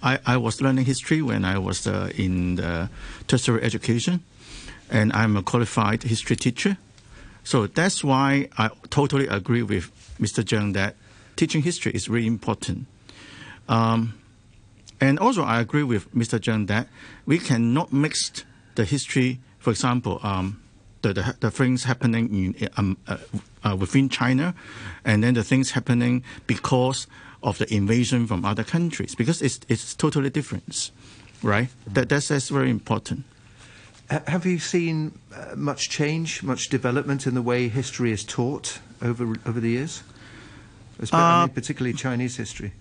I, 0.00 0.18
I, 0.24 0.36
was 0.36 0.60
learning 0.60 0.84
history 0.84 1.20
when 1.20 1.44
I 1.44 1.58
was 1.58 1.88
uh, 1.88 2.10
in 2.14 2.54
the 2.54 2.88
tertiary 3.26 3.62
education, 3.64 4.22
and 4.90 5.12
I'm 5.12 5.36
a 5.36 5.42
qualified 5.42 6.02
history 6.02 6.36
teacher. 6.36 6.76
So 7.44 7.66
that's 7.66 8.04
why 8.04 8.48
I 8.58 8.70
totally 8.90 9.26
agree 9.26 9.62
with 9.62 9.90
Mr. 10.20 10.42
Cheung 10.44 10.74
that 10.74 10.96
teaching 11.36 11.62
history 11.62 11.92
is 11.92 12.08
really 12.08 12.26
important. 12.26 12.86
Um, 13.68 14.14
and 15.00 15.18
also, 15.18 15.44
I 15.44 15.60
agree 15.60 15.84
with 15.84 16.12
Mr. 16.14 16.38
Cheung 16.38 16.66
that 16.66 16.88
we 17.26 17.38
cannot 17.38 17.92
mix 17.92 18.44
the 18.74 18.84
history, 18.84 19.38
for 19.58 19.70
example, 19.70 20.20
um, 20.22 20.60
the, 21.02 21.12
the, 21.12 21.36
the, 21.40 21.50
things 21.50 21.84
happening 21.84 22.54
in, 22.58 22.68
um, 22.76 22.96
uh, 23.06 23.16
uh, 23.64 23.76
within 23.76 24.08
China, 24.08 24.54
and 25.04 25.22
then 25.22 25.34
the 25.34 25.44
things 25.44 25.70
happening 25.70 26.24
because 26.46 27.06
of 27.42 27.58
the 27.58 27.72
invasion 27.72 28.26
from 28.26 28.44
other 28.44 28.64
countries, 28.64 29.14
because 29.14 29.40
it's, 29.40 29.60
it's 29.68 29.94
totally 29.94 30.30
different, 30.30 30.90
right? 31.42 31.68
That, 31.86 32.08
that's, 32.08 32.28
that's 32.28 32.48
very 32.48 32.70
important. 32.70 33.24
Have 34.10 34.46
you 34.46 34.58
seen 34.58 35.18
uh, 35.34 35.54
much 35.54 35.90
change, 35.90 36.42
much 36.42 36.70
development 36.70 37.26
in 37.26 37.34
the 37.34 37.42
way 37.42 37.68
history 37.68 38.10
is 38.10 38.24
taught 38.24 38.78
over 39.02 39.34
over 39.44 39.60
the 39.60 39.68
years, 39.68 40.02
Especially, 40.98 41.24
I 41.24 41.40
mean, 41.42 41.50
uh, 41.50 41.52
particularly 41.52 41.92
Chinese 41.92 42.36
history? 42.36 42.72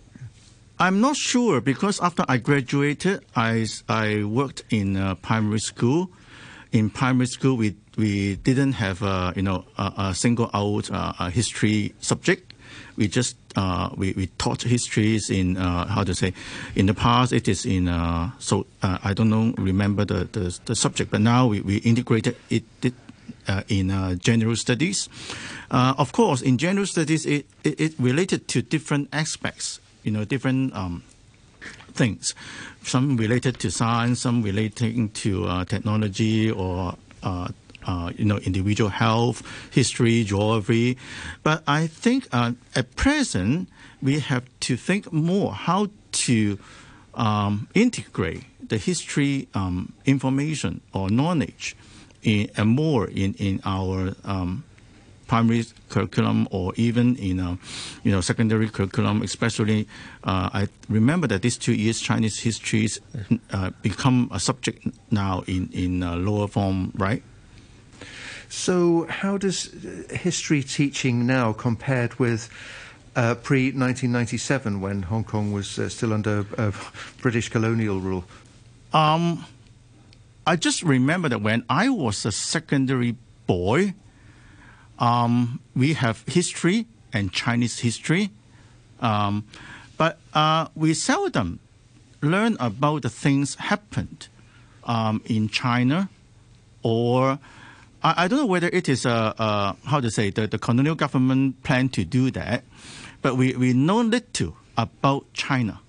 I'm 0.80 1.02
not 1.02 1.18
sure 1.18 1.60
because 1.60 2.00
after 2.00 2.24
I 2.30 2.38
graduated, 2.38 3.26
I, 3.36 3.66
I 3.90 4.24
worked 4.24 4.64
in 4.70 4.96
a 4.96 5.16
primary 5.16 5.60
school. 5.60 6.12
In 6.72 6.90
primary 6.90 7.26
school, 7.26 7.58
we 7.58 7.76
we 7.98 8.36
didn't 8.36 8.74
have 8.74 9.02
a 9.02 9.34
you 9.36 9.42
know 9.42 9.66
a, 9.78 9.92
a 9.98 10.16
single 10.16 10.50
out 10.54 10.90
uh, 10.92 11.14
a 11.20 11.30
history 11.30 11.94
subject. 12.00 12.54
We 12.96 13.08
just 13.08 13.36
uh, 13.58 13.90
we, 13.98 14.14
we 14.14 14.28
taught 14.38 14.62
histories 14.62 15.30
in 15.30 15.58
uh, 15.58 15.88
how 15.88 16.04
to 16.04 16.14
say 16.14 16.32
in 16.76 16.86
the 16.86 16.94
past 16.94 17.34
it 17.34 17.48
is 17.48 17.66
in 17.66 17.88
uh, 17.88 18.30
so 18.38 18.68
uh, 18.84 19.00
I 19.04 19.14
don't 19.14 19.30
know 19.30 19.54
remember 19.58 20.06
the, 20.06 20.26
the, 20.32 20.58
the 20.66 20.76
subject, 20.76 21.10
but 21.12 21.22
now 21.22 21.48
we, 21.48 21.62
we 21.62 21.78
integrated 21.78 22.38
it. 22.50 22.64
it 22.82 22.94
uh, 23.50 23.64
in 23.70 23.92
uh, 23.92 24.14
general 24.16 24.58
studies. 24.58 25.08
of 25.72 26.12
course, 26.12 26.42
in 26.42 26.58
general 26.58 26.86
studies, 26.86 27.26
it, 27.26 27.46
it, 27.64 27.80
it 27.80 27.94
related 27.98 28.48
to 28.50 28.62
different 28.62 29.08
aspects 29.14 29.80
you 30.04 30.12
know, 30.12 30.26
different 30.26 30.76
um, 30.76 31.02
things. 31.94 32.36
Some 32.84 33.16
related 33.16 33.58
to 33.60 33.72
science, 33.72 34.20
some 34.22 34.44
relating 34.44 35.10
to 35.24 35.64
technology 35.66 36.52
or 36.52 36.96
uh, 37.88 37.98
uh, 38.08 38.12
you 38.18 38.26
know, 38.26 38.38
individual 38.38 38.90
health, 38.90 39.44
history, 39.72 40.24
geography. 40.24 40.98
But 41.44 41.64
I 41.68 41.88
think 41.88 42.28
uh, 42.32 42.54
at 42.76 42.96
present 42.96 43.70
we 44.02 44.20
have 44.20 44.44
to 44.62 44.78
think 44.78 45.12
more: 45.12 45.54
how 45.54 45.90
to 46.28 46.60
um, 47.16 47.68
integrate 47.74 48.44
the 48.70 48.78
history 48.78 49.48
um, 49.54 49.94
information 50.06 50.82
or 50.94 51.10
knowledge 51.10 51.76
in, 52.24 52.50
and 52.56 52.70
more 52.70 53.08
in, 53.08 53.34
in 53.36 53.62
our 53.66 54.16
um, 54.24 54.64
primary 55.28 55.66
curriculum 55.90 56.48
or 56.52 56.74
even 56.76 57.16
in 57.18 57.40
a, 57.40 57.58
you 58.04 58.12
know 58.12 58.22
secondary 58.22 58.70
curriculum. 58.70 59.22
Especially, 59.22 59.88
uh, 60.24 60.50
I 60.54 60.68
remember 60.90 61.28
that 61.28 61.42
these 61.42 61.58
two 61.58 61.74
years 61.74 62.00
Chinese 62.00 62.40
histories 62.40 63.00
uh, 63.52 63.72
become 63.82 64.30
a 64.32 64.40
subject 64.40 64.88
now 65.12 65.44
in 65.48 65.70
in 65.74 66.04
uh, 66.04 66.16
lower 66.16 66.48
form, 66.48 66.92
right? 66.96 67.24
So, 68.50 69.06
how 69.10 69.38
does 69.38 69.74
uh, 69.74 70.14
history 70.16 70.64
teaching 70.64 71.26
now 71.26 71.54
compared 71.54 72.20
with? 72.20 72.50
Uh, 73.16 73.34
pre 73.34 73.72
1997, 73.72 74.80
when 74.80 75.02
Hong 75.02 75.24
Kong 75.24 75.52
was 75.52 75.80
uh, 75.80 75.90
still 75.90 76.14
under 76.14 76.44
British 77.20 77.50
colonial 77.50 78.00
rule? 78.00 78.26
Um, 78.94 79.44
I 80.46 80.56
just 80.56 80.84
remember 80.84 81.28
that 81.28 81.42
when 81.42 81.66
I 81.68 81.90
was 81.90 82.26
a 82.28 82.32
secondary 82.32 83.16
boy, 83.48 83.96
um, 85.00 85.60
we 85.76 85.94
have 85.94 86.24
history 86.28 86.86
and 87.12 87.34
Chinese 87.34 87.80
history, 87.80 88.30
um, 89.02 89.46
but 89.98 90.20
uh, 90.34 90.68
we 90.76 90.94
seldom 90.94 91.60
learn 92.22 92.56
about 92.60 93.02
the 93.02 93.10
things 93.10 93.56
happened 93.56 94.28
um, 94.84 95.22
in 95.26 95.50
China, 95.50 96.10
or 96.82 97.40
I, 98.04 98.26
I, 98.26 98.28
don't 98.28 98.40
know 98.40 98.46
whether 98.46 98.68
it 98.68 98.90
is 98.90 99.06
a, 99.06 99.34
a 99.38 99.76
how 99.86 100.00
to 100.00 100.12
say 100.12 100.30
the, 100.30 100.48
the 100.48 100.58
colonial 100.58 100.96
government 100.96 101.64
plan 101.64 101.90
to 101.90 102.06
do 102.06 102.32
that, 102.32 102.64
but 103.22 103.36
we, 103.36 103.56
we 103.56 103.74
know 103.74 104.02
little 104.02 104.56
about 104.78 105.32
China. 105.34 105.80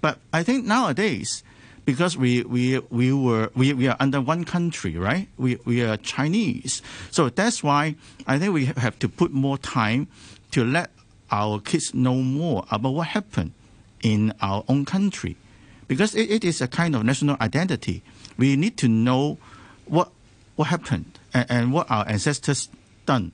But 0.00 0.18
I 0.32 0.42
think 0.42 0.64
nowadays 0.64 1.42
because 1.84 2.16
we, 2.16 2.42
we, 2.42 2.78
we 2.90 3.12
were 3.12 3.50
we, 3.54 3.72
we 3.72 3.88
are 3.88 3.96
under 3.98 4.20
one 4.20 4.44
country, 4.44 4.96
right? 4.96 5.28
We, 5.38 5.56
we 5.64 5.82
are 5.82 5.96
Chinese. 5.96 6.82
So 7.10 7.28
that's 7.28 7.62
why 7.62 7.94
I 8.26 8.38
think 8.38 8.52
we 8.52 8.66
have 8.66 8.98
to 8.98 9.08
put 9.08 9.32
more 9.32 9.56
time 9.56 10.08
to 10.50 10.64
let 10.64 10.90
our 11.30 11.60
kids 11.60 11.94
know 11.94 12.16
more 12.16 12.64
about 12.70 12.94
what 12.94 13.08
happened 13.08 13.52
in 14.02 14.32
our 14.40 14.64
own 14.68 14.84
country. 14.84 15.36
Because 15.88 16.14
it, 16.14 16.30
it 16.30 16.44
is 16.44 16.60
a 16.60 16.68
kind 16.68 16.94
of 16.96 17.04
national 17.04 17.36
identity. 17.40 18.02
We 18.36 18.56
need 18.56 18.76
to 18.78 18.88
know 18.88 19.38
what 19.86 20.10
what 20.56 20.68
happened 20.68 21.15
and, 21.36 21.50
and 21.50 21.72
what 21.72 21.90
our 21.90 22.08
ancestors 22.08 22.68
done. 23.04 23.32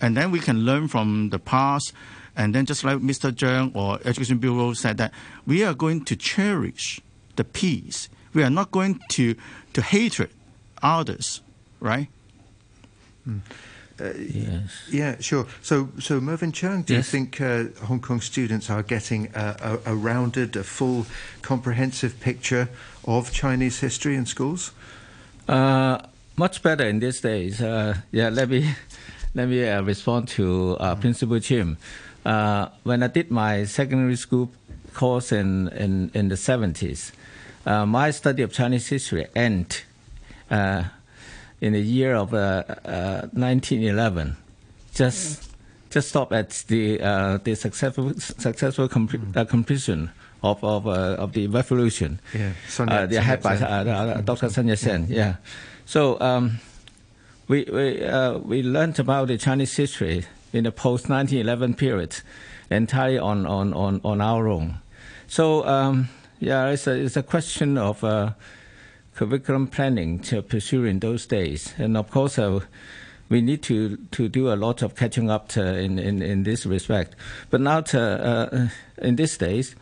And 0.00 0.16
then 0.16 0.30
we 0.30 0.40
can 0.40 0.64
learn 0.64 0.88
from 0.88 1.30
the 1.30 1.38
past 1.38 1.92
and 2.36 2.54
then 2.54 2.66
just 2.66 2.84
like 2.84 2.98
Mr. 2.98 3.32
Cheung 3.32 3.74
or 3.74 3.98
Education 4.04 4.38
Bureau 4.38 4.72
said 4.72 4.96
that 4.98 5.12
we 5.46 5.64
are 5.64 5.74
going 5.74 6.04
to 6.04 6.16
cherish 6.16 7.00
the 7.36 7.44
peace. 7.44 8.08
We 8.34 8.42
are 8.42 8.50
not 8.50 8.70
going 8.70 9.00
to 9.10 9.34
to 9.72 9.82
hatred 9.82 10.30
others, 10.82 11.40
right? 11.80 12.08
Mm. 13.26 13.40
Uh, 14.00 14.12
yes. 14.16 14.88
Yeah, 14.92 15.16
sure. 15.18 15.46
So, 15.60 15.88
so 15.98 16.20
Mervyn 16.20 16.52
Cheung, 16.52 16.86
do 16.86 16.94
yes. 16.94 17.12
you 17.12 17.18
think 17.18 17.40
uh, 17.40 17.64
Hong 17.86 17.98
Kong 18.00 18.20
students 18.20 18.70
are 18.70 18.84
getting 18.84 19.26
a, 19.34 19.80
a, 19.84 19.92
a, 19.92 19.96
rounded, 19.96 20.54
a 20.54 20.62
full, 20.62 21.06
comprehensive 21.42 22.20
picture 22.20 22.68
of 23.04 23.32
Chinese 23.32 23.80
history 23.80 24.14
in 24.14 24.24
schools? 24.24 24.70
Uh, 25.48 25.98
much 26.38 26.62
better 26.62 26.84
in 26.86 27.00
these 27.00 27.20
days. 27.20 27.60
Uh, 27.60 27.96
yeah, 28.12 28.28
let 28.28 28.48
me 28.48 28.72
let 29.34 29.48
me 29.48 29.68
uh, 29.68 29.82
respond 29.82 30.28
to 30.28 30.76
uh, 30.78 30.94
Principal 30.94 31.40
Chim. 31.40 31.76
when 32.22 33.02
I 33.02 33.08
did 33.08 33.30
my 33.30 33.64
secondary 33.64 34.16
school 34.16 34.50
course 34.94 35.32
in 35.32 35.68
in, 35.68 36.10
in 36.14 36.28
the 36.28 36.36
seventies, 36.36 37.12
uh, 37.66 37.84
my 37.84 38.10
study 38.12 38.42
of 38.42 38.52
Chinese 38.52 38.86
history 38.86 39.26
ended 39.34 39.82
uh, 40.50 40.84
in 41.60 41.72
the 41.72 41.80
year 41.80 42.14
of 42.14 42.32
1911. 42.32 44.28
Uh, 44.28 44.34
just 44.94 45.50
just 45.90 46.08
stop 46.08 46.32
at 46.32 46.50
the 46.68 46.98
the 47.42 47.54
successful 47.54 48.14
successful 48.14 48.88
mm. 48.88 49.48
completion 49.48 50.10
of 50.42 50.62
of 50.62 50.86
of 50.86 51.32
the 51.32 51.48
revolution. 51.48 52.20
Yeah, 52.32 52.52
uh, 52.78 53.06
they 53.06 53.16
had 53.16 53.42
by 53.42 53.56
Dr. 54.24 54.48
Sun 54.50 54.68
Yat-sen. 54.68 55.06
Yeah, 55.08 55.34
so 55.88 56.20
um, 56.20 56.60
we 57.48 57.64
we 57.64 58.04
we 58.44 58.62
learned 58.62 59.00
about 59.00 59.28
the 59.28 59.38
Chinese 59.38 59.74
history 59.74 60.26
in 60.52 60.64
the 60.64 60.72
post 60.72 61.08
1911 61.08 61.74
period 61.74 62.20
entirely 62.70 63.18
on 63.18 63.46
on 63.46 63.72
on 63.72 64.00
on 64.04 64.20
our 64.20 64.46
own. 64.46 64.78
So. 65.26 65.66
Um, 65.66 66.08
yeah, 66.40 66.68
it's 66.68 66.86
a, 66.86 66.92
it's 66.92 67.16
a 67.16 67.22
question 67.22 67.76
of 67.76 68.04
uh, 68.04 68.32
curriculum 69.14 69.66
planning 69.66 70.20
to 70.20 70.42
pursue 70.42 70.84
in 70.84 71.00
those 71.00 71.26
days. 71.26 71.74
And 71.78 71.96
of 71.96 72.10
course, 72.10 72.38
uh, 72.38 72.60
we 73.28 73.40
need 73.40 73.62
to, 73.64 73.96
to 74.12 74.28
do 74.28 74.52
a 74.52 74.54
lot 74.54 74.82
of 74.82 74.94
catching 74.94 75.30
up 75.30 75.56
in, 75.56 75.98
in, 75.98 76.22
in 76.22 76.44
this 76.44 76.64
respect. 76.64 77.16
But 77.50 77.60
now, 77.60 77.80
to, 77.80 78.00
uh, 78.00 78.68
in 79.04 79.16
these 79.16 79.36
days, 79.36 79.74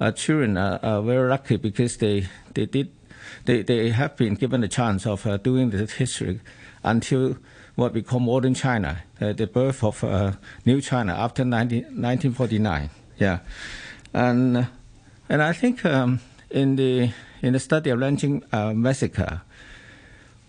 uh, 0.00 0.12
children 0.12 0.58
are, 0.58 0.78
are, 0.82 1.02
very 1.02 1.28
lucky 1.30 1.56
because 1.56 1.96
they, 1.96 2.28
they, 2.52 2.66
did, 2.66 2.90
they, 3.44 3.62
they 3.62 3.90
have 3.90 4.16
been 4.16 4.34
given 4.34 4.60
the 4.60 4.68
chance 4.68 5.06
of 5.06 5.26
uh, 5.26 5.36
doing 5.36 5.70
the 5.70 5.86
history 5.86 6.40
until 6.82 7.36
what 7.74 7.92
we 7.92 8.02
call 8.02 8.20
modern 8.20 8.54
China, 8.54 9.02
uh, 9.20 9.32
the 9.32 9.46
birth 9.46 9.84
of 9.84 10.02
new 10.64 10.80
China 10.80 11.12
after 11.14 11.44
19, 11.44 11.82
1949. 11.82 12.90
Yeah. 13.18 13.40
And 14.14 14.66
and 15.28 15.42
I 15.42 15.52
think 15.52 15.84
um, 15.84 16.20
in 16.50 16.76
the 16.76 17.10
in 17.42 17.52
the 17.52 17.60
study 17.60 17.90
of 17.90 17.98
Nanjing 17.98 18.42
uh, 18.52 18.72
massacre, 18.72 19.42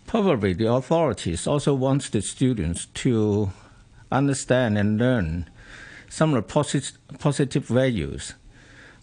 probably 0.06 0.54
the 0.54 0.72
authorities 0.72 1.48
also 1.48 1.74
want 1.74 2.12
the 2.12 2.22
students 2.22 2.86
to 2.86 3.52
understand 4.12 4.78
and 4.78 4.98
learn 4.98 5.50
some 6.10 6.34
of 6.34 6.36
the 6.36 6.54
posit- 6.54 6.98
positive 7.20 7.66
values 7.66 8.36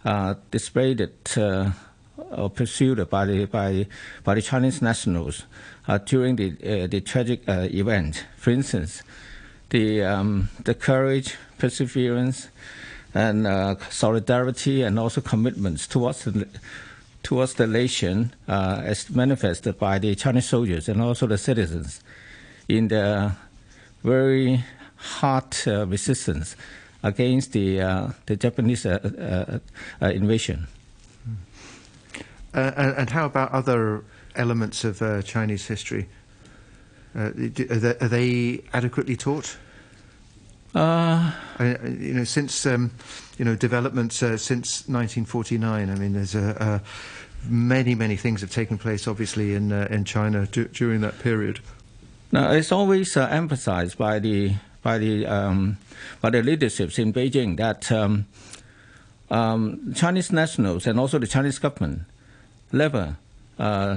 uh, 0.04 0.34
displayed 0.50 1.10
uh, 2.30 2.48
pursued 2.48 3.08
by 3.10 3.24
the 3.24 3.44
by 3.46 3.86
by 4.22 4.34
the 4.34 4.42
Chinese 4.42 4.82
nationals 4.82 5.44
uh, 5.88 5.98
during 5.98 6.36
the 6.36 6.52
uh, 6.64 6.86
the 6.86 7.00
tragic 7.00 7.48
uh, 7.48 7.68
event. 7.70 8.24
For 8.36 8.50
instance, 8.50 9.02
the 9.70 10.02
um, 10.02 10.48
the 10.64 10.74
courage, 10.74 11.36
perseverance 11.58 12.48
and 13.16 13.46
solidarity 13.90 14.82
and 14.82 14.98
also 14.98 15.20
commitments 15.20 15.86
towards 15.86 16.24
the, 16.24 16.48
towards 17.22 17.54
the 17.54 17.66
nation 17.68 18.34
as 18.48 19.08
manifested 19.08 19.78
by 19.78 20.00
the 20.00 20.16
Chinese 20.16 20.48
soldiers 20.48 20.88
and 20.88 21.00
also 21.00 21.28
the 21.28 21.38
citizens 21.38 22.00
in 22.68 22.88
the 22.88 23.30
very 24.02 24.64
hard 24.96 25.54
resistance 25.66 26.56
against 27.04 27.52
the 27.52 27.76
the 28.26 28.34
Japanese 28.34 28.84
uh, 28.84 29.60
uh, 32.54 32.60
invasion. 32.60 32.94
and 32.96 33.10
how 33.10 33.26
about 33.26 33.52
other 33.52 34.04
elements 34.36 34.84
of 34.84 35.24
Chinese 35.24 35.66
history? 35.66 36.08
Are 37.14 37.30
they, 37.30 37.96
are 38.00 38.08
they 38.08 38.62
adequately 38.72 39.16
taught? 39.16 39.56
Uh, 40.74 41.30
I, 41.60 41.76
you 41.86 42.14
know, 42.14 42.24
since 42.24 42.66
um, 42.66 42.90
you 43.38 43.44
know 43.44 43.54
developments 43.54 44.22
uh, 44.22 44.36
since 44.36 44.88
1949. 44.88 45.88
I 45.88 45.94
mean, 45.94 46.14
there's 46.14 46.34
a, 46.34 46.82
a, 47.46 47.48
many 47.48 47.94
many 47.94 48.16
things 48.16 48.40
have 48.40 48.50
taken 48.50 48.76
place, 48.76 49.06
obviously, 49.06 49.54
in 49.54 49.70
uh, 49.70 49.86
in 49.88 50.04
China 50.04 50.46
d- 50.46 50.64
during 50.72 51.00
that 51.02 51.20
period. 51.20 51.60
Now, 52.32 52.50
it's 52.50 52.72
always 52.72 53.16
uh, 53.16 53.28
emphasized 53.30 53.96
by 53.96 54.18
the 54.18 54.54
by 54.82 54.98
the 54.98 55.26
um, 55.26 55.78
by 56.20 56.30
the 56.30 56.42
leaderships 56.42 56.98
in 56.98 57.12
Beijing 57.12 57.56
that 57.58 57.92
um, 57.92 58.26
um, 59.30 59.94
Chinese 59.94 60.32
nationals 60.32 60.88
and 60.88 60.98
also 60.98 61.20
the 61.20 61.28
Chinese 61.28 61.60
government 61.60 62.02
never 62.74 63.16
uh, 63.58 63.96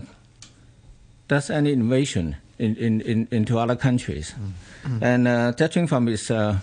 does 1.28 1.50
any 1.50 1.74
invasion 1.74 2.38
in, 2.58 2.76
in, 2.78 3.02
in, 3.02 3.28
into 3.32 3.60
other 3.60 3.76
countries. 3.76 4.34
Mm. 4.34 4.52
Mm. 4.92 5.02
And 5.02 5.28
uh, 5.28 5.52
judging 5.52 5.88
from 5.88 6.08
its 6.08 6.32
uh, 6.32 6.60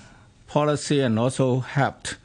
policy 0.46 1.00
and 1.00 1.18
also 1.18 1.60
helped 1.60 2.16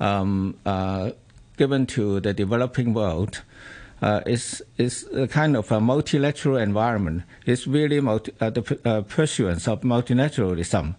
um, 0.00 0.56
uh, 0.66 1.10
given 1.56 1.86
to 1.86 2.20
the 2.20 2.32
developing 2.34 2.94
world, 2.94 3.42
uh, 4.02 4.20
is 4.26 4.62
is 4.76 5.06
a 5.14 5.26
kind 5.26 5.56
of 5.56 5.70
a 5.72 5.80
multilateral 5.80 6.56
environment. 6.56 7.22
It's 7.46 7.66
really 7.66 8.00
multi, 8.00 8.32
uh, 8.40 8.50
the 8.50 8.78
uh, 8.84 9.02
pursuance 9.02 9.68
of 9.68 9.80
multilateralism. 9.80 10.96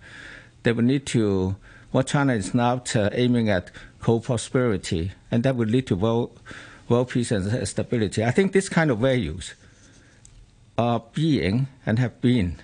They 0.64 0.72
will 0.72 0.84
need 0.84 1.06
to 1.08 1.56
what 1.92 2.08
China 2.08 2.34
is 2.34 2.54
now 2.54 2.82
aiming 2.96 3.50
at 3.50 3.72
co-prosperity, 4.02 5.12
and 5.30 5.44
that 5.44 5.56
will 5.56 5.68
lead 5.68 5.88
to 5.88 5.96
world, 5.96 6.40
world 6.90 7.10
peace 7.10 7.32
and 7.32 7.68
stability. 7.68 8.24
I 8.24 8.32
think 8.32 8.54
these 8.54 8.70
kind 8.70 8.92
of 8.92 9.00
values 9.00 9.56
are 10.78 11.04
being 11.14 11.68
and 11.86 12.00
have 12.00 12.20
been 12.22 12.58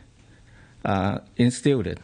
uh, 0.84 1.20
instilled 1.38 2.00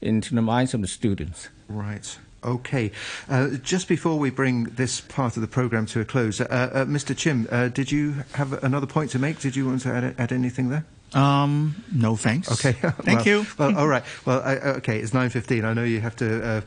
into 0.00 0.34
the 0.34 0.42
minds 0.42 0.74
of 0.74 0.80
the 0.80 0.86
students. 0.86 1.48
Right. 1.68 2.18
Okay. 2.42 2.90
Uh, 3.28 3.50
just 3.62 3.86
before 3.88 4.18
we 4.18 4.30
bring 4.30 4.64
this 4.64 5.00
part 5.00 5.36
of 5.36 5.42
the 5.42 5.48
programme 5.48 5.86
to 5.86 6.00
a 6.00 6.04
close, 6.04 6.40
uh, 6.40 6.44
uh, 6.50 6.84
Mr. 6.86 7.16
Chim, 7.16 7.46
uh, 7.50 7.68
did 7.68 7.92
you 7.92 8.24
have 8.34 8.62
another 8.64 8.86
point 8.86 9.10
to 9.10 9.18
make? 9.18 9.40
Did 9.40 9.56
you 9.56 9.66
want 9.66 9.82
to 9.82 9.92
add, 9.92 10.14
add 10.18 10.32
anything 10.32 10.70
there? 10.70 10.86
Um, 11.14 11.82
no, 11.92 12.14
thanks. 12.16 12.50
Okay, 12.52 12.72
thank 13.02 13.24
well, 13.24 13.26
you. 13.26 13.46
well, 13.58 13.76
all 13.76 13.88
right. 13.88 14.04
Well, 14.24 14.42
I, 14.44 14.56
okay, 14.78 15.00
it's 15.00 15.12
nine 15.12 15.30
fifteen. 15.30 15.64
I 15.64 15.72
know 15.72 15.82
you 15.82 16.00
have 16.00 16.14
to 16.16 16.44
uh, 16.44 16.60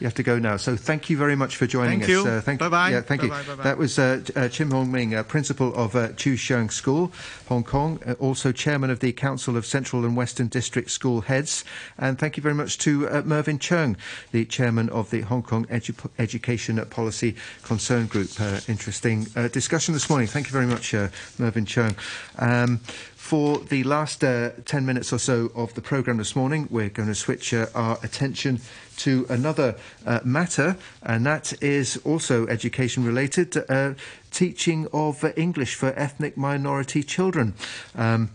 you 0.00 0.04
have 0.04 0.14
to 0.14 0.22
go 0.22 0.38
now. 0.38 0.58
So 0.58 0.76
thank 0.76 1.08
you 1.08 1.16
very 1.16 1.34
much 1.36 1.56
for 1.56 1.66
joining 1.66 2.00
thank 2.00 2.04
us. 2.04 2.24
You. 2.24 2.26
Uh, 2.26 2.40
thank 2.40 2.60
bye 2.60 2.68
bye. 2.68 2.90
Yeah, 2.90 3.00
thank 3.00 3.22
bye-bye, 3.22 3.40
you. 3.40 3.46
Bye-bye. 3.46 3.62
That 3.62 3.78
was 3.78 3.98
uh, 3.98 4.22
uh, 4.34 4.48
Chim 4.48 4.70
Hon 4.70 4.90
Ming, 4.90 5.14
uh, 5.14 5.22
principal 5.22 5.74
of 5.74 5.96
uh, 5.96 6.12
Chiu 6.12 6.34
Sheung 6.34 6.70
School, 6.70 7.10
Hong 7.48 7.64
Kong, 7.64 7.98
uh, 8.06 8.12
also 8.14 8.52
chairman 8.52 8.90
of 8.90 9.00
the 9.00 9.12
Council 9.12 9.56
of 9.56 9.64
Central 9.64 10.04
and 10.04 10.16
Western 10.16 10.48
District 10.48 10.90
School 10.90 11.22
Heads, 11.22 11.64
and 11.98 12.18
thank 12.18 12.36
you 12.36 12.42
very 12.42 12.54
much 12.54 12.78
to 12.78 13.08
uh, 13.08 13.22
Mervyn 13.22 13.58
Cheung, 13.58 13.96
the 14.32 14.44
chairman 14.44 14.90
of 14.90 15.10
the 15.10 15.22
Hong 15.22 15.42
Kong 15.42 15.64
Edu- 15.66 16.10
Education 16.18 16.84
Policy 16.90 17.34
Concern 17.62 18.06
Group. 18.06 18.30
Uh, 18.38 18.60
interesting 18.68 19.26
uh, 19.36 19.48
discussion 19.48 19.94
this 19.94 20.10
morning. 20.10 20.28
Thank 20.28 20.46
you 20.46 20.52
very 20.52 20.66
much, 20.66 20.92
uh, 20.92 21.08
Mervyn 21.38 21.64
Cheung. 21.64 21.96
Um, 22.38 22.80
for 23.26 23.58
the 23.58 23.82
last 23.82 24.22
uh, 24.22 24.50
10 24.66 24.86
minutes 24.86 25.12
or 25.12 25.18
so 25.18 25.50
of 25.56 25.74
the 25.74 25.80
programme 25.80 26.18
this 26.18 26.36
morning, 26.36 26.68
we're 26.70 26.88
going 26.88 27.08
to 27.08 27.14
switch 27.14 27.52
uh, 27.52 27.66
our 27.74 27.98
attention 28.04 28.60
to 28.98 29.26
another 29.28 29.74
uh, 30.06 30.20
matter, 30.22 30.76
and 31.02 31.26
that 31.26 31.60
is 31.60 31.96
also 32.04 32.46
education 32.46 33.04
related 33.04 33.56
uh, 33.68 33.94
teaching 34.30 34.86
of 34.92 35.24
English 35.36 35.74
for 35.74 35.92
ethnic 35.96 36.36
minority 36.36 37.02
children. 37.02 37.54
Um, 37.96 38.30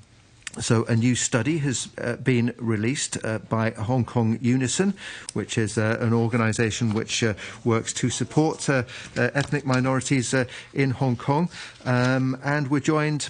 so, 0.60 0.84
a 0.84 0.96
new 0.98 1.16
study 1.16 1.60
has 1.60 1.88
uh, 1.98 2.18
been 2.18 2.54
released 2.58 3.18
uh, 3.24 3.38
by 3.38 3.70
Hong 3.70 4.04
Kong 4.04 4.38
Unison, 4.42 4.94
which 5.32 5.58
is 5.58 5.78
uh, 5.78 6.00
an 6.02 6.12
organisation 6.12 6.94
which 6.94 7.24
uh, 7.24 7.36
works 7.64 7.94
to 7.94 8.10
support 8.10 8.70
uh, 8.70 8.84
ethnic 9.16 9.66
minorities 9.66 10.36
in 10.74 10.92
Hong 10.92 11.16
Kong. 11.16 11.50
Um, 11.86 12.38
and 12.44 12.70
we're 12.70 12.82
joined 12.82 13.30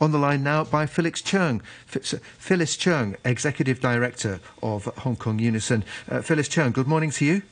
on 0.00 0.12
the 0.12 0.18
line 0.18 0.42
now 0.42 0.64
by 0.64 0.86
Phyllis 0.86 1.22
Cheung. 1.22 1.60
F- 1.94 2.20
Phyllis 2.38 2.76
Cheung, 2.76 3.16
Executive 3.24 3.80
Director 3.80 4.40
of 4.62 4.84
Hong 4.98 5.16
Kong 5.16 5.38
Unison. 5.38 5.84
Uh, 6.08 6.22
Phyllis 6.22 6.48
Cheung, 6.48 6.72
good 6.72 6.86
morning 6.86 7.10
to 7.12 7.24
you. 7.24 7.42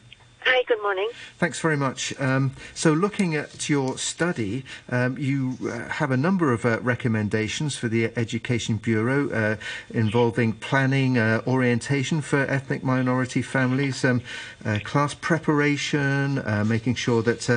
Hi, 0.49 0.63
good 0.63 0.81
morning. 0.81 1.11
Thanks 1.39 1.59
very 1.59 1.77
much. 1.77 2.15
Um, 2.21 2.53
so, 2.73 2.93
looking 2.93 3.35
at 3.35 3.69
your 3.69 3.99
study, 3.99 4.65
um, 4.89 5.19
you 5.19 5.59
uh, 5.69 5.89
have 5.89 6.13
a 6.13 6.17
number 6.17 6.53
of 6.53 6.65
uh, 6.65 6.79
recommendations 6.83 7.77
for 7.77 7.89
the 7.89 8.13
Education 8.17 8.77
Bureau 8.77 9.29
uh, 9.31 9.57
involving 9.91 10.53
planning, 10.53 11.19
uh, 11.19 11.43
orientation 11.49 12.21
for 12.21 12.43
ethnic 12.49 12.85
minority 12.85 13.43
families, 13.43 14.05
um, 14.05 14.23
uh, 14.65 14.79
class 14.85 15.15
preparation, 15.15 16.39
uh, 16.39 16.65
making 16.65 16.95
sure 16.95 17.23
that 17.23 17.51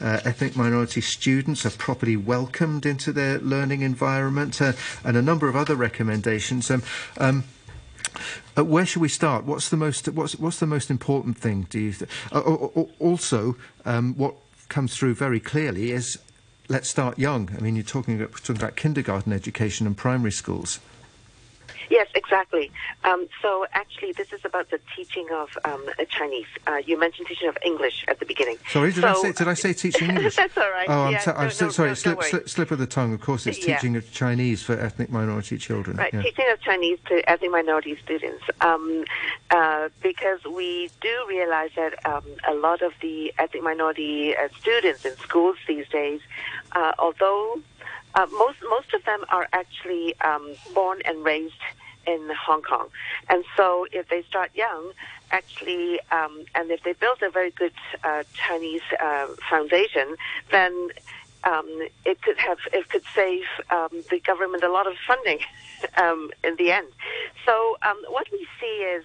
ethnic 0.00 0.56
minority 0.56 1.00
students 1.00 1.64
are 1.64 1.70
properly 1.70 2.16
welcomed 2.16 2.84
into 2.84 3.12
their 3.12 3.38
learning 3.38 3.82
environment, 3.82 4.60
and 4.60 5.16
a 5.16 5.22
number 5.22 5.48
of 5.48 5.54
other 5.54 5.76
recommendations. 5.76 6.72
Uh, 8.56 8.64
where 8.64 8.84
should 8.84 9.02
we 9.02 9.08
start? 9.08 9.44
What's 9.44 9.70
the 9.70 9.76
most 9.76 10.08
what's 10.08 10.36
what's 10.36 10.58
the 10.58 10.66
most 10.66 10.90
important 10.90 11.38
thing? 11.38 11.66
Do 11.70 11.78
you 11.78 11.92
th- 11.92 12.10
uh, 12.32 12.40
also 12.98 13.56
um, 13.84 14.14
what 14.14 14.34
comes 14.68 14.96
through 14.96 15.14
very 15.14 15.40
clearly 15.40 15.92
is 15.92 16.18
let's 16.68 16.88
start 16.88 17.18
young. 17.18 17.50
I 17.56 17.60
mean, 17.60 17.76
you're 17.76 17.84
talking 17.84 18.20
about, 18.20 18.32
talking 18.32 18.56
about 18.56 18.76
kindergarten 18.76 19.32
education 19.32 19.86
and 19.86 19.96
primary 19.96 20.32
schools. 20.32 20.80
Yes, 21.90 22.08
exactly. 22.14 22.70
Um, 23.04 23.28
so 23.40 23.66
actually, 23.72 24.12
this 24.12 24.32
is 24.32 24.40
about 24.44 24.70
the 24.70 24.80
teaching 24.96 25.28
of 25.32 25.50
um, 25.64 25.84
Chinese. 26.08 26.46
Uh, 26.66 26.76
you 26.84 26.98
mentioned 26.98 27.28
teaching 27.28 27.48
of 27.48 27.58
English 27.64 28.04
at 28.08 28.18
the 28.18 28.26
beginning. 28.26 28.58
Sorry, 28.68 28.92
did 28.92 29.02
so, 29.02 29.08
I 29.08 29.14
say 29.14 29.32
did 29.32 29.48
I 29.48 29.54
say 29.54 29.72
teaching 29.84 30.10
English? 30.10 30.36
that's 30.36 30.56
all 30.56 30.70
right. 30.70 30.88
Oh, 30.88 31.02
I'm, 31.04 31.12
yeah, 31.12 31.18
t- 31.18 31.30
I'm 31.30 31.44
no, 31.44 31.70
sorry. 31.70 31.90
no, 31.90 31.94
slip, 31.94 32.22
slip, 32.22 32.48
slip, 32.48 32.70
of 32.70 32.78
the 32.78 32.86
tongue. 32.86 33.12
Of 33.12 33.20
course, 33.20 33.46
it's 33.46 33.66
yeah. 33.66 33.76
teaching 33.76 33.96
of 33.96 34.10
Chinese 34.12 34.62
for 34.62 34.74
ethnic 34.74 35.10
minority 35.10 35.58
children. 35.58 35.96
Right, 35.96 36.12
yeah. 36.12 36.22
teaching 36.22 36.46
of 36.52 36.60
Chinese 36.60 36.98
to 37.06 37.28
ethnic 37.28 37.50
minority 37.50 37.96
students. 38.02 38.44
Um, 38.60 39.04
uh, 39.50 39.88
because 40.02 40.42
we 40.44 40.90
do 41.00 41.24
realize 41.28 41.70
that 41.76 42.04
um, 42.06 42.24
a 42.48 42.54
lot 42.54 42.82
of 42.82 42.92
the 43.00 43.32
ethnic 43.38 43.62
minority 43.62 44.36
uh, 44.36 44.48
students 44.60 45.04
in 45.04 45.16
schools 45.16 45.56
these 45.66 45.88
days, 45.88 46.20
uh, 46.72 46.92
although 46.98 47.60
uh, 48.14 48.26
most 48.32 48.58
most 48.68 48.92
of 48.94 49.04
them 49.04 49.24
are 49.30 49.48
actually 49.52 50.18
um, 50.20 50.54
born 50.74 51.00
and 51.04 51.24
raised 51.24 51.62
in 52.06 52.28
Hong 52.46 52.62
Kong. 52.62 52.88
And 53.28 53.44
so 53.56 53.86
if 53.92 54.08
they 54.08 54.22
start 54.22 54.50
young, 54.54 54.92
actually, 55.30 56.00
um, 56.10 56.44
and 56.54 56.70
if 56.70 56.82
they 56.82 56.92
build 56.94 57.22
a 57.22 57.30
very 57.30 57.50
good 57.50 57.74
uh, 58.04 58.24
Chinese 58.34 58.82
uh, 59.00 59.28
foundation, 59.48 60.16
then 60.50 60.88
um, 61.44 61.66
it 62.04 62.20
could 62.22 62.38
have 62.38 62.58
it 62.72 62.88
could 62.88 63.02
save 63.14 63.44
um, 63.70 63.88
the 64.10 64.20
government 64.20 64.62
a 64.62 64.70
lot 64.70 64.86
of 64.86 64.94
funding 65.06 65.40
um, 65.96 66.30
in 66.44 66.56
the 66.56 66.70
end. 66.70 66.88
So 67.46 67.76
um, 67.82 67.98
what 68.08 68.26
we 68.30 68.46
see 68.60 68.66
is 68.66 69.04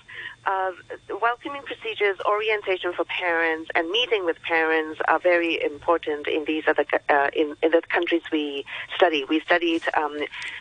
welcoming 1.21 1.61
procedures, 1.63 2.17
orientation 2.25 2.93
for 2.93 3.05
parents, 3.05 3.69
and 3.75 3.89
meeting 3.89 4.25
with 4.25 4.37
parents 4.43 4.99
are 5.07 5.19
very 5.19 5.61
important 5.61 6.27
in 6.27 6.45
these 6.45 6.63
other 6.67 6.85
uh, 7.09 7.29
in, 7.33 7.55
in 7.61 7.71
the 7.71 7.81
countries 7.89 8.21
we 8.31 8.65
study. 8.95 9.25
We 9.25 9.39
studied 9.41 9.83
um, 9.95 10.17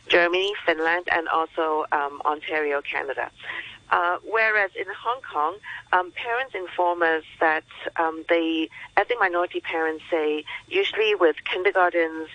Germany, 0.09 0.53
Finland, 0.65 1.09
and 1.13 1.29
also 1.29 1.85
um, 1.93 2.21
Ontario, 2.25 2.83
Canada. 2.83 3.31
Uh, 3.91 4.19
whereas 4.25 4.71
in 4.75 4.87
Hong 5.05 5.21
Kong, 5.33 5.55
um, 5.93 6.11
parents 6.13 6.55
inform 6.55 7.03
us 7.03 7.23
that 7.39 7.65
um, 7.97 8.25
they, 8.29 8.69
ethnic 8.97 9.19
minority 9.21 9.61
parents 9.61 10.03
say, 10.11 10.45
usually 10.67 11.15
with 11.15 11.37
kindergartens, 11.45 12.29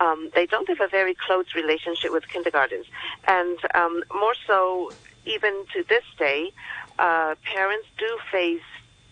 um, 0.00 0.30
they 0.34 0.46
don't 0.46 0.68
have 0.68 0.80
a 0.80 0.88
very 0.88 1.14
close 1.14 1.54
relationship 1.54 2.12
with 2.12 2.26
kindergartens. 2.26 2.86
And 3.28 3.58
um, 3.74 4.02
more 4.12 4.34
so, 4.46 4.90
even 5.26 5.64
to 5.74 5.84
this 5.88 6.04
day, 6.18 6.52
uh, 6.98 7.34
parents 7.44 7.88
do 7.98 8.18
face 8.30 8.62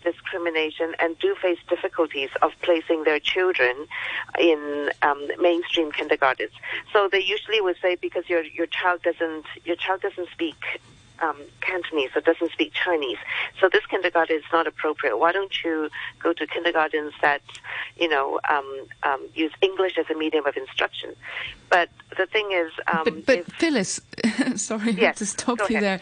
discrimination 0.03 0.93
and 0.99 1.17
do 1.19 1.35
face 1.41 1.57
difficulties 1.67 2.29
of 2.41 2.51
placing 2.61 3.03
their 3.03 3.19
children 3.19 3.87
in 4.39 4.91
um, 5.01 5.27
mainstream 5.39 5.91
kindergartens. 5.91 6.51
So 6.93 7.09
they 7.11 7.21
usually 7.21 7.59
would 7.59 7.77
say 7.81 7.95
because 7.95 8.29
your 8.29 8.43
your 8.43 8.67
child 8.67 9.01
doesn't 9.01 9.45
your 9.65 9.75
child 9.75 10.01
doesn't 10.01 10.29
speak 10.29 10.79
um, 11.21 11.37
Cantonese 11.61 12.09
or 12.15 12.21
doesn't 12.21 12.51
speak 12.51 12.73
Chinese. 12.73 13.17
So 13.59 13.69
this 13.71 13.85
kindergarten 13.85 14.37
is 14.37 14.43
not 14.51 14.67
appropriate. 14.67 15.17
Why 15.17 15.31
don't 15.31 15.53
you 15.63 15.89
go 16.21 16.33
to 16.33 16.47
kindergartens 16.47 17.13
that, 17.21 17.41
you 17.97 18.09
know, 18.09 18.39
um, 18.49 18.85
um, 19.03 19.21
use 19.33 19.51
English 19.61 19.97
as 19.97 20.05
a 20.09 20.17
medium 20.17 20.45
of 20.45 20.57
instruction? 20.57 21.15
But 21.69 21.89
the 22.17 22.25
thing 22.25 22.51
is, 22.51 22.71
um, 22.91 23.03
but, 23.03 23.25
but 23.25 23.37
if, 23.39 23.47
Phyllis, 23.47 24.01
sorry, 24.55 24.91
Yes, 24.93 25.17
to 25.19 25.25
stop 25.25 25.59
you 25.69 25.77
ahead. 25.77 25.83
there. 25.83 26.01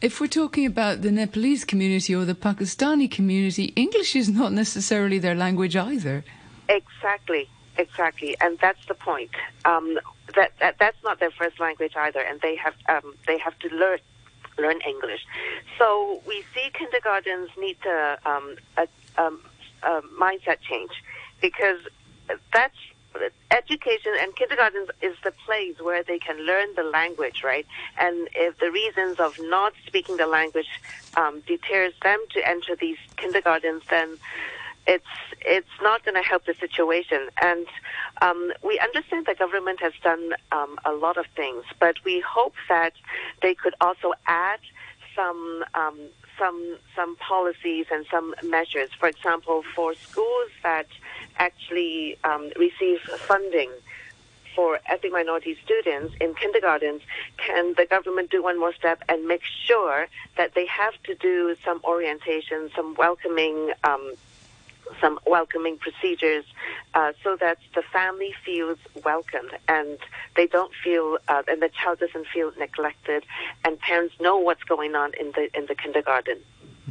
If 0.00 0.20
we're 0.20 0.26
talking 0.26 0.66
about 0.66 1.02
the 1.02 1.10
Nepalese 1.10 1.64
community 1.64 2.14
or 2.14 2.24
the 2.24 2.34
Pakistani 2.34 3.10
community, 3.10 3.72
English 3.76 4.16
is 4.16 4.28
not 4.28 4.52
necessarily 4.52 5.18
their 5.18 5.34
language 5.34 5.76
either. 5.76 6.24
Exactly, 6.68 7.48
exactly, 7.76 8.36
and 8.40 8.58
that's 8.58 8.84
the 8.86 8.94
point. 8.94 9.30
Um, 9.64 9.98
that, 10.34 10.52
that 10.60 10.76
that's 10.78 10.96
not 11.04 11.20
their 11.20 11.30
first 11.30 11.60
language 11.60 11.92
either, 11.96 12.20
and 12.20 12.40
they 12.40 12.56
have 12.56 12.74
um, 12.88 13.14
they 13.26 13.38
have 13.38 13.58
to 13.58 13.68
learn 13.68 13.98
learn 14.58 14.80
English. 14.86 15.26
So 15.78 16.20
we 16.26 16.44
see 16.54 16.70
kindergartens 16.72 17.50
need 17.58 17.78
a, 17.86 18.18
um, 18.24 18.56
a, 18.76 18.86
um, 19.22 19.40
a 19.82 20.02
mindset 20.18 20.60
change 20.60 20.92
because 21.40 21.78
that's 22.52 22.76
education 23.50 24.12
and 24.20 24.34
kindergartens 24.36 24.88
is 25.02 25.16
the 25.22 25.32
place 25.44 25.80
where 25.80 26.02
they 26.02 26.18
can 26.18 26.38
learn 26.46 26.74
the 26.74 26.82
language, 26.82 27.42
right? 27.44 27.66
And 27.98 28.28
if 28.34 28.58
the 28.58 28.70
reasons 28.70 29.20
of 29.20 29.38
not 29.40 29.74
speaking 29.86 30.16
the 30.16 30.26
language 30.26 30.68
um, 31.16 31.40
deters 31.46 31.92
them 32.02 32.18
to 32.30 32.48
enter 32.48 32.74
these 32.76 32.96
kindergartens, 33.16 33.82
then 33.90 34.16
it's 34.86 35.04
it's 35.40 35.68
not 35.80 36.04
going 36.04 36.14
to 36.14 36.22
help 36.22 36.44
the 36.44 36.54
situation. 36.54 37.28
And 37.40 37.66
um, 38.20 38.52
we 38.62 38.78
understand 38.78 39.26
the 39.26 39.34
government 39.34 39.80
has 39.80 39.92
done 40.02 40.34
um, 40.50 40.78
a 40.84 40.92
lot 40.92 41.16
of 41.16 41.26
things, 41.36 41.64
but 41.80 41.96
we 42.04 42.20
hope 42.20 42.54
that 42.68 42.92
they 43.42 43.54
could 43.54 43.74
also 43.80 44.12
add 44.26 44.60
some 45.14 45.64
um, 45.74 45.98
some 46.38 46.78
some 46.96 47.16
policies 47.16 47.86
and 47.90 48.06
some 48.10 48.34
measures. 48.42 48.90
For 48.98 49.08
example, 49.08 49.62
for 49.74 49.94
schools 49.94 50.50
that 50.62 50.86
actually 51.38 52.18
um, 52.24 52.50
receive 52.56 53.00
funding 53.00 53.70
for 54.54 54.80
ethnic 54.86 55.12
minority 55.12 55.56
students 55.64 56.14
in 56.20 56.34
kindergartens, 56.34 57.00
can 57.38 57.74
the 57.76 57.86
government 57.86 58.30
do 58.30 58.42
one 58.42 58.58
more 58.58 58.74
step 58.74 59.02
and 59.08 59.26
make 59.26 59.42
sure 59.66 60.08
that 60.36 60.54
they 60.54 60.66
have 60.66 60.92
to 61.04 61.14
do 61.14 61.56
some 61.64 61.80
orientation, 61.84 62.70
some 62.76 62.94
welcoming 62.94 63.72
um, 63.84 64.12
some 65.00 65.18
welcoming 65.26 65.78
procedures 65.78 66.44
uh, 66.94 67.12
so 67.22 67.36
that 67.36 67.58
the 67.74 67.82
family 67.92 68.34
feels 68.44 68.78
welcomed 69.04 69.52
and 69.68 69.98
they 70.36 70.46
don't 70.46 70.72
feel 70.82 71.18
uh, 71.28 71.42
and 71.48 71.62
the 71.62 71.70
child 71.70 71.98
doesn't 71.98 72.26
feel 72.28 72.52
neglected 72.58 73.24
and 73.64 73.78
parents 73.80 74.14
know 74.20 74.36
what's 74.38 74.64
going 74.64 74.94
on 74.94 75.12
in 75.18 75.32
the 75.32 75.48
in 75.56 75.66
the 75.66 75.74
kindergarten. 75.74 76.38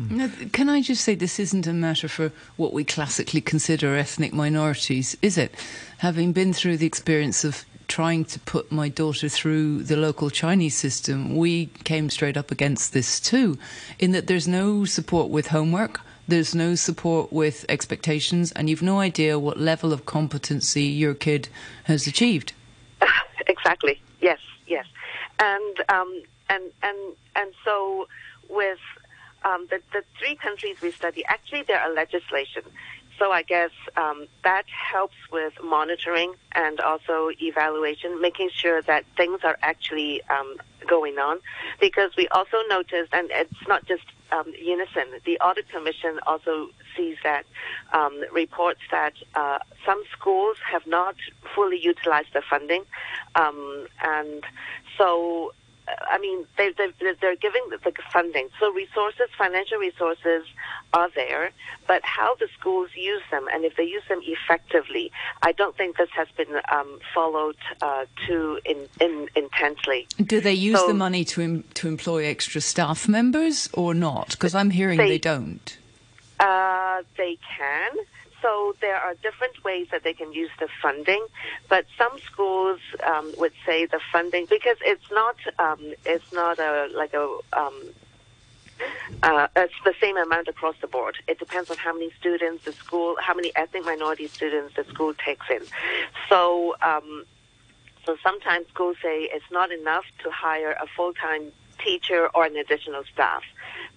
Now, 0.10 0.30
can 0.54 0.70
I 0.70 0.82
just 0.82 1.04
say 1.04 1.16
this 1.16 1.40
isn't 1.40 1.68
a 1.68 1.74
matter 1.74 2.08
for 2.08 2.32
what 2.56 2.74
we 2.74 2.84
classically 2.86 3.42
consider 3.42 3.96
ethnic 3.96 4.34
minorities, 4.34 5.18
is 5.22 5.38
it? 5.38 5.54
Having 5.98 6.32
been 6.32 6.54
through 6.54 6.78
the 6.78 6.86
experience 6.86 7.44
of 7.44 7.66
trying 7.92 8.24
to 8.24 8.40
put 8.40 8.72
my 8.72 8.88
daughter 8.88 9.28
through 9.28 9.84
the 9.84 9.98
local 9.98 10.30
Chinese 10.30 10.78
system, 10.78 11.36
we 11.36 11.66
came 11.84 12.10
straight 12.10 12.38
up 12.38 12.50
against 12.50 12.94
this 12.94 13.20
too, 13.20 13.58
in 14.00 14.12
that 14.12 14.28
there's 14.28 14.48
no 14.48 14.86
support 14.86 15.30
with 15.30 15.48
homework, 15.48 16.00
there's 16.28 16.56
no 16.56 16.76
support 16.76 17.32
with 17.34 17.66
expectations, 17.70 18.52
and 18.52 18.70
you've 18.70 18.82
no 18.82 19.00
idea 19.00 19.40
what 19.40 19.60
level 19.60 19.92
of 19.94 20.06
competency 20.06 20.84
your 20.84 21.14
kid 21.14 21.50
has 21.86 22.08
achieved. 22.08 22.54
exactly. 23.48 24.02
Yes. 24.22 24.40
Yes. 24.68 24.86
And 25.40 25.84
um, 25.90 26.24
and 26.50 26.64
and 26.84 26.98
and 27.36 27.54
so 27.66 28.08
with 28.50 28.80
um, 29.44 29.68
the 29.70 29.82
the 29.94 30.04
three 30.20 30.36
countries 30.36 30.82
we 30.82 30.92
study, 30.92 31.26
actually 31.26 31.64
there 31.64 31.80
are 31.80 31.92
legislation 31.94 32.64
so 33.22 33.32
I 33.32 33.44
guess 33.44 33.70
um, 33.96 34.26
that 34.44 34.66
helps 34.68 35.16
with 35.32 35.54
monitoring 35.64 36.34
and 36.54 36.80
also 36.80 37.30
evaluation, 37.40 38.20
making 38.20 38.50
sure 38.52 38.82
that 38.82 39.06
things 39.16 39.42
are 39.44 39.60
actually 39.62 40.24
um, 40.24 40.56
going 40.88 41.20
on. 41.20 41.38
Because 41.80 42.16
we 42.18 42.28
also 42.30 42.58
noticed, 42.68 43.14
and 43.14 43.30
it's 43.30 43.68
not 43.68 43.86
just 43.86 44.06
um, 44.32 44.52
Unison, 44.60 45.06
the 45.24 45.40
Audit 45.40 45.70
Commission 45.70 46.20
also 46.26 46.70
sees 46.98 47.18
that 47.24 47.46
um, 47.94 48.24
reports 48.34 48.82
that 48.90 49.14
uh, 49.36 49.60
some 49.86 50.02
schools 50.18 50.58
have 50.72 50.88
not 50.88 51.16
fully 51.54 51.80
utilized 51.80 52.34
the 52.34 52.42
funding, 52.50 52.86
um, 53.36 53.86
and 54.04 54.44
so 54.98 55.54
I 56.10 56.18
mean, 56.18 56.46
they, 56.58 56.72
they, 56.78 56.90
they're 57.20 57.36
giving 57.36 57.64
the 57.70 57.92
funding. 58.12 58.50
So 58.60 58.72
resources, 58.72 59.30
financial 59.38 59.78
resources 59.78 60.46
are 60.94 61.10
there, 61.16 61.52
but 61.88 62.04
how 62.04 62.36
the 62.36 62.48
schools 62.58 62.90
use 62.96 63.22
them 63.32 63.48
and 63.54 63.66
if 63.66 63.76
they 63.76 63.84
use 63.84 64.04
them 64.08 64.22
effectively, 64.24 65.12
I 65.42 65.52
don't 65.52 65.76
think 65.76 65.98
this 65.98 66.10
has 66.16 66.28
been 66.38 66.62
um, 66.72 67.00
followed 67.14 67.58
uh, 67.82 68.06
too 68.28 68.60
in, 68.66 68.88
in, 69.00 69.30
intensely. 69.36 70.08
Do 70.22 70.42
they 70.42 70.54
use 70.54 70.80
so, 70.80 70.88
the 70.88 70.94
money 70.94 71.26
to, 71.26 71.42
em- 71.42 71.64
to 71.76 71.88
employ 71.88 72.26
extra 72.26 72.62
staff 72.62 73.08
members 73.08 73.70
or 73.74 73.94
not? 73.94 74.32
Because 74.32 74.56
I'm 74.56 74.70
hearing 74.70 74.98
they, 74.98 75.10
they 75.10 75.18
don't. 75.18 75.78
Uh, 76.40 77.04
they 77.18 77.38
can. 77.58 77.92
So 78.42 78.76
there 78.82 78.98
are 78.98 79.14
different 79.16 79.64
ways 79.64 79.88
that 79.92 80.04
they 80.04 80.14
can 80.14 80.34
use 80.34 80.50
the 80.60 80.68
funding, 80.82 81.26
but 81.70 81.86
some 81.98 82.18
schools 82.20 82.80
um, 83.04 83.34
would 83.38 83.54
say 83.66 83.86
the 83.86 84.00
funding 84.12 84.48
because 84.50 84.78
it's 84.82 85.10
not 85.12 85.36
um, 85.60 85.94
it's 86.06 86.32
not 86.34 86.58
a 86.60 86.90
like 86.94 87.14
a 87.14 87.38
um, 87.54 87.74
uh, 89.24 89.48
it's 89.56 89.74
the 89.84 89.94
same 90.02 90.18
amount 90.18 90.48
across 90.48 90.76
the 90.82 90.88
board. 90.88 91.18
It 91.28 91.40
depends 91.40 91.70
on 91.70 91.78
how 91.78 91.94
many 91.94 92.12
students 92.20 92.66
the 92.66 92.74
school, 92.74 93.16
how 93.20 93.34
many 93.34 93.52
ethnic 93.56 93.86
minority 93.86 94.28
students 94.28 94.76
the 94.76 94.84
school 94.86 95.14
takes 95.14 95.46
in. 95.50 95.62
So, 96.30 96.76
um, 96.82 97.26
so 98.06 98.18
sometimes 98.24 98.68
schools 98.70 98.98
say 99.02 99.30
it's 99.32 99.52
not 99.52 99.72
enough 99.72 100.06
to 100.24 100.32
hire 100.32 100.72
a 100.72 100.88
full 100.88 101.14
time 101.14 101.52
teacher 101.84 102.30
or 102.34 102.46
an 102.46 102.56
additional 102.56 103.04
staff. 103.14 103.44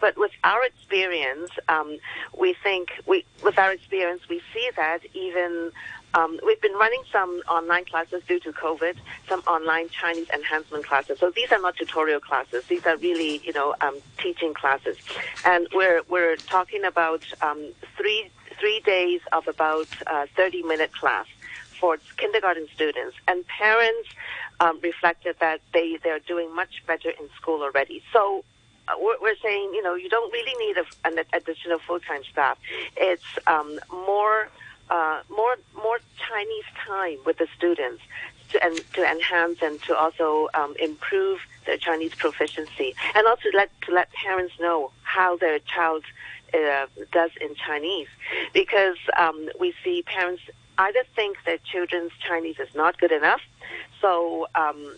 But 0.04 0.18
with 0.18 0.32
our 0.44 0.62
experience, 0.62 1.50
um, 1.66 1.96
we 2.38 2.54
think 2.62 2.90
we, 3.06 3.24
with 3.42 3.58
our 3.58 3.72
experience, 3.72 4.20
we 4.28 4.42
see 4.52 4.68
that 4.76 4.98
even 5.14 5.72
um, 6.12 6.38
we've 6.44 6.60
been 6.60 6.74
running 6.74 7.02
some 7.10 7.40
online 7.48 7.86
classes 7.86 8.22
due 8.28 8.38
to 8.40 8.52
COVID, 8.52 8.96
some 9.30 9.40
online 9.46 9.88
Chinese 9.88 10.28
enhancement 10.28 10.84
classes. 10.84 11.20
So 11.20 11.30
these 11.34 11.50
are 11.52 11.58
not 11.58 11.76
tutorial 11.78 12.20
classes; 12.20 12.66
these 12.66 12.84
are 12.84 12.98
really, 12.98 13.40
you 13.46 13.54
know, 13.54 13.74
um, 13.80 13.96
teaching 14.18 14.52
classes. 14.52 14.98
And 15.46 15.68
we're 15.72 16.02
we're 16.10 16.36
talking 16.36 16.84
about 16.84 17.24
um, 17.40 17.72
three 17.96 18.30
three 18.60 18.80
days 18.80 19.22
of 19.32 19.48
about 19.48 19.88
uh, 20.06 20.26
thirty 20.36 20.62
minute 20.62 20.92
class 20.92 21.24
for 21.80 21.96
kindergarten 22.18 22.66
students, 22.74 23.16
and 23.26 23.46
parents 23.46 24.10
um, 24.60 24.78
reflected 24.82 25.36
that 25.40 25.62
they 25.72 25.96
they're 26.04 26.18
doing 26.18 26.54
much 26.54 26.82
better 26.86 27.08
in 27.08 27.26
school 27.38 27.62
already. 27.62 28.02
So 28.12 28.44
we're, 28.98 29.18
we're 29.20 29.36
saying, 29.42 29.72
you 29.74 29.82
know, 29.82 29.94
you 29.94 30.08
don't 30.08 30.32
really 30.32 30.54
need 30.66 30.76
a, 30.76 30.84
an 31.08 31.24
additional 31.32 31.78
full-time 31.78 32.22
staff. 32.30 32.58
It's 32.96 33.22
um, 33.46 33.78
more, 33.90 34.48
uh, 34.90 35.22
more, 35.30 35.56
more 35.74 35.98
Chinese 36.28 36.64
time 36.86 37.18
with 37.24 37.38
the 37.38 37.48
students 37.56 38.02
to, 38.50 38.64
and 38.64 38.76
to 38.92 39.10
enhance 39.10 39.58
and 39.62 39.82
to 39.82 39.96
also 39.96 40.48
um, 40.54 40.74
improve 40.78 41.40
their 41.66 41.78
Chinese 41.78 42.14
proficiency, 42.14 42.94
and 43.14 43.26
also 43.26 43.48
let 43.54 43.70
to 43.82 43.92
let 43.92 44.12
parents 44.12 44.54
know 44.60 44.90
how 45.02 45.36
their 45.36 45.58
child 45.60 46.04
uh, 46.52 46.86
does 47.10 47.30
in 47.40 47.54
Chinese, 47.54 48.08
because 48.52 48.98
um, 49.16 49.48
we 49.58 49.74
see 49.82 50.02
parents 50.02 50.42
either 50.76 51.04
think 51.16 51.38
that 51.46 51.64
children's 51.64 52.12
Chinese 52.20 52.58
is 52.58 52.74
not 52.74 52.98
good 52.98 53.12
enough, 53.12 53.40
so 54.02 54.46
um, 54.54 54.94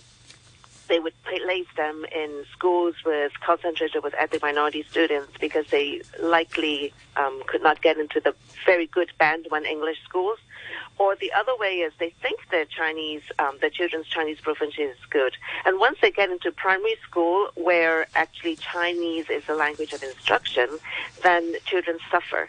they 0.89 0.99
would 0.99 1.14
place 1.24 1.66
them 1.76 2.05
in 2.14 2.45
schools 2.53 2.95
with 3.05 3.32
concentrated 3.41 4.03
with 4.03 4.14
ethnic 4.18 4.43
minority 4.43 4.84
students 4.91 5.32
because 5.41 5.66
they 5.68 6.03
likely 6.20 6.93
um, 7.16 7.43
could 7.47 7.62
not 7.62 7.82
get 7.82 7.99
into 7.99 8.20
the 8.20 8.34
very 8.64 8.87
good 8.87 9.11
band 9.18 9.47
one 9.49 9.64
English 9.64 9.99
schools. 10.05 10.39
Or 10.99 11.14
the 11.14 11.32
other 11.32 11.55
way 11.59 11.76
is 11.80 11.93
they 11.99 12.14
think 12.22 12.41
their 12.51 12.64
Chinese, 12.64 13.22
um, 13.39 13.59
their 13.61 13.70
children's 13.70 14.07
Chinese 14.07 14.41
proficiency 14.41 14.82
is 14.82 14.97
good, 15.11 15.37
and 15.66 15.78
once 15.78 15.99
they 16.01 16.11
get 16.11 16.30
into 16.30 16.51
primary 16.51 16.97
school 17.07 17.49
where 17.55 18.07
actually 18.14 18.57
Chinese 18.57 19.28
is 19.28 19.45
the 19.45 19.55
language 19.55 19.93
of 19.93 20.03
instruction, 20.03 20.68
then 21.22 21.55
children 21.66 21.99
suffer. 22.11 22.49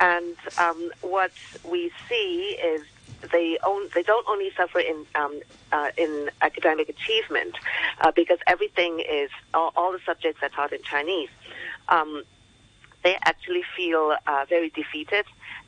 And 0.00 0.36
um, 0.58 0.90
what 1.00 1.32
we 1.64 1.90
see 2.08 2.58
is 2.62 2.82
they 3.30 3.58
own, 3.64 3.88
they 3.94 4.02
don't 4.02 4.26
only 4.28 4.50
suffer 4.56 4.80
in 4.80 5.06
um, 5.14 5.40
uh, 5.70 5.90
in 5.96 6.30
academic 6.40 6.88
achievement 6.88 7.54
uh, 8.00 8.10
because 8.10 8.38
everything 8.46 9.00
is 9.00 9.30
all, 9.54 9.72
all, 9.76 9.92
the 9.92 10.00
subjects 10.04 10.42
are 10.42 10.48
taught 10.48 10.72
in 10.72 10.82
Chinese. 10.82 11.30
Um, 11.88 12.22
they 13.02 13.16
actually 13.24 13.62
feel 13.76 14.16
uh, 14.26 14.44
very 14.48 14.70
defeated 14.70 15.24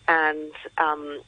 and 0.09 0.53
um, 0.79 1.21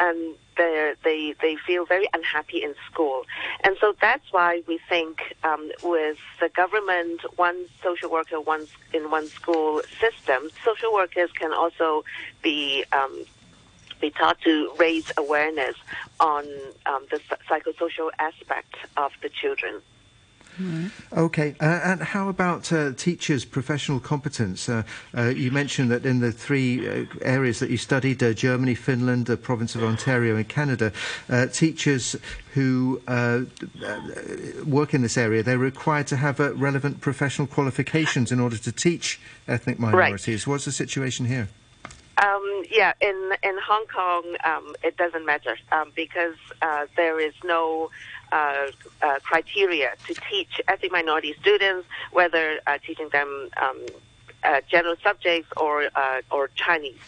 and 0.00 0.34
they 0.56 1.34
they 1.40 1.56
feel 1.56 1.86
very 1.86 2.08
unhappy 2.12 2.62
in 2.62 2.74
school, 2.90 3.24
and 3.64 3.76
so 3.80 3.94
that's 4.00 4.32
why 4.32 4.62
we 4.66 4.78
think 4.88 5.36
um, 5.44 5.70
with 5.82 6.18
the 6.40 6.48
government 6.48 7.20
one 7.36 7.66
social 7.82 8.10
worker 8.10 8.40
one 8.40 8.66
in 8.92 9.10
one 9.10 9.28
school 9.28 9.80
system, 10.00 10.50
social 10.64 10.92
workers 10.92 11.30
can 11.32 11.52
also 11.52 12.04
be 12.42 12.84
um, 12.92 13.24
be 14.02 14.10
taught 14.10 14.38
to 14.42 14.70
raise 14.78 15.10
awareness 15.16 15.76
on 16.20 16.44
um, 16.84 17.06
the 17.10 17.18
psychosocial 17.48 18.10
aspect 18.18 18.74
of 18.98 19.12
the 19.22 19.30
children. 19.30 19.80
Okay, 21.16 21.54
uh, 21.60 21.80
and 21.82 22.02
how 22.02 22.28
about 22.28 22.70
uh, 22.72 22.92
teachers' 22.92 23.44
professional 23.44 24.00
competence? 24.00 24.68
Uh, 24.68 24.82
uh 25.16 25.28
you 25.28 25.50
mentioned 25.50 25.90
that 25.90 26.04
in 26.04 26.20
the 26.20 26.30
three 26.30 26.86
uh, 26.86 27.06
areas 27.22 27.58
that 27.60 27.70
you 27.70 27.78
studied 27.78 28.22
uh, 28.22 28.34
Germany, 28.34 28.74
Finland, 28.74 29.26
the 29.26 29.36
province 29.36 29.74
of 29.74 29.82
Ontario, 29.82 30.36
and 30.36 30.46
Canada 30.48 30.92
teachers 31.52 32.16
who 32.52 33.00
work 34.66 34.92
in 34.92 35.00
this 35.00 35.16
area, 35.16 35.42
they're 35.42 35.56
required 35.56 36.06
to 36.08 36.16
have 36.16 36.38
relevant 36.38 37.00
professional 37.00 37.48
qualifications 37.48 38.30
in 38.30 38.38
order 38.38 38.58
to 38.58 38.72
teach 38.72 39.20
ethnic 39.48 39.78
minorities. 39.78 40.46
Right. 40.46 40.52
What's 40.52 40.66
the 40.66 40.72
situation 40.72 41.26
here? 41.26 41.48
Um, 42.18 42.64
yeah, 42.70 42.92
in 43.00 43.32
in 43.42 43.56
Hong 43.66 43.86
Kong, 43.86 44.36
um, 44.44 44.74
it 44.82 44.96
doesn't 44.96 45.24
matter 45.24 45.56
um, 45.72 45.92
because 45.96 46.36
uh, 46.60 46.86
there 46.96 47.18
is 47.18 47.32
no 47.42 47.90
uh, 48.30 48.66
uh, 49.00 49.18
criteria 49.22 49.94
to 50.06 50.14
teach 50.30 50.60
ethnic 50.68 50.92
minority 50.92 51.34
students, 51.40 51.86
whether 52.12 52.60
uh, 52.66 52.78
teaching 52.86 53.08
them 53.10 53.48
um, 53.60 53.86
uh, 54.44 54.60
general 54.70 54.96
subjects 55.02 55.48
or 55.56 55.88
uh, 55.94 56.20
or 56.30 56.48
Chinese. 56.54 56.98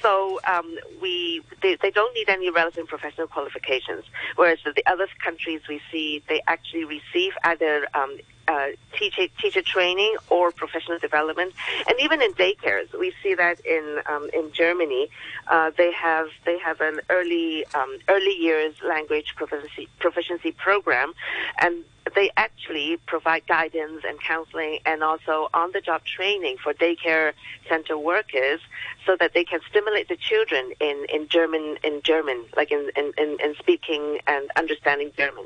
So 0.00 0.40
um, 0.46 0.78
we 1.00 1.42
they, 1.62 1.76
they 1.80 1.90
don't 1.90 2.14
need 2.14 2.28
any 2.28 2.50
relevant 2.50 2.88
professional 2.88 3.26
qualifications. 3.26 4.04
Whereas 4.36 4.58
the 4.64 4.84
other 4.86 5.08
countries 5.22 5.60
we 5.68 5.80
see 5.90 6.22
they 6.28 6.40
actually 6.46 6.84
receive 6.84 7.32
either 7.42 7.86
um, 7.94 8.18
uh, 8.48 8.68
teacher 8.98 9.26
teacher 9.40 9.62
training 9.62 10.16
or 10.28 10.52
professional 10.52 10.98
development, 10.98 11.52
and 11.88 11.98
even 12.00 12.22
in 12.22 12.32
daycares, 12.34 12.92
we 12.98 13.12
see 13.22 13.34
that 13.34 13.60
in 13.60 14.00
um, 14.06 14.28
in 14.32 14.52
Germany, 14.52 15.08
uh, 15.48 15.70
they 15.76 15.92
have 15.92 16.28
they 16.44 16.58
have 16.58 16.80
an 16.80 17.00
early 17.10 17.64
um, 17.74 17.98
early 18.08 18.36
years 18.36 18.74
language 18.86 19.34
proficiency 19.36 19.88
proficiency 19.98 20.52
program, 20.52 21.12
and 21.60 21.84
they 22.14 22.30
actually 22.36 22.98
provide 23.06 23.46
guidance 23.46 24.02
and 24.06 24.20
counseling 24.20 24.78
and 24.84 25.02
also 25.02 25.48
on 25.54 25.72
the 25.72 25.80
job 25.80 26.04
training 26.04 26.56
for 26.62 26.74
daycare 26.74 27.32
center 27.68 27.96
workers 27.96 28.60
so 29.06 29.16
that 29.18 29.32
they 29.34 29.44
can 29.44 29.60
stimulate 29.70 30.08
the 30.08 30.16
children 30.16 30.72
in, 30.80 31.06
in 31.08 31.28
German 31.28 31.76
in 31.82 32.02
German, 32.02 32.44
like 32.56 32.70
in, 32.70 32.90
in, 32.96 33.12
in, 33.18 33.54
speaking 33.58 34.18
and 34.26 34.50
understanding 34.56 35.12
German. 35.16 35.44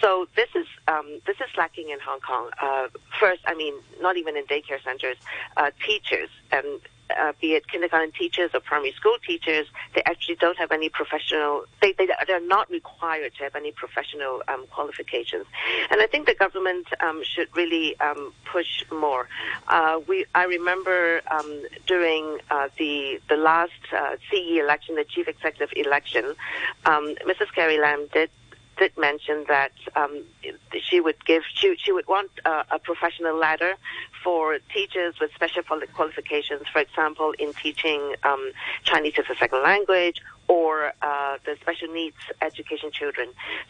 So 0.00 0.26
this 0.36 0.48
is 0.54 0.66
um, 0.88 1.20
this 1.26 1.36
is 1.36 1.48
lacking 1.56 1.90
in 1.90 1.98
Hong 2.00 2.20
Kong. 2.20 2.50
Uh, 2.60 2.88
first, 3.18 3.40
I 3.46 3.54
mean, 3.54 3.74
not 4.00 4.16
even 4.16 4.36
in 4.36 4.44
daycare 4.44 4.82
centers, 4.82 5.16
uh, 5.56 5.70
teachers 5.84 6.28
and 6.52 6.80
uh, 7.10 7.32
be 7.40 7.52
it 7.52 7.68
kindergarten 7.68 8.12
teachers 8.12 8.50
or 8.54 8.60
primary 8.60 8.92
school 8.92 9.16
teachers, 9.26 9.66
they 9.94 10.02
actually 10.04 10.36
don't 10.36 10.58
have 10.58 10.72
any 10.72 10.88
professional, 10.88 11.64
they, 11.80 11.92
they, 11.92 12.08
they're 12.26 12.46
not 12.46 12.68
required 12.70 13.32
to 13.36 13.44
have 13.44 13.54
any 13.54 13.72
professional 13.72 14.42
um, 14.48 14.66
qualifications. 14.70 15.46
And 15.90 16.00
I 16.00 16.06
think 16.06 16.26
the 16.26 16.34
government 16.34 16.86
um, 17.00 17.22
should 17.22 17.48
really 17.54 17.98
um, 18.00 18.32
push 18.44 18.84
more. 18.90 19.28
Uh, 19.68 20.00
we, 20.08 20.26
I 20.34 20.44
remember 20.44 21.20
um, 21.30 21.62
during 21.86 22.38
uh, 22.50 22.68
the, 22.78 23.20
the 23.28 23.36
last 23.36 23.72
uh, 23.92 24.16
CE 24.30 24.58
election, 24.58 24.96
the 24.96 25.04
chief 25.04 25.28
executive 25.28 25.72
election, 25.76 26.34
um, 26.86 27.14
Mrs. 27.26 27.52
Carrie 27.54 27.78
Lam 27.78 28.08
did 28.12 28.30
did 28.76 28.96
mention 28.98 29.44
that 29.48 29.72
um, 29.96 30.22
she 30.80 31.00
would 31.00 31.24
give 31.24 31.42
she, 31.54 31.76
she 31.82 31.92
would 31.92 32.06
want 32.08 32.30
a 32.44 32.78
professional 32.78 33.36
ladder 33.36 33.74
for 34.22 34.58
teachers 34.72 35.14
with 35.20 35.30
special 35.34 35.62
qualifications, 35.62 36.62
for 36.72 36.80
example, 36.80 37.34
in 37.38 37.52
teaching 37.52 38.14
um, 38.22 38.52
Chinese 38.82 39.14
as 39.18 39.26
a 39.30 39.38
second 39.38 39.62
language 39.62 40.22
or 40.48 40.92
uh, 41.02 41.36
the 41.44 41.56
special 41.60 41.88
needs 41.88 42.16
education 42.42 42.90
children. 42.90 43.28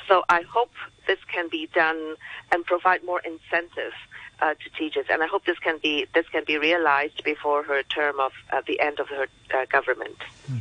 So 0.08 0.24
I 0.28 0.42
hope 0.42 0.72
this 1.06 1.18
can 1.32 1.48
be 1.48 1.68
done 1.74 2.16
and 2.52 2.64
provide 2.64 3.04
more 3.04 3.20
incentive 3.20 3.92
uh, 4.40 4.54
to 4.54 4.70
teachers, 4.78 5.06
and 5.10 5.22
I 5.22 5.26
hope 5.26 5.44
this 5.44 5.58
can 5.58 5.78
be 5.82 6.06
this 6.14 6.26
can 6.28 6.44
be 6.44 6.58
realized 6.58 7.22
before 7.24 7.62
her 7.62 7.82
term 7.84 8.18
of 8.20 8.32
uh, 8.52 8.62
the 8.66 8.80
end 8.80 8.98
of 9.00 9.08
her 9.08 9.26
uh, 9.54 9.64
government. 9.66 10.16
Hmm. 10.46 10.58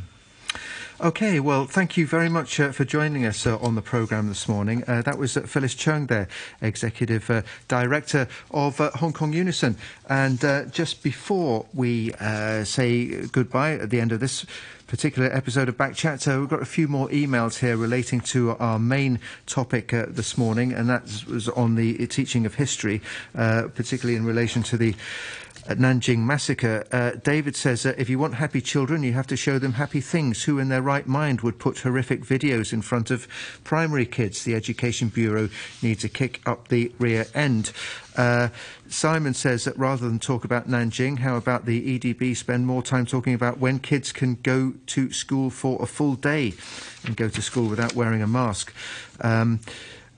Okay, 1.00 1.40
well, 1.40 1.64
thank 1.66 1.96
you 1.96 2.06
very 2.06 2.28
much 2.28 2.60
uh, 2.60 2.70
for 2.70 2.84
joining 2.84 3.26
us 3.26 3.48
uh, 3.48 3.58
on 3.58 3.74
the 3.74 3.82
programme 3.82 4.28
this 4.28 4.48
morning. 4.48 4.84
Uh, 4.86 5.02
that 5.02 5.18
was 5.18 5.36
uh, 5.36 5.40
Phyllis 5.40 5.74
Cheung 5.74 6.06
there, 6.06 6.28
Executive 6.62 7.28
uh, 7.28 7.42
Director 7.66 8.28
of 8.52 8.80
uh, 8.80 8.92
Hong 8.92 9.12
Kong 9.12 9.32
Unison. 9.32 9.76
And 10.08 10.38
just 10.72 11.02
before 11.02 11.66
we 11.74 12.12
say 12.64 13.26
goodbye 13.26 13.72
at 13.72 13.90
the 13.90 14.00
end 14.00 14.12
of 14.12 14.20
this 14.20 14.46
particular 14.86 15.28
episode 15.32 15.68
of 15.68 15.76
Back 15.76 15.94
Backchat, 15.94 16.38
we've 16.38 16.48
got 16.48 16.62
a 16.62 16.66
few 16.66 16.86
more 16.86 17.08
emails 17.08 17.58
here 17.58 17.76
relating 17.76 18.20
to 18.20 18.50
our 18.58 18.78
main 18.78 19.18
topic 19.46 19.88
this 19.88 20.38
morning, 20.38 20.72
and 20.72 20.88
that 20.88 21.24
was 21.26 21.48
on 21.48 21.74
the 21.74 22.06
teaching 22.06 22.46
of 22.46 22.54
history, 22.54 23.02
particularly 23.32 24.14
in 24.14 24.24
relation 24.24 24.62
to 24.64 24.76
the 24.76 24.94
Nanjing 25.68 26.18
massacre. 26.18 26.84
Uh, 26.92 27.12
David 27.12 27.56
says 27.56 27.82
that 27.84 27.98
if 27.98 28.10
you 28.10 28.18
want 28.18 28.34
happy 28.34 28.60
children, 28.60 29.02
you 29.02 29.12
have 29.12 29.26
to 29.28 29.36
show 29.36 29.58
them 29.58 29.72
happy 29.72 30.00
things. 30.00 30.44
Who 30.44 30.58
in 30.58 30.68
their 30.68 30.82
right 30.82 31.06
mind 31.06 31.40
would 31.40 31.58
put 31.58 31.78
horrific 31.78 32.22
videos 32.22 32.72
in 32.72 32.82
front 32.82 33.10
of 33.10 33.26
primary 33.64 34.06
kids? 34.06 34.44
The 34.44 34.54
Education 34.54 35.08
Bureau 35.08 35.48
needs 35.82 36.04
a 36.04 36.08
kick 36.08 36.42
up 36.46 36.68
the 36.68 36.92
rear 36.98 37.26
end. 37.34 37.72
Uh, 38.16 38.48
Simon 38.88 39.34
says 39.34 39.64
that 39.64 39.76
rather 39.78 40.08
than 40.08 40.18
talk 40.18 40.44
about 40.44 40.68
Nanjing, 40.68 41.18
how 41.18 41.36
about 41.36 41.64
the 41.64 41.98
EDB 41.98 42.36
spend 42.36 42.66
more 42.66 42.82
time 42.82 43.06
talking 43.06 43.34
about 43.34 43.58
when 43.58 43.78
kids 43.78 44.12
can 44.12 44.36
go 44.42 44.74
to 44.86 45.10
school 45.12 45.50
for 45.50 45.82
a 45.82 45.86
full 45.86 46.14
day 46.14 46.54
and 47.04 47.16
go 47.16 47.28
to 47.28 47.42
school 47.42 47.68
without 47.68 47.94
wearing 47.94 48.22
a 48.22 48.26
mask? 48.26 48.72
Um, 49.20 49.60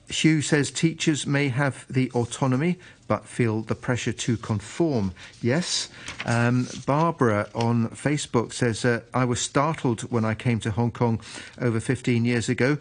Hugh 0.09 0.41
says 0.41 0.71
teachers 0.71 1.27
may 1.27 1.49
have 1.49 1.85
the 1.89 2.09
autonomy 2.11 2.77
but 3.07 3.25
feel 3.25 3.61
the 3.61 3.75
pressure 3.75 4.11
to 4.11 4.37
conform. 4.37 5.13
Yes. 5.41 5.89
Um, 6.25 6.67
Barbara 6.85 7.49
on 7.55 7.89
Facebook 7.89 8.53
says, 8.53 8.83
uh, 8.83 9.01
I 9.13 9.25
was 9.25 9.39
startled 9.39 10.01
when 10.11 10.25
I 10.25 10.35
came 10.35 10.59
to 10.61 10.71
Hong 10.71 10.91
Kong 10.91 11.21
over 11.59 11.79
15 11.79 12.25
years 12.25 12.49
ago 12.49 12.77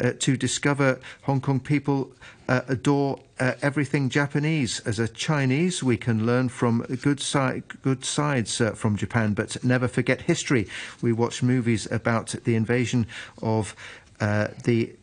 uh, 0.00 0.12
to 0.18 0.36
discover 0.36 1.00
Hong 1.22 1.40
Kong 1.40 1.60
people 1.60 2.12
uh, 2.48 2.62
adore 2.68 3.20
uh, 3.38 3.52
everything 3.62 4.08
Japanese. 4.08 4.80
As 4.80 4.98
a 4.98 5.06
Chinese, 5.06 5.82
we 5.82 5.96
can 5.96 6.26
learn 6.26 6.48
from 6.48 6.80
good, 7.02 7.20
si- 7.20 7.62
good 7.82 8.04
sides 8.04 8.60
uh, 8.60 8.72
from 8.72 8.96
Japan, 8.96 9.34
but 9.34 9.62
never 9.62 9.86
forget 9.86 10.22
history. 10.22 10.66
We 11.02 11.12
watch 11.12 11.42
movies 11.42 11.90
about 11.90 12.34
the 12.44 12.54
invasion 12.54 13.06
of 13.42 13.76
uh, 14.20 14.48
the 14.64 14.94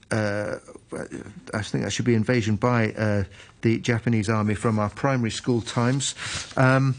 I 1.53 1.61
think 1.61 1.83
that 1.83 1.91
should 1.91 2.05
be 2.05 2.15
invasion 2.15 2.55
by 2.55 2.91
uh, 2.93 3.23
the 3.61 3.79
Japanese 3.79 4.29
army 4.29 4.55
from 4.55 4.79
our 4.79 4.89
primary 4.89 5.31
school 5.31 5.61
times. 5.61 6.15
Um, 6.57 6.95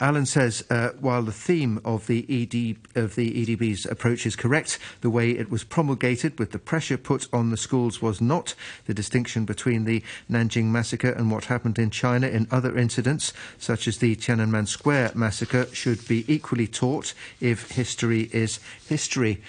Alan 0.00 0.24
says, 0.24 0.64
uh, 0.70 0.90
while 0.98 1.22
the 1.22 1.32
theme 1.32 1.78
of 1.84 2.06
the 2.06 2.24
ED 2.24 2.98
of 2.98 3.16
the 3.16 3.44
EDB's 3.44 3.84
approach 3.84 4.24
is 4.24 4.34
correct, 4.34 4.78
the 5.02 5.10
way 5.10 5.30
it 5.30 5.50
was 5.50 5.62
promulgated 5.62 6.38
with 6.38 6.52
the 6.52 6.58
pressure 6.58 6.96
put 6.96 7.28
on 7.34 7.50
the 7.50 7.56
schools 7.58 8.00
was 8.00 8.18
not. 8.18 8.54
The 8.86 8.94
distinction 8.94 9.44
between 9.44 9.84
the 9.84 10.02
Nanjing 10.30 10.66
massacre 10.66 11.10
and 11.10 11.30
what 11.30 11.44
happened 11.44 11.78
in 11.78 11.90
China 11.90 12.26
in 12.28 12.48
other 12.50 12.78
incidents, 12.78 13.34
such 13.58 13.86
as 13.86 13.98
the 13.98 14.16
Tiananmen 14.16 14.66
Square 14.66 15.12
massacre, 15.14 15.66
should 15.74 16.08
be 16.08 16.24
equally 16.32 16.66
taught 16.66 17.12
if 17.38 17.72
history 17.72 18.30
is 18.32 18.58
history. 18.88 19.42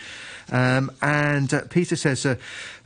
Um, 0.51 0.91
and 1.01 1.53
uh, 1.53 1.61
Peter 1.69 1.95
says, 1.95 2.25
uh, 2.25 2.35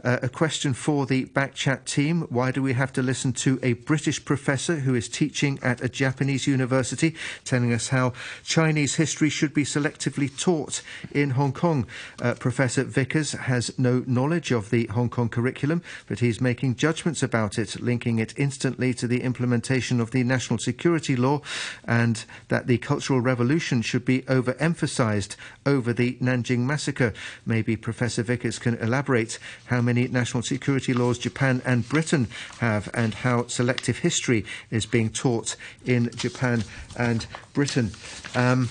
uh, 0.05 0.19
a 0.21 0.29
question 0.29 0.73
for 0.73 1.07
the 1.07 1.25
Backchat 1.25 1.85
team. 1.85 2.27
Why 2.29 2.51
do 2.51 2.61
we 2.61 2.73
have 2.73 2.93
to 2.93 3.01
listen 3.01 3.33
to 3.33 3.59
a 3.63 3.73
British 3.73 4.23
professor 4.23 4.77
who 4.77 4.93
is 4.93 5.09
teaching 5.09 5.59
at 5.63 5.81
a 5.81 5.89
Japanese 5.89 6.45
university 6.45 7.15
telling 7.43 7.73
us 7.73 7.89
how 7.89 8.13
Chinese 8.43 8.95
history 8.95 9.29
should 9.29 9.53
be 9.53 9.63
selectively 9.63 10.29
taught 10.39 10.83
in 11.11 11.31
Hong 11.31 11.51
Kong? 11.51 11.87
Uh, 12.21 12.35
professor 12.35 12.83
Vickers 12.83 13.31
has 13.31 13.77
no 13.79 14.03
knowledge 14.05 14.51
of 14.51 14.69
the 14.69 14.85
Hong 14.87 15.09
Kong 15.09 15.27
curriculum, 15.27 15.81
but 16.07 16.19
he's 16.19 16.39
making 16.39 16.75
judgments 16.75 17.23
about 17.23 17.57
it, 17.57 17.81
linking 17.81 18.19
it 18.19 18.33
instantly 18.37 18.93
to 18.93 19.07
the 19.07 19.23
implementation 19.23 19.99
of 19.99 20.11
the 20.11 20.23
national 20.23 20.59
security 20.59 21.15
law 21.15 21.41
and 21.85 22.25
that 22.49 22.67
the 22.67 22.77
Cultural 22.77 23.21
Revolution 23.21 23.81
should 23.81 24.05
be 24.05 24.21
overemphasized 24.23 25.35
over 25.65 25.91
the 25.93 26.13
Nanjing 26.21 26.59
massacre. 26.59 27.11
Maybe 27.43 27.75
Professor 27.75 28.21
Vickers 28.21 28.59
can 28.59 28.75
elaborate 28.75 29.39
how 29.65 29.81
many 29.81 29.94
many 29.95 30.07
national 30.09 30.43
security 30.43 30.93
laws 30.93 31.17
Japan 31.17 31.61
and 31.65 31.87
Britain 31.87 32.27
have, 32.59 32.89
and 32.93 33.13
how 33.13 33.47
selective 33.47 33.99
history 33.99 34.45
is 34.69 34.85
being 34.85 35.09
taught 35.09 35.55
in 35.85 36.11
Japan 36.15 36.63
and 36.97 37.25
Britain. 37.53 37.91
Um, 38.35 38.69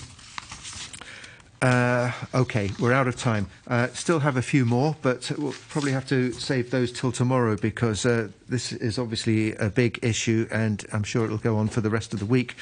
uh, 1.61 2.11
okay, 2.33 2.69
we're 2.79 2.93
out 2.93 3.07
of 3.07 3.15
time. 3.15 3.47
Uh, 3.67 3.87
still 3.87 4.19
have 4.19 4.37
a 4.37 4.41
few 4.41 4.65
more, 4.65 4.95
but 5.01 5.31
we'll 5.37 5.55
probably 5.69 5.91
have 5.93 6.07
to 6.07 6.31
save 6.33 6.69
those 6.69 6.91
till 6.91 7.11
tomorrow 7.11 7.55
because 7.55 8.05
uh, 8.05 8.27
this 8.47 8.71
is 8.71 8.99
obviously 8.99 9.55
a 9.55 9.69
big 9.69 9.99
issue 10.03 10.47
and 10.51 10.85
I'm 10.93 11.03
sure 11.03 11.25
it'll 11.25 11.37
go 11.37 11.57
on 11.57 11.67
for 11.67 11.81
the 11.81 11.89
rest 11.89 12.13
of 12.13 12.19
the 12.19 12.25
week. 12.25 12.55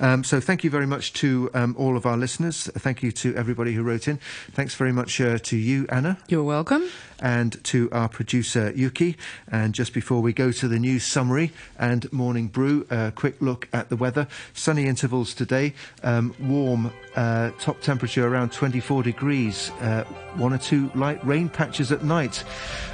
Um, 0.00 0.24
so 0.24 0.40
thank 0.40 0.64
you 0.64 0.70
very 0.70 0.86
much 0.86 1.12
to 1.14 1.50
um, 1.54 1.74
all 1.78 1.96
of 1.96 2.06
our 2.06 2.16
listeners. 2.16 2.70
Thank 2.74 3.02
you 3.02 3.12
to 3.12 3.34
everybody 3.34 3.72
who 3.72 3.82
wrote 3.82 4.08
in. 4.08 4.18
Thanks 4.52 4.74
very 4.74 4.92
much 4.92 5.20
uh, 5.20 5.38
to 5.38 5.56
you, 5.56 5.86
Anna. 5.88 6.18
You're 6.28 6.44
welcome. 6.44 6.88
And 7.20 7.62
to 7.64 7.88
our 7.92 8.08
producer, 8.08 8.72
Yuki. 8.74 9.16
And 9.50 9.74
just 9.74 9.94
before 9.94 10.20
we 10.20 10.32
go 10.32 10.50
to 10.50 10.66
the 10.66 10.78
news 10.78 11.04
summary 11.04 11.52
and 11.78 12.12
morning 12.12 12.48
brew, 12.48 12.86
a 12.90 13.12
quick 13.14 13.40
look 13.40 13.68
at 13.72 13.90
the 13.90 13.96
weather. 13.96 14.26
Sunny 14.54 14.86
intervals 14.86 15.32
today, 15.32 15.72
um, 16.02 16.34
warm, 16.40 16.92
uh, 17.14 17.52
top 17.60 17.80
temperature 17.80 18.26
around 18.26 18.52
24 18.52 19.04
degrees, 19.04 19.70
uh, 19.80 20.04
one 20.34 20.52
or 20.52 20.58
two 20.58 20.90
light 20.94 21.24
rain 21.24 21.48
patches 21.48 21.92
at 21.92 22.02
night. 22.02 22.42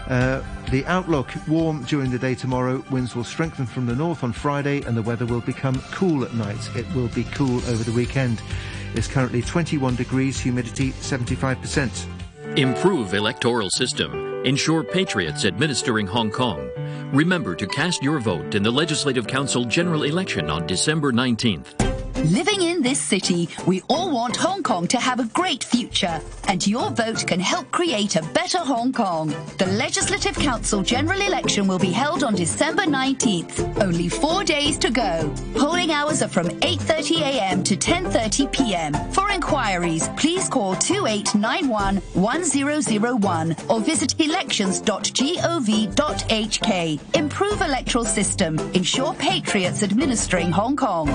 Uh, 0.09 0.43
the 0.71 0.85
outlook 0.87 1.31
warm 1.47 1.85
during 1.85 2.11
the 2.11 2.19
day 2.19 2.28
tomorrow. 2.35 2.85
Winds 2.91 3.15
will 3.15 3.25
strengthen 3.25 3.67
from 3.67 3.87
the 3.87 3.95
north 3.95 4.23
on 4.25 4.33
Friday, 4.33 4.83
and 4.83 4.97
the 4.97 5.03
weather 5.03 5.27
will 5.27 5.41
become 5.41 5.81
cool 5.93 6.25
at 6.25 6.35
night. 6.35 6.59
It 6.77 6.87
will 6.95 7.09
be 7.09 7.25
cool 7.25 7.57
over 7.67 7.85
the 7.85 7.93
weekend. 7.93 8.41
It's 8.95 9.09
currently 9.09 9.43
21 9.43 9.97
degrees, 9.97 10.41
humidity 10.41 10.93
75%. 10.93 12.59
Improve 12.59 13.15
electoral 13.15 13.71
system. 13.71 14.45
Ensure 14.45 14.83
patriots 14.83 15.45
administering 15.45 16.07
Hong 16.07 16.31
Kong. 16.31 16.71
Remember 17.13 17.55
to 17.55 17.67
cast 17.67 18.03
your 18.03 18.19
vote 18.21 18.55
in 18.55 18.63
the 18.63 18.71
Legislative 18.71 19.27
Council 19.27 19.65
general 19.65 20.05
election 20.05 20.49
on 20.49 20.67
December 20.67 21.13
19th. 21.13 21.98
Living 22.25 22.63
in 22.63 22.83
this 22.83 23.01
city, 23.01 23.49
we 23.65 23.81
all 23.89 24.11
want 24.11 24.37
Hong 24.37 24.65
Kong 24.65 24.89
to 24.89 24.99
have 24.99 25.21
a 25.21 25.27
great 25.27 25.63
future, 25.63 26.21
and 26.49 26.67
your 26.67 26.91
vote 26.91 27.25
can 27.27 27.39
help 27.39 27.71
create 27.71 28.17
a 28.17 28.23
better 28.35 28.59
Hong 28.59 28.93
Kong. 28.93 29.29
The 29.59 29.67
Legislative 29.67 30.35
Council 30.35 30.83
general 30.83 31.21
election 31.21 31.69
will 31.69 31.79
be 31.79 31.93
held 31.93 32.25
on 32.25 32.35
December 32.35 32.83
19th. 32.83 33.81
Only 33.81 34.09
four 34.09 34.43
days 34.43 34.77
to 34.79 34.91
go. 34.91 35.33
Polling 35.55 35.93
hours 35.93 36.21
are 36.21 36.29
from 36.29 36.49
8:30 36.61 37.21
a.m. 37.21 37.63
to 37.63 37.77
10:30 37.77 38.53
p.m. 38.53 38.95
For 39.13 39.31
inquiries, 39.31 40.09
please 40.17 40.49
call 40.49 40.75
2891 40.75 41.99
1001 42.15 43.57
or 43.69 43.81
visit 43.81 44.21
elections.gov.hk. 44.21 47.01
Improve 47.15 47.61
electoral 47.61 48.05
system. 48.05 48.59
Ensure 48.75 49.15
patriots 49.15 49.85
administering 49.85 50.51
Hong 50.51 50.75
Kong. 50.77 51.09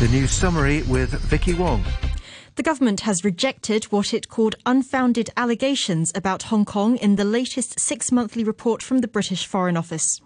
The 0.00 0.06
news 0.06 0.30
summary 0.30 0.82
with 0.82 1.10
Vicky 1.22 1.54
Wong. 1.54 1.84
The 2.54 2.62
government 2.62 3.00
has 3.00 3.24
rejected 3.24 3.86
what 3.86 4.14
it 4.14 4.28
called 4.28 4.54
unfounded 4.64 5.28
allegations 5.36 6.12
about 6.14 6.44
Hong 6.44 6.64
Kong 6.64 6.96
in 6.98 7.16
the 7.16 7.24
latest 7.24 7.80
six 7.80 8.12
monthly 8.12 8.44
report 8.44 8.80
from 8.80 8.98
the 8.98 9.08
British 9.08 9.44
Foreign 9.44 9.76
Office. 9.76 10.20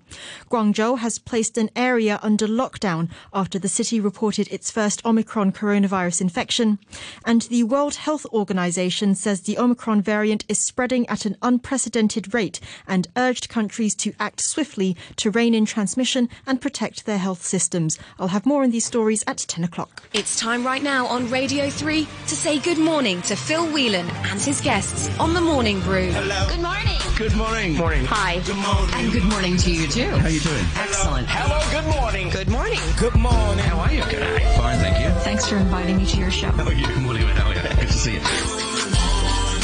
Guangzhou 0.50 0.98
has 0.98 1.18
placed 1.18 1.58
an 1.58 1.70
area 1.76 2.18
under 2.22 2.46
lockdown 2.46 3.10
after 3.32 3.58
the 3.58 3.68
city 3.68 4.00
reported 4.00 4.48
its 4.50 4.70
first 4.70 5.04
Omicron 5.04 5.52
coronavirus 5.52 6.20
infection. 6.20 6.78
And 7.24 7.42
the 7.42 7.64
World 7.64 7.96
Health 7.96 8.26
Organization 8.32 9.14
says 9.14 9.42
the 9.42 9.58
Omicron 9.58 10.02
variant 10.02 10.44
is 10.48 10.58
spreading 10.64 11.08
at 11.08 11.24
an 11.24 11.36
unprecedented 11.42 12.34
rate 12.34 12.60
and 12.86 13.08
urged 13.16 13.48
countries 13.48 13.94
to 13.96 14.12
act 14.18 14.40
swiftly 14.42 14.96
to 15.16 15.30
rein 15.30 15.54
in 15.54 15.64
transmission 15.66 16.28
and 16.46 16.60
protect 16.60 17.06
their 17.06 17.18
health 17.18 17.42
systems. 17.42 17.98
I'll 18.18 18.28
have 18.28 18.46
more 18.46 18.62
on 18.62 18.70
these 18.70 18.84
stories 18.84 19.24
at 19.26 19.38
10 19.38 19.64
o'clock. 19.64 20.02
It's 20.12 20.38
time 20.38 20.64
right 20.64 20.82
now 20.82 21.06
on 21.06 21.30
Radio 21.30 21.70
3 21.70 22.06
to 22.26 22.36
say 22.36 22.58
good 22.58 22.78
morning 22.78 23.22
to 23.22 23.36
Phil 23.36 23.66
Whelan 23.66 24.08
and 24.30 24.40
his 24.40 24.60
guests 24.60 25.08
on 25.18 25.34
the 25.34 25.40
Morning 25.40 25.80
Brew. 25.80 26.10
Hello. 26.10 26.46
Good 26.48 26.62
morning. 26.62 26.98
Good 27.16 27.36
morning. 27.36 27.76
Morning. 27.76 28.04
Hi. 28.06 28.40
Good 28.40 28.56
morning. 28.56 28.94
And 28.94 29.12
good 29.12 29.24
morning 29.24 29.56
to 29.58 29.70
you 29.70 29.86
too. 29.86 30.01
How 30.10 30.26
are 30.26 30.30
you 30.30 30.40
doing? 30.40 30.64
Excellent. 30.76 31.26
Hello. 31.28 31.60
Good 31.70 32.00
morning. 32.00 32.28
Good 32.30 32.48
morning. 32.48 32.80
Good 32.98 33.14
morning. 33.14 33.64
How 33.64 33.78
are 33.80 33.92
you? 33.92 34.02
Good. 34.04 34.42
Fine, 34.56 34.78
thank 34.78 34.98
you. 35.00 35.10
Thanks 35.20 35.48
for 35.48 35.56
inviting 35.56 35.96
me 35.98 36.06
to 36.06 36.16
your 36.18 36.30
show. 36.30 36.48
How 36.48 36.64
are 36.64 36.72
you? 36.72 36.86
Good 36.86 36.98
morning. 36.98 37.26
How 37.28 37.48
are 37.50 37.54
you? 37.54 37.60
Good 37.62 37.88
to 37.88 37.92
see 37.92 38.14
you. 38.14 38.20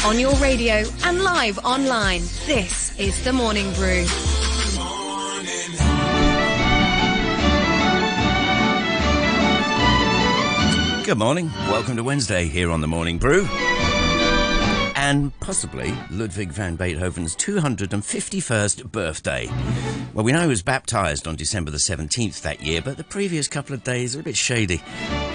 On 0.07 0.19
your 0.19 0.33
radio 0.35 0.83
and 1.03 1.23
live 1.23 1.59
online, 1.59 2.21
this 2.45 2.97
is 2.97 3.23
the 3.23 3.33
Morning 3.33 3.71
Brew. 3.73 4.05
Good 11.05 11.17
morning. 11.17 11.51
Welcome 11.67 11.95
to 11.97 12.03
Wednesday 12.03 12.47
here 12.47 12.69
on 12.69 12.81
the 12.81 12.87
Morning 12.87 13.17
Brew. 13.17 13.47
And 15.09 15.33
possibly 15.39 15.97
Ludwig 16.11 16.51
van 16.51 16.75
Beethoven's 16.75 17.35
251st 17.35 18.91
birthday. 18.91 19.49
Well, 20.13 20.23
we 20.23 20.31
know 20.31 20.43
he 20.43 20.47
was 20.47 20.61
baptised 20.61 21.27
on 21.27 21.35
December 21.35 21.71
the 21.71 21.77
17th 21.77 22.43
that 22.43 22.61
year, 22.61 22.79
but 22.79 22.97
the 22.97 23.03
previous 23.03 23.47
couple 23.47 23.73
of 23.73 23.83
days 23.83 24.15
are 24.15 24.19
a 24.19 24.23
bit 24.23 24.37
shady. 24.37 24.83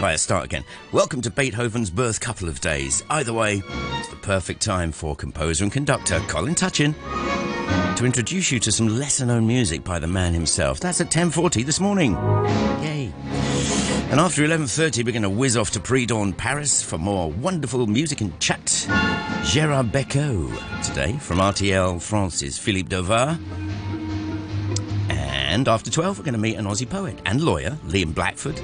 Right, 0.01 0.11
let 0.11 0.21
start 0.21 0.45
again. 0.45 0.63
Welcome 0.93 1.23
to 1.23 1.31
Beethoven's 1.31 1.91
birth 1.91 2.21
couple 2.21 2.49
of 2.49 2.61
days. 2.61 3.03
Either 3.11 3.33
way, 3.33 3.65
it's 3.99 4.09
the 4.11 4.17
perfect 4.23 4.63
time 4.63 4.93
for 4.93 5.17
composer 5.17 5.65
and 5.65 5.73
conductor 5.73 6.21
Colin 6.29 6.55
Touchin 6.55 6.95
to 7.97 8.07
introduce 8.07 8.53
you 8.53 8.61
to 8.61 8.71
some 8.71 8.87
lesser 8.87 9.27
known 9.27 9.45
music 9.45 9.83
by 9.83 9.99
the 9.99 10.07
man 10.07 10.35
himself. 10.35 10.79
That's 10.79 11.01
at 11.01 11.11
10:40 11.11 11.65
this 11.65 11.81
morning. 11.81 12.13
Yay. 12.81 13.13
And 14.15 14.21
after 14.21 14.43
11.30, 14.47 15.05
we're 15.05 15.11
going 15.11 15.23
to 15.23 15.29
whiz 15.29 15.57
off 15.57 15.73
to 15.73 15.81
pre-dawn 15.81 16.33
Paris 16.33 16.81
for 16.81 16.99
more 16.99 17.33
wonderful 17.33 17.85
music 17.89 18.21
and 18.21 18.39
chat. 18.39 18.65
Gérard 19.43 19.91
Becot 19.91 20.85
today 20.85 21.19
from 21.19 21.39
RTL 21.39 22.01
France's 22.01 22.57
Philippe 22.57 22.91
Dovar. 22.91 23.37
And 25.09 25.67
after 25.67 25.91
12, 25.91 26.17
we're 26.17 26.25
going 26.25 26.35
to 26.35 26.39
meet 26.39 26.55
an 26.55 26.67
Aussie 26.67 26.89
poet 26.89 27.19
and 27.27 27.43
lawyer, 27.43 27.77
Liam 27.87 28.15
Blackford. 28.15 28.55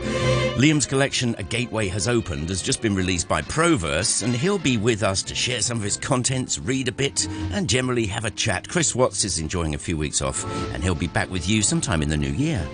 Liam's 0.54 0.86
collection, 0.86 1.34
A 1.36 1.42
Gateway 1.42 1.88
Has 1.88 2.06
Opened, 2.06 2.48
has 2.48 2.62
just 2.62 2.80
been 2.80 2.94
released 2.94 3.26
by 3.26 3.42
Proverse, 3.42 4.22
and 4.22 4.36
he'll 4.36 4.56
be 4.56 4.76
with 4.76 5.02
us 5.02 5.20
to 5.24 5.34
share 5.34 5.62
some 5.62 5.78
of 5.78 5.82
his 5.82 5.96
contents, 5.96 6.60
read 6.60 6.86
a 6.86 6.92
bit, 6.92 7.26
and 7.50 7.68
generally 7.68 8.06
have 8.06 8.24
a 8.24 8.30
chat. 8.30 8.68
Chris 8.68 8.94
Watts 8.94 9.24
is 9.24 9.40
enjoying 9.40 9.74
a 9.74 9.78
few 9.78 9.96
weeks 9.96 10.22
off, 10.22 10.44
and 10.72 10.84
he'll 10.84 10.94
be 10.94 11.08
back 11.08 11.28
with 11.28 11.48
you 11.48 11.60
sometime 11.60 12.02
in 12.02 12.08
the 12.08 12.16
new 12.16 12.30
year. 12.30 12.64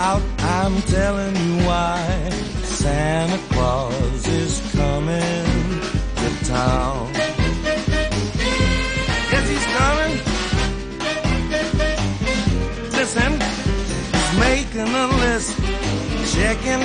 Pout. 0.00 0.22
I'm 0.38 0.80
telling 0.96 1.36
you 1.44 1.54
why. 1.68 1.98
Santa 2.82 3.38
Claus 3.52 4.22
is 4.42 4.54
coming 4.72 5.46
to 6.20 6.28
town. 6.56 7.10
Yes, 9.32 9.44
he's 9.52 9.68
coming. 9.78 10.14
Listen, 12.98 13.32
he's 14.12 14.32
making 14.48 14.90
a 15.04 15.06
list, 15.24 15.50
checking 16.34 16.82